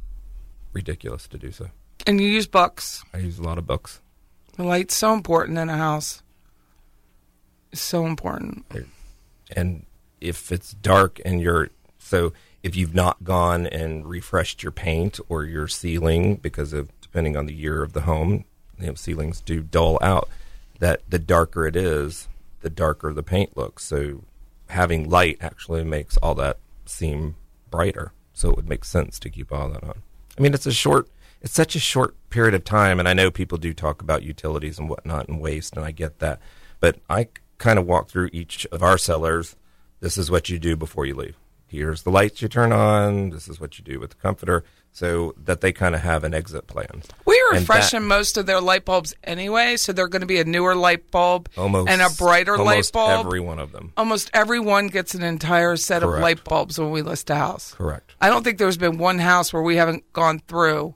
ridiculous 0.73 1.27
to 1.29 1.39
do 1.39 1.51
so. 1.51 1.71
And 2.07 2.21
you 2.21 2.29
use 2.29 2.47
books. 2.47 3.05
I 3.13 3.19
use 3.19 3.39
a 3.39 3.43
lot 3.43 3.59
of 3.59 3.67
books. 3.67 4.01
The 4.57 4.65
light's 4.65 4.95
so 4.95 5.13
important 5.15 5.59
in 5.59 5.69
a 5.69 5.77
house. 5.77 6.23
It's 7.73 7.81
so 7.81 8.07
important. 8.07 8.65
and 9.57 9.85
if 10.21 10.53
it's 10.53 10.75
dark 10.75 11.21
and 11.25 11.41
you're 11.41 11.71
so 11.99 12.33
if 12.63 12.77
you've 12.77 12.95
not 12.95 13.25
gone 13.25 13.67
and 13.67 14.07
refreshed 14.07 14.63
your 14.63 14.73
paint 14.73 15.19
or 15.29 15.45
your 15.45 15.67
ceiling 15.67 16.37
because 16.37 16.73
of 16.73 16.89
depending 17.01 17.37
on 17.37 17.47
the 17.47 17.55
year 17.55 17.83
of 17.83 17.93
the 17.95 18.03
home 18.03 18.45
you 18.79 18.87
know 18.87 18.95
ceilings 18.95 19.41
do 19.41 19.61
dull 19.63 19.99
out 20.03 20.29
that 20.81 21.03
the 21.09 21.19
darker 21.19 21.67
it 21.67 21.77
is 21.77 22.29
the 22.61 22.71
darker 22.71 23.13
the 23.13 23.23
paint 23.23 23.57
looks. 23.57 23.85
So 23.85 24.25
having 24.69 25.09
light 25.09 25.39
actually 25.41 25.85
makes 25.85 26.17
all 26.19 26.35
that 26.37 26.59
seem 26.85 27.37
brighter. 27.71 28.13
So 28.33 28.51
it 28.51 28.57
would 28.57 28.69
make 28.69 28.85
sense 28.85 29.19
to 29.21 29.31
keep 29.31 29.53
all 29.53 29.71
that 29.71 29.85
on. 29.85 30.03
I 30.39 30.43
mean 30.43 30.55
it's 30.55 30.67
a 30.67 30.73
short 30.73 31.09
it's 31.41 31.55
such 31.55 31.75
a 31.75 31.81
short 31.81 32.15
period 32.29 32.55
of 32.55 32.65
time 32.65 33.01
and 33.01 33.09
i 33.09 33.15
know 33.15 33.31
people 33.31 33.57
do 33.57 33.73
talk 33.73 34.03
about 34.03 34.23
utilities 34.23 34.79
and 34.79 34.89
whatnot 34.91 35.29
and 35.29 35.41
waste 35.41 35.77
and 35.77 35.85
i 35.85 35.91
get 35.91 36.19
that. 36.19 36.41
But 36.81 36.99
i 37.09 37.29
kind 37.59 37.79
of 37.79 37.87
walk 37.87 38.09
through 38.09 38.31
each 38.33 38.67
of 38.73 38.83
our 38.83 38.99
sellers 38.99 39.57
this 40.01 40.17
is 40.17 40.31
what 40.31 40.49
you 40.49 40.59
do 40.59 40.77
before 40.77 41.05
you 41.05 41.15
leave. 41.15 41.37
Here's 41.67 42.03
the 42.03 42.11
lights 42.11 42.41
you 42.41 42.49
turn 42.49 42.73
on. 42.73 43.31
This 43.31 43.49
is 43.49 43.61
what 43.61 43.79
you 43.79 43.85
do 43.85 44.01
with 44.01 44.11
the 44.11 44.17
comforter 44.17 44.65
so 44.93 45.35
that 45.37 45.61
they 45.61 45.73
kind 45.73 45.95
of 45.95 46.01
have 46.01 46.25
an 46.25 46.35
exit 46.35 46.67
plan 46.67 47.03
refreshing 47.53 48.01
that- 48.01 48.07
most 48.07 48.37
of 48.37 48.47
their 48.47 48.61
light 48.61 48.85
bulbs 48.85 49.15
anyway, 49.25 49.77
so 49.77 49.93
they're 49.93 50.09
going 50.09 50.21
to 50.21 50.27
be 50.27 50.39
a 50.41 50.45
newer 50.45 50.75
light 50.75 51.11
bulb 51.11 51.49
almost 51.57 51.89
and 51.91 52.01
a 52.03 52.09
brighter 52.19 52.57
light 52.59 52.69
almost 52.75 52.93
bulb. 52.93 53.27
every 53.27 53.41
one 53.41 53.59
of 53.59 53.73
them 53.73 53.93
Almost 53.97 54.31
everyone 54.35 54.87
gets 54.89 55.15
an 55.15 55.23
entire 55.23 55.77
set 55.77 56.03
of 56.03 56.11
light 56.11 56.45
bulbs 56.45 56.79
when 56.79 56.91
we 56.91 57.03
list 57.03 57.31
a 57.31 57.35
house. 57.37 57.75
correct 57.75 58.15
I 58.21 58.29
don't 58.29 58.43
think 58.45 58.59
there's 58.59 58.77
been 58.77 58.99
one 58.99 59.19
house 59.19 59.53
where 59.53 59.63
we 59.63 59.77
haven't 59.77 60.13
gone 60.13 60.41
through. 60.47 60.95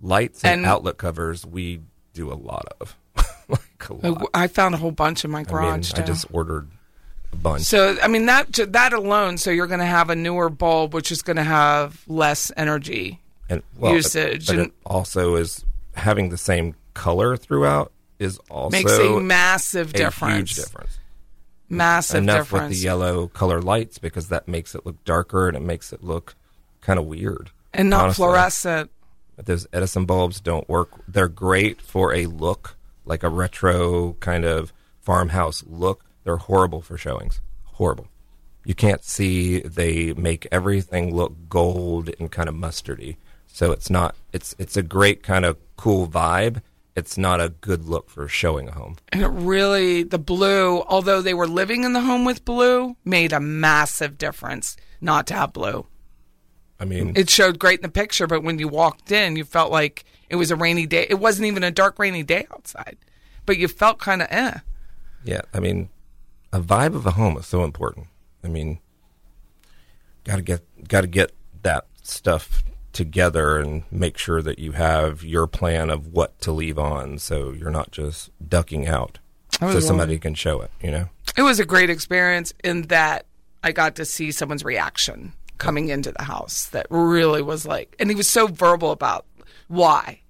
lights 0.00 0.44
and, 0.44 0.60
And- 0.60 0.66
outlet 0.66 0.96
covers 0.98 1.44
we 1.46 1.80
do 2.14 2.32
a 2.32 2.34
lot 2.34 2.66
of 2.80 2.96
like 3.48 3.88
a 3.88 3.94
lot. 3.94 4.28
I 4.34 4.46
found 4.46 4.74
a 4.74 4.78
whole 4.78 4.90
bunch 4.92 5.24
in 5.24 5.30
my 5.30 5.38
I 5.40 5.42
mean, 5.42 5.48
garage. 5.50 5.92
I 5.94 6.02
just 6.02 6.26
ordered 6.32 6.68
a 7.32 7.36
bunch. 7.36 7.62
So 7.62 7.96
I 8.02 8.08
mean 8.08 8.26
that 8.26 8.52
that 8.52 8.92
alone. 8.92 9.38
So 9.38 9.50
you're 9.50 9.66
going 9.68 9.80
to 9.80 9.86
have 9.86 10.10
a 10.10 10.16
newer 10.16 10.48
bulb, 10.48 10.94
which 10.94 11.10
is 11.12 11.22
going 11.22 11.36
to 11.36 11.44
have 11.44 12.02
less 12.08 12.50
energy. 12.56 13.20
And 13.50 13.62
well, 13.76 13.92
usage 13.94 14.46
but 14.46 14.56
and- 14.56 14.66
it 14.68 14.72
also 14.86 15.34
is 15.36 15.64
having 15.94 16.30
the 16.30 16.38
same 16.38 16.74
color 16.94 17.36
throughout 17.36 17.92
is 18.18 18.38
also 18.48 18.70
Makes 18.76 18.96
a 18.98 19.20
massive 19.20 19.90
a 19.90 19.98
difference. 19.98 20.36
huge 20.50 20.54
difference. 20.54 20.98
Massive 21.68 22.18
Enough 22.22 22.36
difference. 22.46 22.68
with 22.70 22.78
the 22.78 22.84
yellow 22.84 23.28
color 23.28 23.60
lights 23.62 23.98
because 23.98 24.28
that 24.28 24.48
makes 24.48 24.74
it 24.74 24.84
look 24.84 25.02
darker 25.04 25.46
and 25.48 25.56
it 25.56 25.62
makes 25.62 25.92
it 25.92 26.02
look 26.02 26.34
kind 26.80 26.98
of 26.98 27.06
weird 27.06 27.50
and 27.72 27.88
not 27.90 28.04
honestly. 28.04 28.22
fluorescent. 28.24 28.90
But 29.36 29.46
those 29.46 29.66
Edison 29.72 30.04
bulbs 30.04 30.40
don't 30.40 30.68
work. 30.68 30.90
They're 31.08 31.28
great 31.28 31.80
for 31.80 32.12
a 32.12 32.26
look, 32.26 32.76
like 33.04 33.22
a 33.22 33.28
retro 33.30 34.14
kind 34.20 34.44
of 34.44 34.72
farmhouse 35.00 35.62
look. 35.66 36.04
They're 36.24 36.36
horrible 36.36 36.82
for 36.82 36.98
showings. 36.98 37.40
Horrible. 37.64 38.08
You 38.64 38.74
can't 38.74 39.02
see. 39.04 39.60
They 39.60 40.12
make 40.12 40.46
everything 40.52 41.14
look 41.14 41.34
gold 41.48 42.10
and 42.18 42.30
kind 42.30 42.48
of 42.48 42.54
mustardy. 42.54 43.16
So 43.52 43.72
it's 43.72 43.90
not. 43.90 44.14
It's 44.32 44.54
it's 44.58 44.76
a 44.76 44.82
great 44.82 45.22
kind 45.22 45.44
of 45.44 45.56
cool 45.76 46.06
vibe. 46.06 46.62
It's 46.96 47.16
not 47.16 47.40
a 47.40 47.50
good 47.50 47.86
look 47.86 48.10
for 48.10 48.26
showing 48.28 48.68
a 48.68 48.72
home. 48.72 48.96
And 49.10 49.22
it 49.22 49.28
really, 49.28 50.02
the 50.02 50.18
blue, 50.18 50.82
although 50.82 51.22
they 51.22 51.34
were 51.34 51.46
living 51.46 51.84
in 51.84 51.92
the 51.92 52.00
home 52.00 52.24
with 52.24 52.44
blue, 52.44 52.96
made 53.04 53.32
a 53.32 53.40
massive 53.40 54.18
difference 54.18 54.76
not 55.00 55.26
to 55.28 55.34
have 55.34 55.52
blue. 55.52 55.86
I 56.78 56.84
mean, 56.84 57.12
It 57.14 57.28
showed 57.30 57.58
great 57.58 57.80
in 57.80 57.82
the 57.82 57.90
picture, 57.90 58.26
but 58.26 58.42
when 58.42 58.58
you 58.58 58.66
walked 58.66 59.12
in, 59.12 59.36
you 59.36 59.44
felt 59.44 59.70
like 59.70 60.04
it 60.30 60.36
was 60.36 60.50
a 60.50 60.56
rainy 60.56 60.86
day. 60.86 61.06
It 61.08 61.20
wasn't 61.20 61.46
even 61.46 61.62
a 61.62 61.70
dark, 61.70 61.98
rainy 61.98 62.22
day 62.22 62.46
outside, 62.52 62.96
but 63.46 63.58
you 63.58 63.68
felt 63.68 63.98
kind 63.98 64.22
of 64.22 64.28
eh. 64.30 64.58
Yeah, 65.24 65.42
I 65.52 65.60
mean, 65.60 65.90
a 66.52 66.60
vibe 66.60 66.94
of 66.94 67.06
a 67.06 67.12
home 67.12 67.36
is 67.36 67.46
so 67.46 67.64
important. 67.64 68.06
I 68.42 68.48
mean, 68.48 68.78
got 70.24 70.36
to 70.36 70.42
get 70.42 70.88
got 70.88 71.02
to 71.02 71.06
get 71.06 71.32
that 71.62 71.86
stuff 72.02 72.62
together 72.92 73.58
and 73.58 73.84
make 73.90 74.18
sure 74.18 74.42
that 74.42 74.58
you 74.58 74.72
have 74.72 75.22
your 75.24 75.46
plan 75.46 75.90
of 75.90 76.08
what 76.08 76.40
to 76.40 76.52
leave 76.52 76.78
on, 76.78 77.18
so 77.18 77.52
you're 77.52 77.70
not 77.70 77.90
just 77.90 78.30
ducking 78.46 78.86
out, 78.86 79.18
so 79.58 79.66
was 79.74 79.86
somebody 79.86 80.18
can 80.18 80.34
show 80.34 80.60
it. 80.60 80.70
You 80.82 80.90
know, 80.90 81.08
It 81.36 81.42
was 81.42 81.60
a 81.60 81.64
great 81.64 81.90
experience 81.90 82.52
in 82.64 82.82
that 82.88 83.26
I 83.62 83.72
got 83.72 83.94
to 83.96 84.04
see 84.04 84.32
someone's 84.32 84.64
reaction 84.64 85.32
coming 85.58 85.88
into 85.88 86.10
the 86.12 86.24
house 86.24 86.66
that 86.68 86.86
really 86.90 87.42
was 87.42 87.66
like, 87.66 87.94
and 87.98 88.08
he 88.10 88.16
was 88.16 88.28
so 88.28 88.46
verbal 88.46 88.90
about 88.92 89.26
why. 89.68 90.20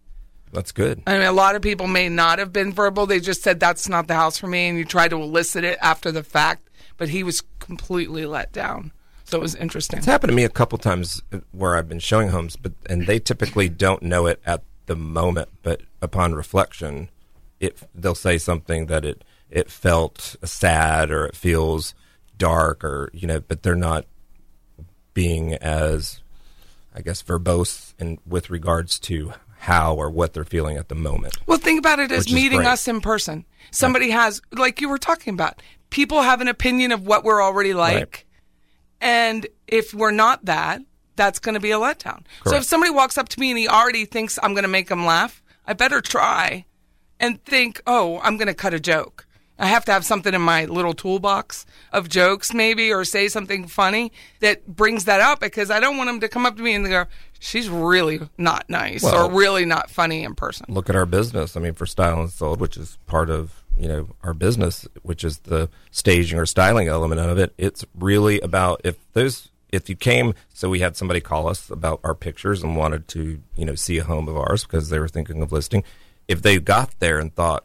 that's 0.53 0.73
good. 0.73 1.03
I 1.07 1.15
mean, 1.19 1.27
a 1.27 1.33
lot 1.33 1.55
of 1.55 1.63
people 1.63 1.87
may 1.87 2.09
not 2.09 2.41
have 2.41 2.53
been 2.53 2.73
verbal. 2.73 3.07
They 3.07 3.21
just 3.21 3.43
said, 3.43 3.61
that's 3.61 3.89
not 3.89 4.09
the 4.09 4.15
house 4.15 4.37
for 4.37 4.49
me. 4.49 4.69
And 4.69 4.77
you 4.77 4.85
try 4.85 5.07
to 5.07 5.17
elicit 5.17 5.63
it 5.63 5.79
after 5.81 6.11
the 6.11 6.25
fact, 6.25 6.69
but 6.97 7.09
he 7.11 7.23
was 7.23 7.43
completely 7.61 8.27
let 8.27 8.53
down. 8.53 8.91
So 9.31 9.39
it 9.39 9.43
was 9.43 9.55
interesting. 9.55 9.99
It's 9.99 10.07
happened 10.07 10.31
to 10.31 10.35
me 10.35 10.43
a 10.43 10.49
couple 10.49 10.77
times 10.77 11.23
where 11.53 11.77
I've 11.77 11.89
been 11.89 12.01
showing 12.01 12.31
homes, 12.31 12.57
but 12.57 12.73
and 12.87 13.07
they 13.07 13.21
typically 13.21 13.69
don't 13.69 14.03
know 14.03 14.27
it 14.27 14.41
at 14.45 14.65
the 14.87 14.97
moment, 14.97 15.51
but 15.63 15.83
upon 16.03 16.35
reflection, 16.35 17.11
it 17.61 17.79
they'll 17.95 18.17
say 18.17 18.39
something 18.39 18.87
that 18.87 19.05
it 19.05 19.23
it 19.49 19.71
felt 19.71 20.35
sad 20.43 21.13
or 21.13 21.27
it 21.27 21.37
feels 21.37 21.95
dark 22.39 22.83
or 22.83 23.09
you 23.13 23.29
know, 23.29 23.39
but 23.39 23.63
they're 23.63 23.77
not 23.77 24.05
being 25.15 25.55
as 25.55 26.21
I 26.93 27.01
guess 27.01 27.23
verbose 27.23 27.95
in 28.01 28.19
with 28.27 28.51
regards 28.51 28.99
to 29.01 29.33
how 29.59 29.95
or 29.95 30.11
what 30.11 30.33
they're 30.33 30.45
feeling 30.45 30.77
at 30.77 30.89
the 30.89 30.95
moment. 30.97 31.37
Well, 31.47 31.59
think 31.59 31.79
about 31.79 32.01
it 32.01 32.11
as 32.11 32.33
meeting 32.33 32.65
us 32.67 32.89
in 32.89 33.01
person. 33.01 33.45
Somebody 33.71 34.11
has, 34.11 34.41
like 34.51 34.81
you 34.81 34.89
were 34.89 34.99
talking 34.99 35.35
about, 35.35 35.63
people 35.91 36.23
have 36.23 36.41
an 36.41 36.49
opinion 36.49 36.91
of 36.91 37.07
what 37.07 37.23
we're 37.23 37.43
already 37.43 37.75
like. 37.75 37.95
Right. 37.95 38.25
And 39.01 39.47
if 39.67 39.95
we're 39.95 40.11
not 40.11 40.45
that, 40.45 40.83
that's 41.17 41.39
going 41.39 41.55
to 41.55 41.61
be 41.61 41.71
a 41.71 41.79
letdown. 41.79 42.25
So 42.47 42.57
if 42.57 42.65
somebody 42.65 42.91
walks 42.91 43.19
up 43.19 43.29
to 43.31 43.41
me 43.41 43.51
and 43.51 43.59
he 43.59 43.69
already 43.69 44.05
thinks 44.05 44.39
I'm 44.43 44.53
going 44.55 44.63
to 44.63 44.69
make 44.69 44.91
him 44.91 45.05
laugh, 45.05 45.43
I 45.67 45.73
better 45.75 46.01
try 46.01 46.65
and 47.19 47.43
think, 47.45 47.83
oh, 47.87 48.21
I'm 48.23 48.37
going 48.37 48.49
to 48.49 48.55
cut 48.55 48.73
a 48.75 48.81
joke. 48.81 49.27
I 49.59 49.67
have 49.67 49.85
to 49.87 49.93
have 49.93 50.07
something 50.07 50.33
in 50.33 50.41
my 50.41 50.65
little 50.65 50.95
toolbox 50.95 51.67
of 51.93 52.09
jokes, 52.09 52.55
maybe, 52.55 52.91
or 52.91 53.05
say 53.05 53.29
something 53.29 53.67
funny 53.69 54.11
that 54.41 54.67
brings 54.67 55.05
that 55.05 55.21
up 55.21 55.41
because 55.41 55.71
I 55.71 55.81
don't 55.81 55.99
want 55.99 56.09
them 56.09 56.21
to 56.21 56.29
come 56.29 56.47
up 56.47 56.57
to 56.57 56.63
me 56.63 56.73
and 56.73 56.87
go, 56.89 57.05
she's 57.39 57.69
really 57.69 58.21
not 58.39 58.71
nice 58.71 59.03
Well- 59.03 59.27
or 59.27 59.31
really 59.31 59.67
not 59.67 59.91
funny 59.91 60.25
in 60.25 60.35
person. 60.35 60.65
look 60.71 60.89
at 60.89 60.97
our 60.97 61.05
business. 61.05 61.59
I 61.59 61.61
mean, 61.61 61.75
for 61.75 61.85
Style 61.85 62.19
and 62.21 62.31
Sold, 62.31 62.59
which 62.59 62.79
is 62.79 62.97
part 63.07 63.29
of 63.29 63.60
you 63.81 63.89
know 63.89 64.09
our 64.23 64.35
business, 64.35 64.87
which 65.03 65.25
is 65.25 65.39
the 65.39 65.71
staging 65.91 66.39
or 66.39 66.47
styling 66.47 66.89
element 66.89 67.21
of 67.21 67.39
it. 67.39 67.55
It's 67.57 67.85
really 67.95 68.39
about 68.41 68.83
if 68.85 68.97
those 69.15 69.49
if 69.71 69.89
you 69.89 69.97
came. 69.97 70.35
So 70.53 70.69
we 70.69 70.81
had 70.81 70.97
somebody 70.97 71.21
call 71.21 71.49
us 71.49 71.71
about 71.71 72.01
our 72.05 72.15
pictures 72.15 72.63
and 72.63 72.77
wanted 72.77 73.09
to 73.09 73.41
you 73.57 73.65
know 73.65 73.75
see 73.75 73.99
a 73.99 74.05
home 74.05 74.29
of 74.29 74.37
ours 74.37 74.65
because 74.65 74.91
they 74.91 74.99
were 74.99 75.09
thinking 75.09 75.41
of 75.43 75.51
listing. 75.51 75.83
If 76.29 76.43
they 76.43 76.59
got 76.59 76.95
there 77.01 77.19
and 77.19 77.35
thought, 77.35 77.65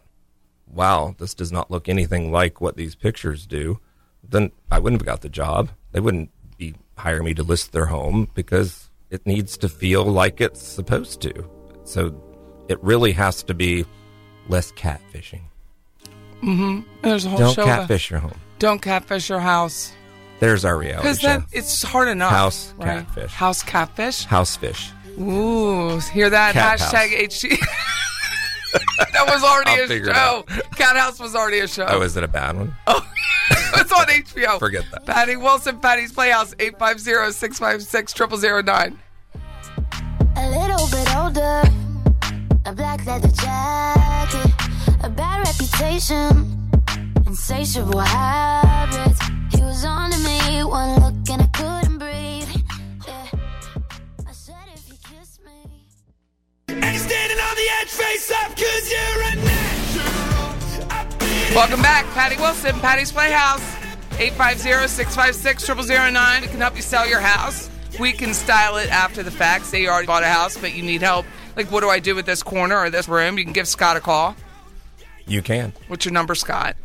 "Wow, 0.68 1.16
this 1.18 1.34
does 1.34 1.52
not 1.52 1.70
look 1.70 1.90
anything 1.90 2.32
like 2.32 2.62
what 2.62 2.78
these 2.78 2.96
pictures 2.96 3.46
do," 3.46 3.80
then 4.24 4.52
I 4.72 4.80
wouldn't 4.80 5.02
have 5.02 5.06
got 5.06 5.22
the 5.22 5.30
job. 5.30 5.70
They 5.92 6.00
wouldn't 6.00 6.32
be 6.58 6.76
hire 6.98 7.24
me 7.24 7.34
to 7.34 7.44
list 7.44 7.74
their 7.74 7.88
home 7.88 8.30
because 8.34 8.90
it 9.10 9.28
needs 9.28 9.58
to 9.58 9.68
feel 9.68 10.06
like 10.06 10.40
it's 10.40 10.62
supposed 10.62 11.22
to. 11.22 11.50
So 11.84 12.16
it 12.70 12.82
really 12.82 13.12
has 13.12 13.44
to 13.44 13.54
be 13.54 13.86
less 14.48 14.72
catfishing. 14.72 15.42
Mm-hmm. 16.42 16.82
There's 17.02 17.26
a 17.26 17.30
whole 17.30 17.40
Don't 17.40 17.56
show. 17.56 17.66
catfish 17.66 18.10
your 18.12 18.20
home. 18.20 18.38
Don't 18.60 18.82
catfish 18.82 19.30
your 19.30 19.40
house 19.40 19.92
There's 20.40 20.64
our 20.66 20.78
reality 20.78 21.02
because 21.04 21.20
show. 21.20 21.28
that 21.28 21.44
it's 21.52 21.82
hard 21.84 22.08
enough. 22.08 22.32
House 22.32 22.74
right? 22.78 23.06
catfish. 23.06 23.32
House 23.32 23.62
catfish. 23.64 24.24
House 24.26 24.56
fish. 24.56 24.92
Ooh, 25.20 26.00
hear 26.00 26.30
that? 26.30 26.54
Cat 26.54 26.80
Hashtag 26.80 27.10
HG. 27.18 27.50
that 29.14 29.26
was 29.28 29.44
already 29.44 29.72
I'll 29.72 29.92
a 29.92 30.04
show. 30.14 30.44
Cat 30.76 30.96
House 30.98 31.20
was 31.20 31.36
already 31.36 31.60
a 31.60 31.68
show. 31.68 31.86
Oh, 31.88 32.02
is 32.02 32.16
it 32.18 32.24
a 32.24 32.28
bad 32.28 32.56
one? 32.58 32.74
Oh, 32.98 33.06
it's 33.76 33.92
on 33.92 34.06
HBO. 34.08 34.58
Forget 34.58 34.86
that. 34.92 35.06
Patty 35.06 35.36
Wilson, 35.36 35.80
Patty's 35.80 36.12
Playhouse, 36.12 36.56
850-656-0009. 36.56 38.98
A 40.38 40.50
little 40.50 40.88
bit 40.90 41.16
older, 41.16 41.62
a 42.66 42.74
black 42.74 43.06
leather 43.06 43.28
jacket, 43.30 44.52
a 45.06 45.10
bad 45.10 45.46
reputation, 45.46 46.72
insatiable 47.28 48.00
habits. 48.00 49.20
He 49.54 49.62
was 49.62 49.86
on 49.86 50.10
to 50.10 50.18
me, 50.18 50.64
one 50.64 51.00
look 51.00 51.30
and 51.30 51.44
I 51.44 51.48
couldn't 51.54 52.00
breathe. 52.00 52.50
Yeah. 53.08 53.28
I 54.28 54.32
said 54.32 54.56
if 54.74 54.90
you 54.90 54.96
kiss 55.04 55.40
me. 55.46 55.52
And 56.70 57.00
standing 57.00 57.38
on 57.38 57.56
the 57.56 57.68
edge, 57.82 57.90
face 57.90 58.32
up, 58.32 58.58
cause 58.58 58.92
you're 58.92 59.22
a 59.22 59.36
natural. 59.46 61.06
Welcome 61.54 61.84
back, 61.84 62.08
Patty 62.16 62.38
Wilson, 62.38 62.74
Patty's 62.80 63.12
Playhouse. 63.12 63.62
850 64.18 64.88
656 64.88 65.88
0009. 65.88 66.44
It 66.44 66.50
can 66.50 66.60
help 66.60 66.76
you 66.76 66.82
sell 66.82 67.08
your 67.08 67.20
house. 67.20 67.70
We 68.00 68.12
can 68.12 68.34
style 68.34 68.78
it 68.78 68.90
after 68.90 69.22
the 69.22 69.30
fact. 69.30 69.68
Say 69.68 69.84
you 69.84 69.90
already 69.90 70.08
bought 70.08 70.24
a 70.24 70.30
house, 70.30 70.58
but 70.58 70.74
you 70.74 70.82
need 70.82 71.04
help. 71.04 71.28
Like, 71.56 71.70
what 71.72 71.82
do 71.82 71.90
I 71.90 72.00
do 72.00 72.16
with 72.16 72.26
this 72.26 72.42
corner 72.42 72.76
or 72.76 72.90
this 72.90 73.08
room? 73.08 73.38
You 73.38 73.44
can 73.44 73.54
give 73.54 73.68
Scott 73.68 73.98
a 73.98 74.00
call. 74.00 74.36
You 75.28 75.42
can. 75.42 75.74
What's 75.88 76.06
your 76.06 76.14
number, 76.14 76.36
Scott? 76.36 76.76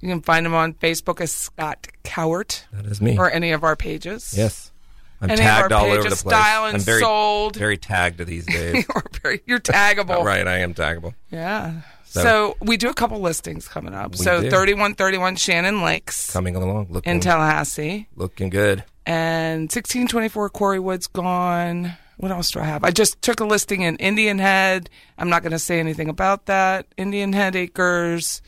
You 0.00 0.08
can 0.08 0.20
find 0.22 0.44
him 0.44 0.54
on 0.54 0.74
Facebook 0.74 1.20
as 1.20 1.30
Scott 1.30 1.86
Cowart 2.04 2.64
That 2.72 2.86
is 2.86 3.00
me. 3.00 3.16
or 3.16 3.30
any 3.30 3.52
of 3.52 3.62
our 3.62 3.76
pages. 3.76 4.34
Yes. 4.36 4.72
I'm 5.20 5.30
Any 5.30 5.40
of 5.40 5.46
tagged 5.46 5.72
our 5.72 5.78
all 5.78 5.84
over 5.86 5.96
the 5.98 6.02
pages, 6.04 6.22
place. 6.24 6.36
style 6.36 6.64
and 6.66 6.76
I'm 6.78 6.82
very, 6.82 7.00
sold. 7.00 7.54
very 7.56 7.78
tagged 7.78 8.18
these 8.26 8.44
days. 8.52 8.84
Or 8.92 9.04
very- 9.22 9.40
You're 9.46 9.60
taggable. 9.60 10.24
right, 10.24 10.44
I 10.48 10.58
am 10.58 10.74
taggable. 10.74 11.14
Yeah. 11.30 11.82
So, 12.04 12.22
So- 12.22 12.56
we 12.60 12.76
do 12.76 12.88
a 12.90 12.94
couple 12.94 13.20
listings 13.20 13.68
coming 13.68 13.94
up. 13.94 14.16
So 14.16 14.40
do. 14.42 14.50
3131 14.50 15.36
Shannon 15.36 15.82
Lakes 15.82 16.32
Coming 16.32 16.56
along, 16.56 16.88
looking, 16.90 17.12
in 17.12 17.20
Tallahassee. 17.20 18.08
looking 18.16 18.50
good. 18.50 18.82
and 19.06 19.70
1624 19.70 20.50
Quarry 20.50 20.80
Woods 20.80 21.06
gone. 21.06 21.92
What 22.22 22.30
else 22.30 22.52
do 22.52 22.60
I 22.60 22.64
have? 22.66 22.84
I 22.84 22.92
just 22.92 23.20
took 23.20 23.40
a 23.40 23.44
listing 23.44 23.80
in 23.82 23.96
Indian 23.96 24.38
Head. 24.38 24.88
I'm 25.18 25.28
not 25.28 25.42
going 25.42 25.50
to 25.50 25.58
say 25.58 25.80
anything 25.80 26.08
about 26.08 26.46
that. 26.46 26.86
Indian 26.96 27.32
Head 27.32 27.56
Acres. 27.56 28.42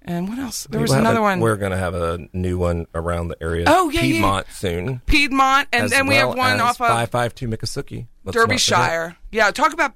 And 0.00 0.26
what 0.26 0.38
else? 0.38 0.66
There 0.70 0.80
was 0.80 0.88
We'll 0.88 1.00
another 1.00 1.18
a- 1.18 1.22
one. 1.22 1.40
We're 1.40 1.56
going 1.58 1.72
to 1.72 1.76
have 1.76 1.92
a 1.94 2.18
new 2.32 2.56
one 2.56 2.86
around 2.94 3.28
the 3.28 3.36
area. 3.42 3.66
Oh, 3.68 3.90
yeah, 3.90 4.00
yeah. 4.00 4.12
Piedmont 4.12 4.46
soon. 4.52 5.02
Piedmont. 5.04 5.68
And 5.70 5.90
then 5.90 6.06
we 6.06 6.14
have 6.14 6.28
one 6.30 6.60
off 6.62 6.80
of 6.80 6.86
552 6.86 7.46
Miccosukee. 7.48 8.06
Let's. 8.24 8.34
Derbyshire. 8.38 9.16
Yeah, 9.30 9.50
talk 9.50 9.74
about 9.74 9.92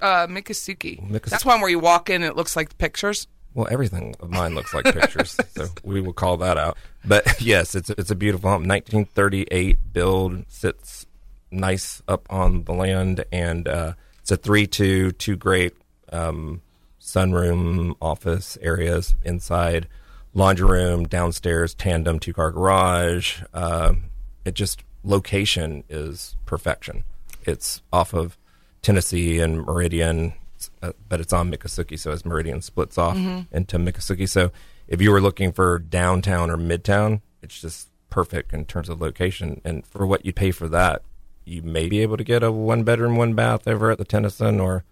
uh, 0.00 0.26
Miccosukee. 0.26 1.08
Miccos- 1.08 1.30
That's 1.30 1.44
one 1.44 1.60
where 1.60 1.70
you 1.70 1.78
walk 1.78 2.10
in 2.10 2.16
and 2.16 2.24
it 2.24 2.34
looks 2.34 2.56
like 2.56 2.70
the 2.70 2.74
pictures. 2.74 3.28
Well, 3.54 3.68
everything 3.70 4.16
of 4.18 4.30
mine 4.30 4.56
looks 4.56 4.74
like 4.74 4.84
pictures, 4.86 5.36
so 5.56 5.68
we 5.84 6.00
will 6.00 6.12
call 6.12 6.38
that 6.38 6.58
out. 6.58 6.76
But 7.04 7.24
yes, 7.40 7.76
it's 7.76 7.88
it's 7.90 8.10
a 8.10 8.16
beautiful 8.16 8.50
home. 8.50 8.66
1938 8.66 9.78
build, 9.92 10.44
sits 10.48 11.06
nice 11.54 12.02
up 12.06 12.26
on 12.30 12.64
the 12.64 12.72
land, 12.72 13.24
and 13.32 13.66
uh, 13.68 13.92
it's 14.20 14.30
a 14.30 14.36
three-two, 14.36 15.12
two 15.12 15.36
great 15.36 15.74
um, 16.12 16.60
sunroom 17.00 17.94
office 18.00 18.58
areas 18.60 19.14
inside, 19.22 19.88
laundry 20.34 20.68
room 20.68 21.04
downstairs, 21.04 21.74
tandem 21.74 22.18
two-car 22.18 22.50
garage. 22.50 23.42
Um 23.52 24.04
it 24.44 24.52
just 24.52 24.84
location 25.02 25.84
is 25.88 26.36
perfection. 26.44 27.04
It's 27.44 27.80
off 27.90 28.12
of 28.12 28.36
Tennessee 28.82 29.40
and 29.40 29.64
Meridian, 29.64 30.34
uh, 30.82 30.92
but 31.08 31.18
it's 31.18 31.32
on 31.32 31.50
Miccosukee, 31.50 31.98
so 31.98 32.10
as 32.10 32.26
Meridian 32.26 32.60
splits 32.60 32.98
off 32.98 33.16
into 33.50 33.78
Miccosukee. 33.78 34.28
So 34.28 34.50
if 34.86 35.00
you 35.00 35.10
were 35.10 35.22
looking 35.22 35.50
for 35.50 35.78
downtown 35.78 36.50
or 36.50 36.58
midtown, 36.58 37.22
it's 37.42 37.58
just 37.58 37.88
perfect 38.10 38.52
in 38.52 38.66
terms 38.66 38.90
of 38.90 39.00
location. 39.00 39.62
And 39.64 39.86
for 39.86 40.06
what 40.06 40.26
you 40.26 40.34
pay 40.34 40.50
for 40.50 40.68
that, 40.68 41.00
you 41.44 41.62
may 41.62 41.88
be 41.88 42.00
able 42.00 42.16
to 42.16 42.24
get 42.24 42.42
a 42.42 42.50
one 42.52 42.84
bedroom, 42.84 43.16
one 43.16 43.34
bath 43.34 43.66
over 43.68 43.90
at 43.90 43.98
the 43.98 44.04
Tennyson 44.04 44.60
or 44.60 44.84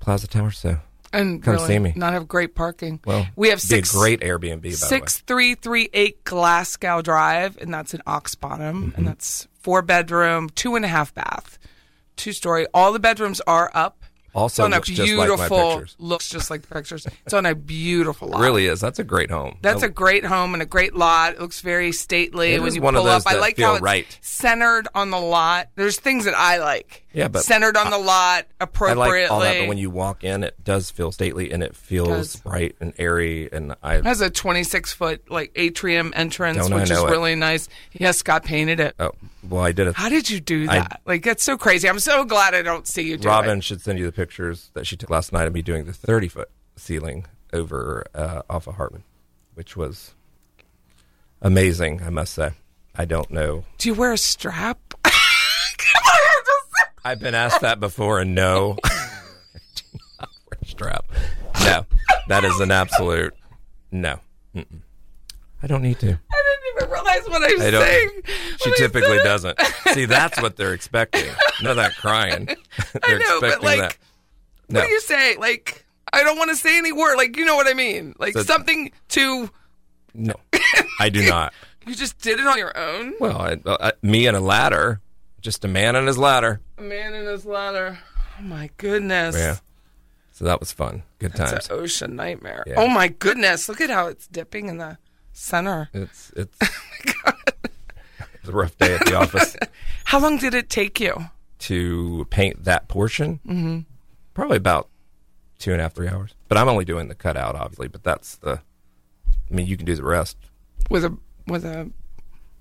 Plaza 0.00 0.26
Tower. 0.28 0.50
So 0.50 0.78
And 1.12 1.42
Come 1.42 1.54
really 1.54 1.66
see 1.66 1.78
me. 1.78 1.92
not 1.96 2.12
have 2.12 2.28
great 2.28 2.54
parking. 2.54 3.00
well, 3.04 3.26
we 3.36 3.48
have 3.48 3.60
six 3.60 3.94
a 3.94 3.96
great 3.98 4.20
Airbnb. 4.20 4.72
Six 4.74 5.18
three 5.20 5.54
three 5.54 5.88
eight 5.92 6.22
Glasgow 6.24 7.02
Drive, 7.02 7.56
and 7.60 7.72
that's 7.72 7.94
in 7.94 8.02
Ox 8.06 8.34
Bottom, 8.34 8.88
Mm-hmm. 8.88 8.96
and 8.98 9.06
that's 9.08 9.48
four 9.60 9.80
bedroom, 9.82 10.50
two 10.50 10.76
and 10.76 10.84
a 10.84 10.88
half 10.88 11.14
bath, 11.14 11.58
two 12.16 12.32
story. 12.32 12.66
All 12.74 12.92
the 12.92 12.98
bedrooms 13.00 13.40
are 13.46 13.70
up. 13.74 14.03
Also 14.34 14.62
it's 14.62 14.66
on 14.66 14.72
a 14.72 14.76
looks 14.76 14.88
just 14.88 15.00
like 15.12 15.16
my 15.18 15.24
beautiful. 15.36 15.70
pictures. 15.76 15.96
looks 15.98 16.28
just 16.28 16.50
like 16.50 16.62
the 16.62 16.74
pictures. 16.74 17.06
It's 17.24 17.34
on 17.34 17.46
a 17.46 17.54
beautiful 17.54 18.28
lot. 18.28 18.40
really 18.40 18.66
is. 18.66 18.80
That's 18.80 18.98
a 18.98 19.04
great 19.04 19.30
home. 19.30 19.58
That's 19.62 19.82
I- 19.82 19.86
a 19.86 19.90
great 19.90 20.24
home 20.24 20.54
and 20.54 20.62
a 20.62 20.66
great 20.66 20.94
lot. 20.96 21.34
It 21.34 21.40
looks 21.40 21.60
very 21.60 21.92
stately 21.92 22.54
It 22.54 22.60
when 22.60 22.68
is 22.68 22.76
you 22.76 22.82
one 22.82 22.94
of 22.96 23.02
pull 23.02 23.10
up. 23.10 23.22
those 23.22 23.26
I 23.32 23.34
that 23.34 23.40
like 23.40 23.56
feel 23.56 23.68
how 23.68 23.74
it's 23.74 23.82
right. 23.82 24.18
centered 24.20 24.88
on 24.94 25.10
the 25.10 25.20
lot. 25.20 25.68
There's 25.76 25.98
things 25.98 26.24
that 26.24 26.34
I 26.36 26.58
like. 26.58 27.02
Yeah, 27.12 27.28
but 27.28 27.44
centered 27.44 27.76
on 27.76 27.90
the 27.90 27.98
lot 27.98 28.44
I 28.60 28.64
appropriately. 28.64 29.22
like 29.22 29.30
all 29.30 29.38
that, 29.40 29.60
but 29.60 29.68
when 29.68 29.78
you 29.78 29.88
walk 29.88 30.24
in, 30.24 30.42
it 30.42 30.64
does 30.64 30.90
feel 30.90 31.12
stately 31.12 31.52
and 31.52 31.62
it 31.62 31.76
feels 31.76 32.08
does. 32.08 32.36
bright 32.40 32.74
and 32.80 32.92
airy. 32.98 33.48
And 33.52 33.76
I, 33.84 33.96
It 33.98 34.04
has 34.04 34.20
a 34.20 34.30
26 34.30 34.92
foot 34.92 35.30
like 35.30 35.52
atrium 35.54 36.12
entrance, 36.16 36.58
Don't 36.58 36.72
I 36.72 36.76
which 36.80 36.90
is 36.90 36.98
know 36.98 37.06
it. 37.06 37.10
really 37.12 37.36
nice. 37.36 37.68
Yes, 37.92 38.18
Scott 38.18 38.44
painted 38.44 38.80
it. 38.80 38.96
oh, 38.98 39.12
well, 39.48 39.62
I 39.62 39.72
did 39.72 39.86
it. 39.88 39.94
How 39.94 40.08
did 40.08 40.28
you 40.30 40.40
do 40.40 40.66
I- 40.68 40.78
that? 40.80 41.00
like 41.06 41.22
that's 41.24 41.42
so 41.42 41.56
crazy. 41.56 41.88
I'm 41.88 41.98
so 42.00 42.24
glad 42.24 42.54
I 42.54 42.62
don't 42.62 42.86
see 42.86 43.02
you 43.02 43.16
do 43.16 43.28
Robin 43.28 43.58
it. 43.58 43.64
should 43.64 43.80
send 43.80 43.98
you 43.98 44.06
the 44.06 44.12
pictures 44.12 44.70
that 44.74 44.86
she 44.86 44.96
took 44.96 45.10
last 45.10 45.32
night 45.32 45.46
of 45.46 45.52
me 45.54 45.62
doing 45.62 45.84
the 45.84 45.92
30 45.92 46.28
foot 46.28 46.50
ceiling 46.76 47.26
over 47.52 48.04
uh, 48.14 48.42
off 48.50 48.66
of 48.66 48.74
Hartman, 48.76 49.04
which 49.54 49.76
was 49.76 50.14
amazing, 51.42 52.02
I 52.04 52.10
must 52.10 52.34
say. 52.34 52.50
I 52.96 53.04
don't 53.04 53.30
know. 53.30 53.64
Do 53.78 53.88
you 53.88 53.94
wear 53.94 54.12
a 54.12 54.18
strap? 54.18 54.78
Come 55.02 55.12
on, 56.06 56.18
just- 56.44 56.88
I've 57.04 57.20
been 57.20 57.34
asked 57.34 57.60
that 57.60 57.80
before, 57.80 58.20
and 58.20 58.34
no, 58.34 58.76
I 58.84 59.58
do 59.74 59.82
not 60.20 60.28
wear 60.50 60.58
a 60.62 60.66
strap. 60.66 61.04
No, 61.60 61.86
that 62.28 62.44
is 62.44 62.58
an 62.60 62.70
absolute 62.70 63.34
no. 63.90 64.20
Mm-mm. 64.54 64.80
I 65.62 65.66
don't 65.66 65.82
need 65.82 65.98
to. 66.00 66.18
Realize 67.14 67.30
what 67.30 67.42
I 67.50 67.54
was 67.54 67.62
I 67.62 67.70
don't- 67.70 67.82
saying. 67.82 68.10
She 68.62 68.72
typically 68.76 69.18
doesn't. 69.18 69.58
See, 69.92 70.04
that's 70.06 70.40
what 70.40 70.56
they're 70.56 70.74
expecting. 70.74 71.26
Of 71.64 71.76
that 71.76 71.94
crying. 71.96 72.48
I 72.78 72.84
they're 73.08 73.18
know, 73.18 73.40
but 73.40 73.46
expecting 73.54 73.64
like, 73.64 73.78
that. 73.80 73.96
what 74.68 74.74
No. 74.74 74.82
do 74.82 74.88
you 74.90 75.00
say? 75.00 75.36
Like, 75.36 75.84
I 76.12 76.22
don't 76.24 76.38
want 76.38 76.50
to 76.50 76.56
say 76.56 76.76
any 76.78 76.92
word. 76.92 77.16
Like, 77.16 77.36
you 77.36 77.44
know 77.44 77.56
what 77.56 77.66
I 77.66 77.74
mean? 77.74 78.14
Like 78.18 78.34
So- 78.34 78.42
something 78.42 78.90
to. 79.10 79.50
No, 80.14 80.34
I 81.00 81.08
do 81.08 81.26
not. 81.28 81.52
You 81.86 81.94
just 81.94 82.18
did 82.18 82.38
it 82.40 82.46
on 82.46 82.56
your 82.56 82.76
own. 82.78 83.14
Well, 83.20 83.36
I, 83.40 83.58
I, 83.66 83.92
me 84.00 84.26
and 84.26 84.36
a 84.36 84.40
ladder, 84.40 85.00
just 85.40 85.64
a 85.64 85.68
man 85.68 85.96
and 85.96 86.06
his 86.06 86.16
ladder. 86.16 86.60
A 86.78 86.82
man 86.82 87.14
in 87.14 87.26
his 87.26 87.44
ladder. 87.44 87.98
Oh 88.38 88.42
my 88.42 88.70
goodness. 88.78 89.36
Yeah. 89.36 89.56
So 90.32 90.44
that 90.46 90.60
was 90.60 90.72
fun. 90.72 91.02
Good 91.18 91.32
It's 91.32 91.38
times. 91.50 91.68
an 91.68 91.76
ocean 91.76 92.16
nightmare. 92.16 92.64
Yeah. 92.66 92.74
Oh 92.78 92.88
my 92.88 93.08
goodness! 93.08 93.68
Look 93.68 93.80
at 93.80 93.90
how 93.90 94.06
it's 94.06 94.26
dipping 94.26 94.68
in 94.68 94.78
the 94.78 94.98
center. 95.34 95.90
It's 95.92 96.32
it's. 96.36 96.56
it 97.04 97.16
was 98.40 98.48
a 98.48 98.52
rough 98.52 98.76
day 98.78 98.94
at 98.94 99.04
the 99.04 99.14
office 99.16 99.56
How 100.04 100.18
long 100.20 100.38
did 100.38 100.54
it 100.54 100.70
take 100.70 101.00
you? 101.00 101.28
to 101.60 102.26
paint 102.28 102.64
that 102.64 102.88
portion. 102.88 103.40
Mm-hmm. 103.46 103.78
Probably 104.34 104.58
about 104.58 104.88
two 105.58 105.72
and 105.72 105.80
a 105.80 105.84
half, 105.84 105.94
three 105.94 106.08
hours. 106.08 106.34
But 106.48 106.58
I'm 106.58 106.68
only 106.68 106.84
doing 106.84 107.08
the 107.08 107.14
cutout, 107.14 107.54
obviously. 107.54 107.88
But 107.88 108.02
that's 108.04 108.36
the. 108.36 108.60
I 109.50 109.54
mean, 109.54 109.66
you 109.66 109.76
can 109.76 109.86
do 109.86 109.94
the 109.94 110.04
rest. 110.04 110.36
With 110.90 111.04
a 111.04 111.16
with 111.46 111.64
a. 111.64 111.90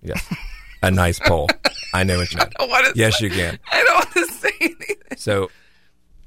Yes. 0.02 0.34
a 0.82 0.90
nice 0.92 1.20
pole. 1.20 1.50
I 1.94 2.04
know 2.04 2.18
what 2.18 2.32
you 2.32 2.38
mean. 2.40 2.48
I 2.48 2.60
don't 2.60 2.70
want 2.70 2.86
to. 2.88 3.00
Yes, 3.00 3.20
you 3.20 3.30
can. 3.30 3.60
I 3.72 3.84
don't 3.84 3.96
want 3.96 4.12
to 4.14 4.26
say 4.34 4.52
anything. 4.62 4.96
So, 5.18 5.50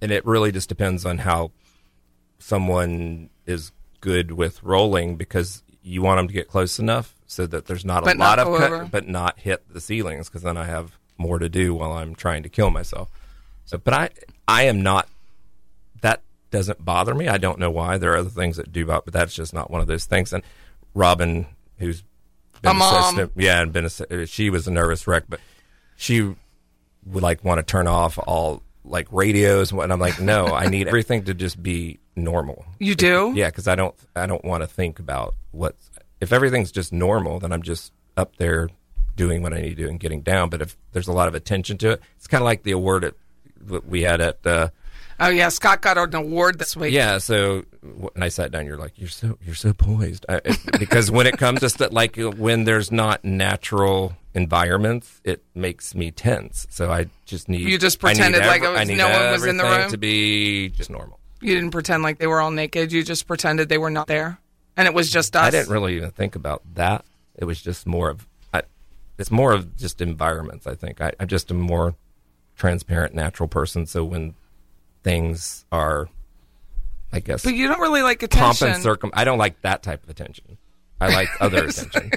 and 0.03 0.13
it 0.13 0.27
really 0.27 0.53
just 0.53 0.69
depends 0.69 1.07
on 1.07 1.19
how 1.19 1.53
someone 2.39 3.31
is 3.47 3.73
good 4.01 4.33
with 4.33 4.63
rolling 4.63 5.17
because 5.17 5.63
you 5.89 6.03
want 6.03 6.19
them 6.19 6.27
to 6.27 6.35
get 6.35 6.49
close 6.49 6.79
enough 6.81 7.15
so 7.29 7.47
that 7.47 7.67
there's 7.67 7.85
not 7.85 8.03
a 8.03 8.07
But 8.07 8.17
lot 8.17 8.39
not 8.39 8.47
of 8.47 8.59
cut, 8.59 8.91
but 8.91 9.07
not 9.09 9.39
hit 9.39 9.63
the 9.73 9.81
ceilings 9.81 10.29
because 10.29 10.43
then 10.43 10.57
I 10.57 10.65
have 10.65 10.99
more 11.17 11.39
to 11.39 11.49
do 11.49 11.75
while 11.75 11.93
I'm 11.93 12.15
trying 12.17 12.43
to 12.43 12.49
kill 12.49 12.71
myself. 12.71 13.09
So, 13.67 13.79
but 13.79 13.95
I, 13.95 14.11
I 14.49 14.63
am 14.65 14.83
not. 14.83 15.09
That 16.03 16.23
doesn't 16.51 16.85
bother 16.85 17.15
me. 17.15 17.29
I 17.29 17.39
don't 17.39 17.59
know 17.59 17.71
why. 17.71 17.99
There 17.99 18.13
are 18.13 18.17
other 18.17 18.31
things 18.31 18.57
that 18.57 18.73
do 18.73 18.85
bother, 18.87 19.03
but 19.05 19.15
that's 19.15 19.35
just 19.35 19.55
not 19.55 19.71
one 19.71 19.81
of 19.81 19.87
those 19.87 20.05
things. 20.07 20.33
And 20.33 20.43
Robin, 20.95 21.47
who's 21.79 22.03
been 22.63 22.71
A 22.73 22.75
mom. 22.75 23.05
assistant- 23.05 23.33
yeah, 23.37 23.61
and 23.63 23.73
been 23.73 23.87
a, 23.87 24.27
she 24.27 24.51
was 24.51 24.67
a 24.67 24.71
nervous 24.73 25.07
wreck, 25.07 25.25
but 25.29 25.41
she 25.97 26.35
would 27.07 27.23
like 27.23 27.45
want 27.45 27.59
to 27.59 27.63
turn 27.63 27.87
off 27.87 28.19
all 28.27 28.63
like 28.85 29.07
radios 29.13 29.71
and 29.71 29.79
what- 29.79 29.85
and 29.85 29.93
I'm 29.93 30.01
like, 30.01 30.21
no, 30.21 30.47
I 30.47 30.69
need 30.69 30.89
everything 30.89 31.25
to 31.25 31.35
just 31.35 31.63
be 31.63 31.99
normal. 32.17 32.65
You 32.79 32.95
do? 32.95 33.33
Yeah, 33.37 33.47
because 33.49 33.69
I 33.69 33.75
don't 33.75 33.95
I 34.17 34.27
don't 34.27 34.45
want 34.45 34.63
to 34.63 34.67
think 34.67 34.99
about 34.99 35.35
what 35.53 35.77
if 36.21 36.33
everything's 36.33 36.73
just 36.73 36.93
normal, 36.93 37.39
then 37.41 37.53
I'm 37.53 37.63
just 37.63 37.93
up 38.17 38.37
there 38.37 38.69
doing 39.17 39.43
what 39.43 39.53
I 39.53 39.61
need 39.61 39.77
to 39.77 39.83
do 39.85 39.89
and 39.89 40.01
getting 40.01 40.23
down. 40.23 40.49
But 40.51 40.63
if 40.63 40.77
there's 40.93 41.09
a 41.09 41.13
lot 41.13 41.29
of 41.29 41.35
attention 41.35 41.79
to 41.79 41.91
it, 41.93 42.01
it's 42.17 42.27
kind 42.27 42.43
of 42.43 42.47
like 42.47 42.63
the 42.63 42.73
award 42.73 43.15
that 43.67 43.87
we 43.87 44.03
had 44.03 44.21
at 44.21 44.47
uh, 44.47 44.69
Oh 45.19 45.29
yeah, 45.29 45.49
Scott 45.49 45.81
got 45.81 45.97
an 45.97 46.15
award 46.15 46.59
this 46.59 46.77
week. 46.77 46.93
yeah. 46.93 47.17
So 47.19 47.65
when 47.83 48.23
I 48.23 48.29
sat 48.29 48.51
down, 48.53 48.67
you're 48.67 48.77
like, 48.77 48.93
you're 48.97 49.09
so 49.09 49.39
you're 49.45 49.55
so 49.55 49.73
poised 49.73 50.27
I, 50.29 50.41
it, 50.45 50.59
because 50.79 51.11
when 51.11 51.27
it 51.27 51.39
comes 51.39 51.61
to 51.61 51.71
st- 51.71 51.93
like 51.93 52.17
when 52.17 52.65
there's 52.65 52.93
not 52.93 53.25
natural 53.25 54.15
environments, 54.35 55.21
it 55.25 55.43
makes 55.55 55.95
me 55.95 56.11
tense. 56.11 56.67
So 56.71 56.91
I 56.93 57.07
just 57.25 57.49
need 57.49 57.63
You 57.63 57.79
just 57.79 57.99
pretended 57.99 58.45
like 58.45 58.63
it 58.63 58.69
was- 58.69 58.89
no 58.91 59.09
one 59.09 59.33
was 59.33 59.47
in 59.47 59.57
the 59.57 59.65
room? 59.65 59.91
to 59.91 59.97
be 59.99 60.69
just 60.69 60.91
normal. 60.91 61.16
You 61.41 61.55
didn't 61.55 61.71
pretend 61.71 62.03
like 62.03 62.19
they 62.19 62.27
were 62.27 62.41
all 62.41 62.51
naked. 62.51 62.93
You 62.93 63.03
just 63.03 63.27
pretended 63.27 63.69
they 63.69 63.79
were 63.79 63.91
not 63.91 64.07
there, 64.07 64.39
and 64.77 64.87
it 64.89 64.95
was 64.95 65.11
just 65.11 65.37
us. 65.37 65.43
I 65.43 65.51
didn't 65.51 65.71
really 65.71 65.97
even 65.97 66.11
think 66.11 66.35
about 66.37 66.63
that. 66.75 67.05
It 67.37 67.45
was 67.45 67.61
just 67.61 67.87
more 67.87 68.09
of, 68.11 68.27
I, 68.55 68.63
it's 69.19 69.31
more 69.31 69.53
of 69.53 69.77
just 69.77 70.01
environments. 70.01 70.67
I 70.67 70.75
think 70.75 71.01
I, 71.01 71.13
I 71.21 71.27
just 71.27 71.51
a 71.51 71.55
more 71.55 71.95
transparent, 72.57 73.15
natural 73.15 73.49
person. 73.49 73.87
So 73.87 74.05
when 74.05 74.35
things 75.03 75.67
are, 75.71 76.09
I 77.13 77.21
guess, 77.21 77.45
But 77.45 77.55
you 77.55 77.69
don't 77.69 77.81
really 77.81 78.03
like 78.03 78.23
attention. 78.23 78.41
pomp 78.67 78.75
and 78.75 78.83
circum. 78.83 79.11
I 79.13 79.25
don't 79.25 79.39
like 79.39 79.61
that 79.63 79.83
type 79.83 80.03
of 80.05 80.09
attention. 80.11 80.57
I 81.01 81.09
like 81.15 81.29
other 81.41 81.67
attention. 81.67 82.11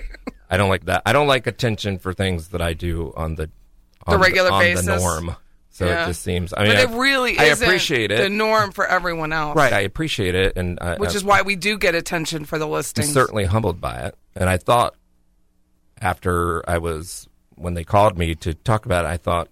I 0.49 0.55
don't 0.57 0.69
like 0.69 0.85
that. 0.85 1.01
I 1.05 1.11
don't 1.13 1.27
like 1.27 1.45
attention 1.47 1.99
for 1.99 2.13
things 2.13 2.47
that 2.49 2.61
I 2.61 2.73
do 2.73 3.13
on 3.17 3.35
the 3.35 3.49
on 4.07 4.13
The 4.13 4.17
regular 4.19 4.51
on 4.51 4.61
basis. 4.61 4.85
the 4.85 4.95
norm. 4.97 5.35
So 5.79 5.85
Yeah. 5.85 6.03
it 6.03 6.07
just 6.07 6.23
seems. 6.23 6.53
I 6.55 6.63
mean, 6.63 6.73
but 6.75 6.91
it 6.91 6.97
really 6.97 7.39
I 7.39 7.45
isn't 7.45 7.65
appreciate 7.65 8.11
it. 8.11 8.17
the 8.21 8.27
norm 8.29 8.73
for 8.73 8.85
everyone 8.85 9.31
else. 9.31 9.55
right, 9.55 9.71
I 9.71 9.79
appreciate 9.79 10.35
it, 10.35 10.57
and 10.57 10.77
I, 10.81 10.97
Which 10.97 11.11
I, 11.11 11.13
is 11.13 11.23
why 11.23 11.41
we 11.41 11.55
do 11.55 11.77
get 11.77 11.95
attention 11.95 12.43
for 12.43 12.59
the 12.59 12.67
listing. 12.67 13.05
I'm 13.05 13.11
certainly 13.11 13.45
humbled 13.45 13.79
by 13.79 13.99
it. 13.99 14.15
And 14.35 14.49
I 14.49 14.57
thought 14.57 14.93
after 16.01 16.67
I 16.69 16.77
was 16.77 17.27
when 17.55 17.73
they 17.75 17.83
called 17.85 18.17
me 18.17 18.35
to 18.35 18.53
talk 18.53 18.85
about 18.85 19.05
it, 19.05 19.07
I 19.07 19.15
thought, 19.17 19.47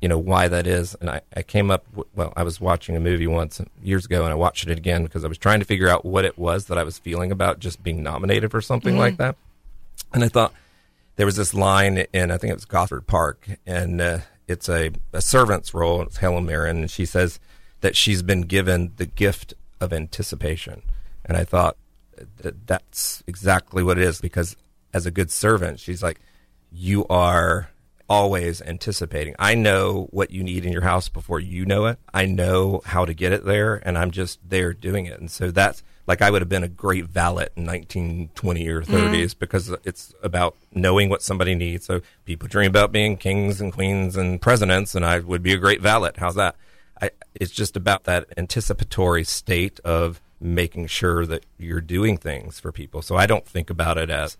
you 0.00 0.08
know, 0.08 0.18
why 0.18 0.48
that 0.48 0.66
is. 0.66 0.96
And 1.00 1.08
I, 1.10 1.20
I 1.36 1.42
came 1.42 1.70
up. 1.70 1.84
w- 1.92 2.08
Well, 2.14 2.32
I 2.36 2.42
was 2.42 2.60
watching 2.60 2.96
a 2.96 3.00
movie 3.00 3.26
once 3.28 3.60
years 3.82 4.04
ago, 4.04 4.24
and 4.24 4.32
I 4.32 4.34
watched 4.34 4.66
it 4.66 4.76
again 4.76 5.04
because 5.04 5.24
I 5.24 5.28
was 5.28 5.38
trying 5.38 5.60
to 5.60 5.64
figure 5.64 5.88
out 5.88 6.04
what 6.04 6.24
it 6.24 6.38
was 6.38 6.66
that 6.66 6.78
I 6.78 6.82
was 6.82 6.98
feeling 6.98 7.30
about 7.32 7.58
just 7.60 7.82
being 7.84 8.02
nominated 8.02 8.50
for 8.50 8.60
something 8.60 8.98
like 8.98 9.16
that. 9.18 9.36
And 10.12 10.24
I 10.24 10.28
thought 10.28 10.52
there 11.16 11.26
was 11.26 11.36
this 11.36 11.54
line 11.54 12.04
in 12.12 12.30
I 12.32 12.36
think 12.36 12.50
it 12.50 12.54
was 12.54 12.64
Gosford 12.64 13.06
Park, 13.06 13.46
and 13.64 14.00
uh, 14.00 14.18
it's 14.52 14.68
a, 14.68 14.92
a 15.12 15.20
servant's 15.20 15.74
role. 15.74 16.02
It's 16.02 16.18
Helen 16.18 16.46
Mirren, 16.46 16.78
and 16.78 16.90
she 16.90 17.06
says 17.06 17.40
that 17.80 17.96
she's 17.96 18.22
been 18.22 18.42
given 18.42 18.92
the 18.96 19.06
gift 19.06 19.54
of 19.80 19.92
anticipation. 19.92 20.82
And 21.24 21.36
I 21.36 21.44
thought 21.44 21.76
that 22.38 22.66
that's 22.66 23.24
exactly 23.26 23.82
what 23.82 23.98
it 23.98 24.04
is 24.04 24.20
because 24.20 24.56
as 24.94 25.06
a 25.06 25.10
good 25.10 25.30
servant, 25.30 25.80
she's 25.80 26.02
like, 26.02 26.20
you 26.70 27.06
are 27.08 27.70
always 28.08 28.60
anticipating. 28.62 29.34
I 29.38 29.54
know 29.54 30.08
what 30.10 30.30
you 30.30 30.42
need 30.44 30.66
in 30.66 30.72
your 30.72 30.82
house 30.82 31.08
before 31.08 31.40
you 31.40 31.64
know 31.64 31.86
it. 31.86 31.98
I 32.12 32.26
know 32.26 32.82
how 32.84 33.04
to 33.04 33.14
get 33.14 33.32
it 33.32 33.44
there, 33.44 33.76
and 33.76 33.96
I'm 33.96 34.10
just 34.10 34.38
there 34.48 34.72
doing 34.72 35.06
it. 35.06 35.18
And 35.18 35.30
so 35.30 35.50
that's 35.50 35.82
like 36.06 36.22
I 36.22 36.30
would 36.30 36.42
have 36.42 36.48
been 36.48 36.64
a 36.64 36.68
great 36.68 37.04
valet 37.06 37.48
in 37.56 37.64
1920 37.64 38.68
or 38.68 38.82
30s 38.82 39.12
mm. 39.12 39.38
because 39.38 39.68
it's 39.84 40.12
about 40.22 40.56
knowing 40.72 41.08
what 41.08 41.22
somebody 41.22 41.54
needs. 41.54 41.86
So 41.86 42.00
people 42.24 42.48
dream 42.48 42.68
about 42.68 42.92
being 42.92 43.16
kings 43.16 43.60
and 43.60 43.72
queens 43.72 44.16
and 44.16 44.40
presidents, 44.40 44.94
and 44.94 45.04
I 45.04 45.20
would 45.20 45.42
be 45.42 45.52
a 45.52 45.58
great 45.58 45.80
valet. 45.80 46.12
How's 46.16 46.34
that? 46.34 46.56
I, 47.00 47.10
it's 47.34 47.52
just 47.52 47.76
about 47.76 48.04
that 48.04 48.26
anticipatory 48.36 49.24
state 49.24 49.80
of 49.80 50.20
making 50.40 50.88
sure 50.88 51.24
that 51.26 51.46
you're 51.56 51.80
doing 51.80 52.16
things 52.16 52.58
for 52.58 52.72
people. 52.72 53.02
So 53.02 53.16
I 53.16 53.26
don't 53.26 53.46
think 53.46 53.70
about 53.70 53.96
it 53.96 54.10
as 54.10 54.36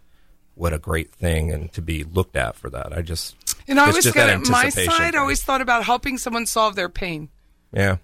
what 0.54 0.72
a 0.72 0.78
great 0.78 1.10
thing 1.10 1.50
and 1.50 1.72
to 1.72 1.80
be 1.80 2.04
looked 2.04 2.36
at 2.36 2.56
for 2.56 2.68
that. 2.70 2.96
I 2.96 3.02
just 3.02 3.36
and 3.68 3.78
I 3.78 3.86
always 3.86 4.04
just 4.04 4.14
get 4.14 4.26
that. 4.26 4.50
My 4.50 4.68
side 4.68 5.12
thing. 5.12 5.16
always 5.16 5.42
thought 5.42 5.60
about 5.60 5.84
helping 5.84 6.18
someone 6.18 6.46
solve 6.46 6.74
their 6.74 6.88
pain. 6.88 7.30
yeah 7.72 7.96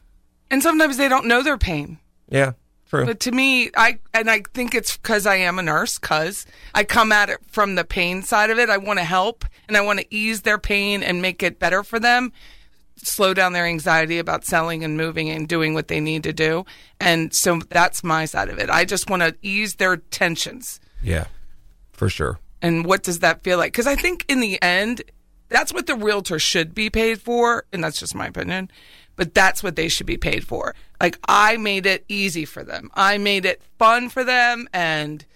And 0.51 0.63
sometimes 0.63 0.97
they 0.97 1.09
don't 1.09 1.27
know 1.27 1.43
their 1.43 1.59
pain. 1.59 1.99
yeah 2.29 2.53
true 2.89 3.07
But 3.07 3.20
to 3.20 3.32
me, 3.32 3.70
I 3.76 3.99
and 4.14 4.30
I 4.30 4.43
think 4.55 4.74
it's 4.74 4.97
because 4.97 5.26
I 5.26 5.36
am 5.36 5.59
a 5.59 5.62
nurse. 5.62 5.99
Because 5.99 6.47
I 6.74 6.84
come 6.84 7.12
at 7.12 7.28
it 7.28 7.39
from 7.51 7.74
the 7.74 7.84
pain 7.84 8.22
side 8.22 8.51
of 8.51 8.59
it. 8.59 8.70
I 8.70 8.78
want 8.78 8.99
to 8.99 9.05
help 9.05 9.45
and 9.68 9.76
I 9.76 9.80
want 9.80 10.01
to 10.01 10.07
ease 10.14 10.43
their 10.43 10.59
pain 10.59 11.03
and 11.03 11.22
make 11.22 11.43
it 11.43 11.59
better 11.59 11.82
for 11.82 12.01
them. 12.01 12.32
Slow 12.97 13.32
down 13.32 13.53
their 13.53 13.66
anxiety 13.66 14.18
about 14.18 14.45
selling 14.45 14.82
and 14.82 14.97
moving 14.97 15.30
and 15.30 15.47
doing 15.47 15.74
what 15.74 15.89
they 15.89 16.01
need 16.01 16.24
to 16.24 16.32
do. 16.32 16.64
And 16.99 17.32
so 17.32 17.61
that's 17.68 18.03
my 18.03 18.24
side 18.24 18.49
of 18.49 18.59
it. 18.59 18.70
I 18.70 18.84
just 18.84 19.09
want 19.09 19.22
to 19.22 19.36
ease 19.43 19.76
their 19.76 19.97
tensions. 19.97 20.80
yeah 21.03 21.26
for 21.93 22.09
sure 22.09 22.39
And 22.62 22.84
what 22.84 23.03
does 23.03 23.20
that 23.20 23.43
feel 23.43 23.59
like? 23.59 23.72
Because 23.72 23.86
I 23.86 23.95
think 23.97 24.24
in 24.28 24.41
the 24.41 24.61
end, 24.62 25.03
that's 25.49 25.72
what 25.72 25.86
the 25.86 25.95
realtor 25.95 26.39
should 26.39 26.74
be 26.74 26.91
paid 26.91 27.20
for. 27.20 27.64
And 27.72 27.82
that's 27.82 28.01
just 28.01 28.14
my 28.14 28.26
opinion. 28.26 28.70
But 29.19 29.35
that's 29.35 29.62
what 29.62 29.77
they 29.77 29.89
should 29.89 30.07
be 30.07 30.16
paid 30.16 30.47
for. 30.47 30.75
Like, 31.01 31.19
I 31.29 31.59
made 31.59 31.85
it 31.85 32.05
easy 32.09 32.47
for 32.47 32.62
them. 32.64 32.89
I 32.95 33.19
made 33.19 33.45
it 33.45 33.61
fun 33.79 34.09
for 34.09 34.25
them 34.25 34.66
and 34.73 35.27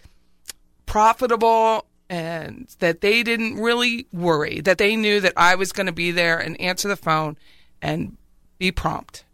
profitable, 0.86 1.86
and 2.08 2.68
that 2.78 3.00
they 3.00 3.22
didn't 3.22 3.56
really 3.56 4.06
worry, 4.12 4.60
that 4.60 4.78
they 4.78 4.96
knew 4.96 5.20
that 5.20 5.32
I 5.36 5.54
was 5.56 5.72
going 5.72 5.86
to 5.86 5.92
be 5.92 6.10
there 6.10 6.38
and 6.38 6.60
answer 6.60 6.88
the 6.88 6.96
phone 6.96 7.36
and 7.80 8.16
be 8.58 8.70
prompt. 8.70 9.24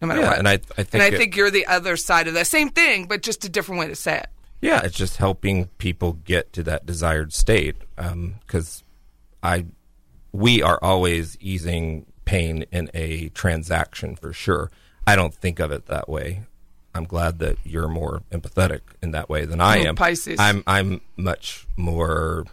No 0.00 0.08
matter 0.08 0.20
Yeah, 0.20 0.28
what. 0.30 0.38
and 0.38 0.48
I- 0.48 0.52
I 0.52 0.56
think 0.56 0.94
and 0.94 1.02
I 1.02 1.06
it- 1.08 1.16
think 1.18 1.36
you're 1.36 1.50
the 1.50 1.66
other 1.66 1.96
side 1.96 2.28
of 2.28 2.34
that. 2.34 2.46
same 2.46 2.70
thing, 2.70 3.06
but 3.06 3.22
just 3.22 3.44
a 3.44 3.48
different 3.48 3.80
way 3.80 3.88
to 3.88 3.96
say 3.96 4.18
it. 4.18 4.26
yeah 4.60 4.80
it's 4.82 4.96
just 4.96 5.18
helping 5.18 5.66
people 5.78 6.14
get 6.24 6.52
to 6.52 6.64
that 6.64 6.84
desired 6.84 7.32
state 7.32 7.76
um, 7.96 8.34
because 8.44 8.82
i 9.40 9.64
we 10.32 10.60
are 10.62 10.80
always 10.82 11.36
easing 11.40 12.04
pain 12.28 12.64
in 12.70 12.90
a 12.92 13.28
transaction 13.30 14.14
for 14.14 14.32
sure 14.34 14.70
i 15.06 15.16
don't 15.16 15.34
think 15.34 15.58
of 15.58 15.72
it 15.72 15.86
that 15.86 16.08
way 16.08 16.42
i'm 16.94 17.04
glad 17.04 17.38
that 17.38 17.56
you're 17.64 17.88
more 17.88 18.22
empathetic 18.30 18.80
in 19.02 19.12
that 19.12 19.30
way 19.30 19.46
than 19.46 19.60
i 19.62 19.78
am 19.78 19.96
Pisces. 19.96 20.38
i'm 20.38 20.62
i'm 20.66 21.00
much 21.16 21.66
more 21.76 22.44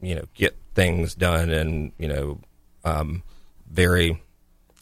you 0.00 0.14
know 0.14 0.22
get 0.34 0.56
things 0.74 1.14
done 1.16 1.50
and 1.50 1.90
you 1.98 2.06
know 2.06 2.38
um 2.84 3.22
very 3.68 4.22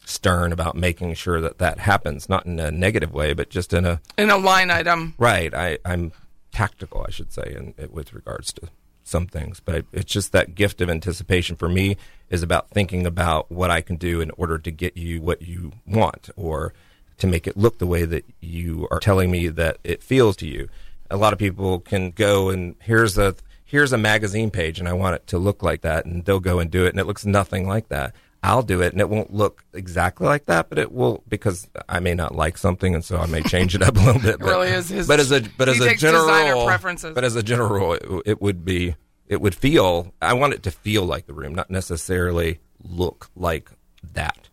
stern 0.05 0.51
about 0.53 0.75
making 0.75 1.13
sure 1.15 1.41
that 1.41 1.57
that 1.57 1.79
happens 1.79 2.29
not 2.29 2.45
in 2.45 2.59
a 2.59 2.69
negative 2.69 3.11
way 3.11 3.33
but 3.33 3.49
just 3.49 3.73
in 3.73 3.85
a 3.85 3.99
In 4.17 4.29
a 4.29 4.37
line 4.37 4.69
item. 4.71 5.15
Right. 5.17 5.53
I, 5.53 5.79
I'm 5.83 6.13
tactical, 6.53 7.03
I 7.05 7.11
should 7.11 7.33
say, 7.33 7.53
in, 7.57 7.73
in- 7.77 7.91
with 7.91 8.13
regards 8.13 8.53
to 8.53 8.69
some 9.07 9.27
things. 9.27 9.59
But 9.59 9.85
it's 9.91 10.11
just 10.11 10.31
that 10.31 10.55
gift 10.55 10.81
of 10.81 10.89
anticipation 10.89 11.55
for 11.55 11.69
me 11.69 11.97
is 12.29 12.43
about 12.43 12.69
thinking 12.69 13.05
about 13.05 13.51
what 13.51 13.71
I 13.71 13.81
can 13.81 13.95
do 13.95 14.21
in 14.21 14.31
order 14.31 14.57
to 14.57 14.71
get 14.71 14.97
you 14.97 15.21
what 15.21 15.41
you 15.41 15.73
want 15.85 16.29
or 16.35 16.73
to 17.17 17.27
make 17.27 17.47
it 17.47 17.57
look 17.57 17.79
the 17.79 17.87
way 17.87 18.05
that 18.05 18.25
you 18.41 18.87
are 18.91 18.99
telling 18.99 19.31
me 19.31 19.47
that 19.47 19.77
it 19.83 20.03
feels 20.03 20.35
to 20.37 20.47
you. 20.47 20.69
A 21.09 21.17
lot 21.17 21.33
of 21.33 21.39
people 21.39 21.79
can 21.79 22.11
go 22.11 22.49
and 22.49 22.75
here's 22.81 23.17
a 23.17 23.35
here's 23.63 23.93
a 23.93 23.97
magazine 23.97 24.51
page 24.51 24.79
and 24.79 24.87
I 24.87 24.93
want 24.93 25.15
it 25.15 25.27
to 25.27 25.37
look 25.37 25.63
like 25.63 25.81
that 25.81 26.05
and 26.05 26.23
they'll 26.25 26.39
go 26.39 26.59
and 26.59 26.69
do 26.69 26.85
it 26.85 26.89
and 26.89 26.99
it 26.99 27.07
looks 27.07 27.25
nothing 27.25 27.67
like 27.67 27.89
that. 27.89 28.13
I'll 28.43 28.61
do 28.63 28.81
it 28.81 28.93
and 28.93 29.01
it 29.01 29.09
won't 29.09 29.33
look 29.33 29.63
exactly 29.73 30.27
like 30.27 30.45
that, 30.45 30.69
but 30.69 30.77
it 30.77 30.91
will 30.91 31.23
because 31.27 31.67
I 31.89 31.99
may 31.99 32.13
not 32.13 32.35
like 32.35 32.57
something 32.57 32.93
and 32.95 33.03
so 33.03 33.17
I 33.17 33.25
may 33.25 33.41
change 33.41 33.75
it 33.75 33.81
up 33.81 33.95
a 33.95 33.99
little 33.99 34.21
bit. 34.21 34.39
But, 34.39 34.47
really 34.47 34.69
is 34.69 34.89
his- 34.89 35.07
but 35.07 35.19
as 35.19 35.31
a 35.31 35.41
but 35.57 35.67
as 35.69 35.79
a 35.79 35.95
general 35.95 36.27
rule, 36.27 36.65
preferences. 36.65 37.13
but 37.13 37.23
as 37.23 37.35
a 37.35 37.43
general 37.43 37.93
it, 37.93 38.05
it 38.25 38.41
would 38.41 38.63
be 38.63 38.95
it 39.27 39.41
would 39.41 39.55
feel. 39.55 40.13
I 40.21 40.33
want 40.33 40.53
it 40.53 40.63
to 40.63 40.71
feel 40.71 41.03
like 41.03 41.25
the 41.25 41.33
room, 41.33 41.53
not 41.53 41.69
necessarily 41.69 42.59
look 42.81 43.29
like 43.35 43.69
that. 44.13 44.49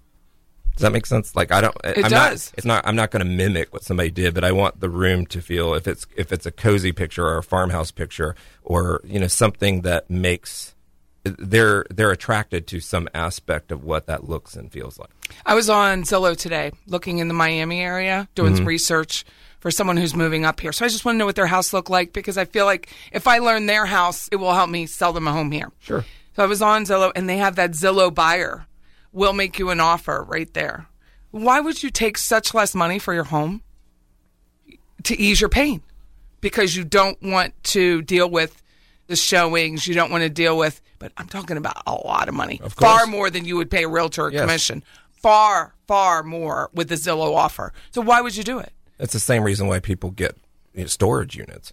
Does 0.75 0.83
that 0.83 0.91
make 0.93 1.07
sense? 1.07 1.37
Like 1.37 1.53
I 1.53 1.61
don't. 1.61 1.77
It 1.85 2.05
I'm 2.05 2.11
does. 2.11 2.51
Not, 2.51 2.59
it's 2.59 2.65
not. 2.67 2.87
I'm 2.87 2.97
not 2.97 3.13
going 3.13 3.25
to 3.25 3.31
mimic 3.31 3.73
what 3.73 3.85
somebody 3.85 4.11
did, 4.11 4.35
but 4.35 4.43
I 4.43 4.51
want 4.51 4.81
the 4.81 4.91
room 4.91 5.27
to 5.27 5.41
feel 5.41 5.75
if 5.75 5.87
it's 5.87 6.07
if 6.17 6.33
it's 6.33 6.47
a 6.47 6.51
cozy 6.51 6.91
picture 6.91 7.25
or 7.25 7.39
a 7.39 7.43
farmhouse 7.45 7.93
picture 7.93 8.35
or 8.65 9.01
you 9.05 9.21
know 9.21 9.29
something 9.29 9.83
that 9.83 10.11
makes 10.11 10.74
they're 11.25 11.85
they're 11.91 12.11
attracted 12.11 12.67
to 12.69 12.81
some 12.81 13.09
aspect 13.15 13.73
of 13.73 13.83
what 13.83 14.07
that 14.07 14.29
looks 14.29 14.55
and 14.57 14.71
feels 14.71 14.99
like. 14.99 15.11
I 15.47 15.55
was 15.55 15.69
on 15.71 16.03
Zillow 16.03 16.37
today 16.37 16.73
looking 16.87 17.19
in 17.19 17.29
the 17.29 17.35
Miami 17.35 17.81
area, 17.81 18.29
doing 18.35 18.53
Mm-hmm. 18.53 18.57
some 18.59 18.67
research 18.69 19.25
for 19.61 19.71
someone 19.71 19.97
who's 19.97 20.15
moving 20.15 20.45
up 20.45 20.61
here. 20.61 20.73
So 20.73 20.85
I 20.85 20.89
just 20.89 21.05
want 21.07 21.15
to 21.15 21.19
know 21.19 21.25
what 21.25 21.37
their 21.37 21.47
house 21.47 21.73
looked 21.73 21.89
like 21.89 22.13
because 22.13 22.37
I 22.37 22.45
feel 22.45 22.67
like 22.67 22.91
if 23.13 23.27
I 23.27 23.39
learn 23.39 23.65
their 23.67 23.87
house, 23.87 24.29
it 24.31 24.37
will 24.37 24.53
help 24.53 24.69
me 24.69 24.85
sell 24.85 25.15
them 25.15 25.27
a 25.27 25.33
home 25.33 25.51
here. 25.51 25.71
Sure. 25.81 26.05
So 26.37 26.43
I 26.43 26.47
was 26.47 26.61
on 26.61 26.85
Zillow 26.85 27.11
and 27.17 27.27
they 27.29 27.39
have 27.39 27.57
that 27.57 27.71
Zillow 27.71 28.13
buyer 28.15 28.67
will 29.13 29.33
make 29.33 29.59
you 29.59 29.71
an 29.71 29.81
offer 29.81 30.23
right 30.29 30.53
there. 30.53 30.87
Why 31.31 31.61
would 31.61 31.83
you 31.83 31.89
take 31.91 32.19
such 32.19 32.53
less 32.53 32.75
money 32.75 32.99
for 32.99 33.15
your 33.15 33.25
home 33.25 33.63
to 35.05 35.19
ease 35.19 35.41
your 35.41 35.49
pain? 35.51 35.83
Because 36.41 36.77
you 36.77 36.85
don't 36.85 37.21
want 37.23 37.55
to 37.65 38.03
deal 38.03 38.29
with 38.29 38.63
the 39.07 39.17
showings, 39.17 39.87
you 39.87 39.95
don't 39.95 40.11
want 40.11 40.23
to 40.23 40.29
deal 40.31 40.57
with, 40.57 40.81
but 40.99 41.13
I'm 41.17 41.27
talking 41.27 41.57
about 41.57 41.83
a 41.87 41.93
lot 41.95 42.29
of 42.29 42.35
money. 42.35 42.61
Of 42.63 42.73
Far 42.75 43.07
more 43.07 43.31
than 43.31 43.45
you 43.45 43.57
would 43.57 43.71
pay 43.71 43.85
a 43.85 43.89
realtor 43.89 44.29
a 44.29 44.33
Yes. 44.33 44.41
commission. 44.43 44.83
Far, 45.13 45.75
far 45.87 46.23
more 46.23 46.71
with 46.75 46.89
the 46.89 46.97
Zillow 46.97 47.35
offer. 47.35 47.73
So 47.93 48.01
why 48.01 48.21
would 48.21 48.37
you 48.37 48.45
do 48.45 48.59
it? 48.59 48.73
It's 48.99 49.13
the 49.13 49.21
same 49.21 49.43
reason 49.43 49.67
why 49.67 49.81
people 49.81 50.11
get 50.11 50.37
you 50.75 50.83
know, 50.83 50.87
storage 50.87 51.37
units. 51.37 51.73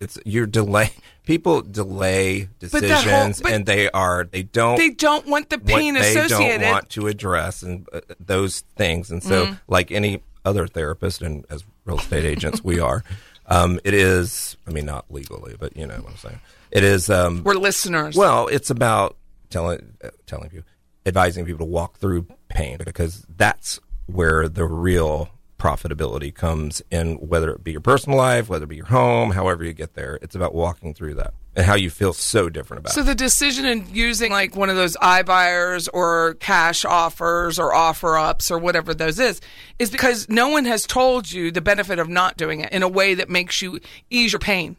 It's 0.00 0.18
you're 0.24 0.46
delay. 0.46 0.90
People 1.24 1.62
delay 1.62 2.48
that 2.60 2.70
whole- 2.70 2.80
decisions, 2.80 3.40
and 3.40 3.66
they 3.66 3.90
are 3.90 4.24
they 4.30 4.42
don't 4.44 4.76
They 4.76 4.90
don't 4.90 5.26
want 5.26 5.48
the 5.50 5.56
what 5.58 5.66
pain 5.66 5.94
they 5.94 6.10
associated. 6.16 6.60
don't 6.60 6.70
want 6.72 6.90
to 6.90 7.06
address 7.08 7.62
and 7.62 7.88
uh, 7.92 8.00
those 8.20 8.60
things. 8.76 9.10
And 9.10 9.22
so, 9.22 9.46
Mm-hmm. 9.46 9.54
like 9.68 9.90
any 9.90 10.22
other 10.44 10.66
therapist 10.66 11.22
and 11.22 11.44
as 11.50 11.64
real 11.86 11.98
estate 11.98 12.24
agents, 12.24 12.62
we 12.62 12.78
are. 12.80 13.02
Um, 13.46 13.80
it 13.84 13.94
is. 13.94 14.56
I 14.66 14.72
mean, 14.72 14.84
not 14.86 15.06
legally, 15.10 15.54
but 15.58 15.76
you 15.76 15.86
know 15.86 15.94
what 15.96 16.10
I'm 16.10 16.16
saying. 16.16 16.40
It 16.72 16.84
is. 16.84 17.08
Um, 17.08 17.42
We're 17.44 17.54
listeners. 17.54 18.16
well, 18.16 18.48
it's 18.48 18.70
about 18.70 19.16
telling 19.50 19.94
uh, 20.04 20.10
telling 20.26 20.50
people, 20.50 20.66
advising 21.06 21.44
people 21.46 21.64
to 21.64 21.70
walk 21.70 21.96
through 21.98 22.26
pain 22.48 22.78
because 22.84 23.24
that's 23.36 23.78
where 24.06 24.48
the 24.48 24.64
real 24.66 25.30
profitability 25.58 26.34
comes 26.34 26.82
in 26.90 27.14
whether 27.14 27.50
it 27.50 27.64
be 27.64 27.72
your 27.72 27.80
personal 27.80 28.18
life, 28.18 28.48
whether 28.48 28.64
it 28.64 28.68
be 28.68 28.76
your 28.76 28.86
home, 28.86 29.30
however 29.30 29.64
you 29.64 29.72
get 29.72 29.94
there. 29.94 30.18
It's 30.22 30.34
about 30.34 30.54
walking 30.54 30.92
through 30.94 31.14
that 31.14 31.34
and 31.54 31.64
how 31.64 31.74
you 31.74 31.88
feel 31.88 32.12
so 32.12 32.50
different 32.50 32.80
about 32.80 32.92
So 32.92 33.00
it. 33.00 33.04
So 33.04 33.08
the 33.08 33.14
decision 33.14 33.64
in 33.64 33.86
using 33.90 34.30
like 34.30 34.54
one 34.54 34.68
of 34.68 34.76
those 34.76 34.96
iBuyers 34.96 35.88
or 35.92 36.34
cash 36.34 36.84
offers 36.84 37.58
or 37.58 37.74
offer 37.74 38.16
ups 38.16 38.50
or 38.50 38.58
whatever 38.58 38.92
those 38.92 39.18
is, 39.18 39.40
is 39.78 39.90
because 39.90 40.28
no 40.28 40.48
one 40.48 40.66
has 40.66 40.86
told 40.86 41.32
you 41.32 41.50
the 41.50 41.62
benefit 41.62 41.98
of 41.98 42.08
not 42.08 42.36
doing 42.36 42.60
it 42.60 42.72
in 42.72 42.82
a 42.82 42.88
way 42.88 43.14
that 43.14 43.30
makes 43.30 43.62
you 43.62 43.80
ease 44.10 44.32
your 44.32 44.40
pain. 44.40 44.76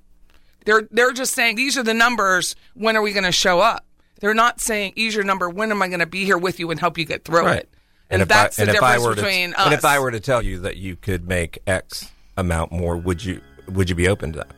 They're 0.66 0.88
they're 0.92 1.14
just 1.14 1.34
saying 1.34 1.56
these 1.56 1.78
are 1.78 1.84
the 1.84 1.94
numbers. 1.94 2.56
When 2.74 2.96
are 2.96 3.02
we 3.02 3.14
going 3.14 3.24
to 3.24 3.32
show 3.32 3.62
up? 3.62 3.86
They're 4.20 4.34
not 4.34 4.60
saying 4.60 4.94
ease 4.96 5.16
your 5.16 5.24
number. 5.24 5.50
When 5.50 5.72
am 5.72 5.82
I 5.82 5.88
going 5.88 6.02
to 6.02 6.06
be 6.06 6.26
here 6.26 6.38
with 6.38 6.60
you 6.60 6.70
and 6.72 6.80
help 6.80 6.98
you 6.98 7.06
get 7.06 7.24
through 7.24 7.48
it? 7.48 7.70
And, 8.10 8.22
if 8.22 8.28
that's 8.28 8.60
I, 8.60 8.66
the 8.66 8.72
I 8.72 8.74
difference 8.74 9.04
were 9.04 9.16
between 9.16 9.52
to, 9.52 9.60
us. 9.60 9.66
And 9.66 9.74
if 9.74 9.86
I 9.86 10.00
were 10.00 10.12
to 10.12 10.20
tell 10.20 10.42
you 10.42 10.60
that 10.60 10.78
you 10.78 10.96
could 10.96 11.28
make 11.28 11.60
X 11.68 12.10
amount 12.38 12.72
more, 12.72 12.96
would 12.96 13.24
you 13.24 13.42
would 13.68 13.90
you 13.90 13.96
be 13.96 14.08
open 14.08 14.32
to 14.34 14.40
that? 14.40 14.52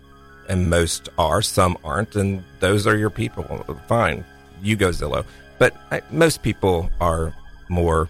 And 0.48 0.70
most 0.70 1.10
are, 1.18 1.42
some 1.42 1.78
aren't, 1.84 2.16
and 2.16 2.44
those 2.60 2.88
are 2.88 2.96
your 2.96 3.10
people. 3.10 3.44
Fine, 3.88 4.24
you 4.62 4.76
go 4.76 4.90
Zillow, 4.90 5.26
but 5.58 5.76
I, 5.92 6.02
most 6.12 6.44
people 6.44 6.90
are 7.00 7.36
more 7.70 8.10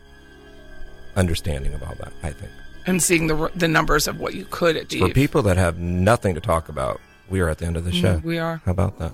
understanding 1.16 1.74
of 1.74 1.84
all 1.84 1.96
that. 1.96 2.12
I 2.24 2.32
think 2.32 2.52
and 2.86 3.02
seeing 3.02 3.28
the 3.28 3.52
the 3.56 3.68
numbers 3.68 4.08
of 4.08 4.20
what 4.20 4.34
you 4.34 4.46
could 4.50 4.76
achieve. 4.76 5.02
for 5.02 5.10
people 5.10 5.42
that 5.44 5.58
have 5.58 5.80
nothing 5.80 6.36
to 6.36 6.42
talk 6.42 6.70
about, 6.70 7.00
we 7.30 7.40
are 7.40 7.50
at 7.50 7.60
the 7.60 7.66
end 7.66 7.78
of 7.78 7.86
the 7.86 7.92
show. 7.92 8.18
Mm, 8.18 8.24
we 8.24 8.40
are. 8.40 8.62
How 8.66 8.72
about 8.72 8.98
that? 9.00 9.14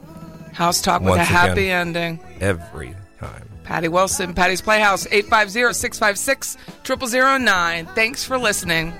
House 0.53 0.81
talk 0.81 1.01
with 1.01 1.15
a 1.15 1.23
happy 1.23 1.65
again. 1.65 1.95
ending. 1.95 2.19
Every 2.39 2.95
time. 3.19 3.49
Patty 3.65 3.87
Wilson, 3.87 4.33
Patty's 4.33 4.61
Playhouse, 4.61 5.07
850 5.11 5.73
656 5.73 6.57
0009. 6.83 7.85
Thanks 7.87 8.23
for 8.23 8.37
listening. 8.37 8.93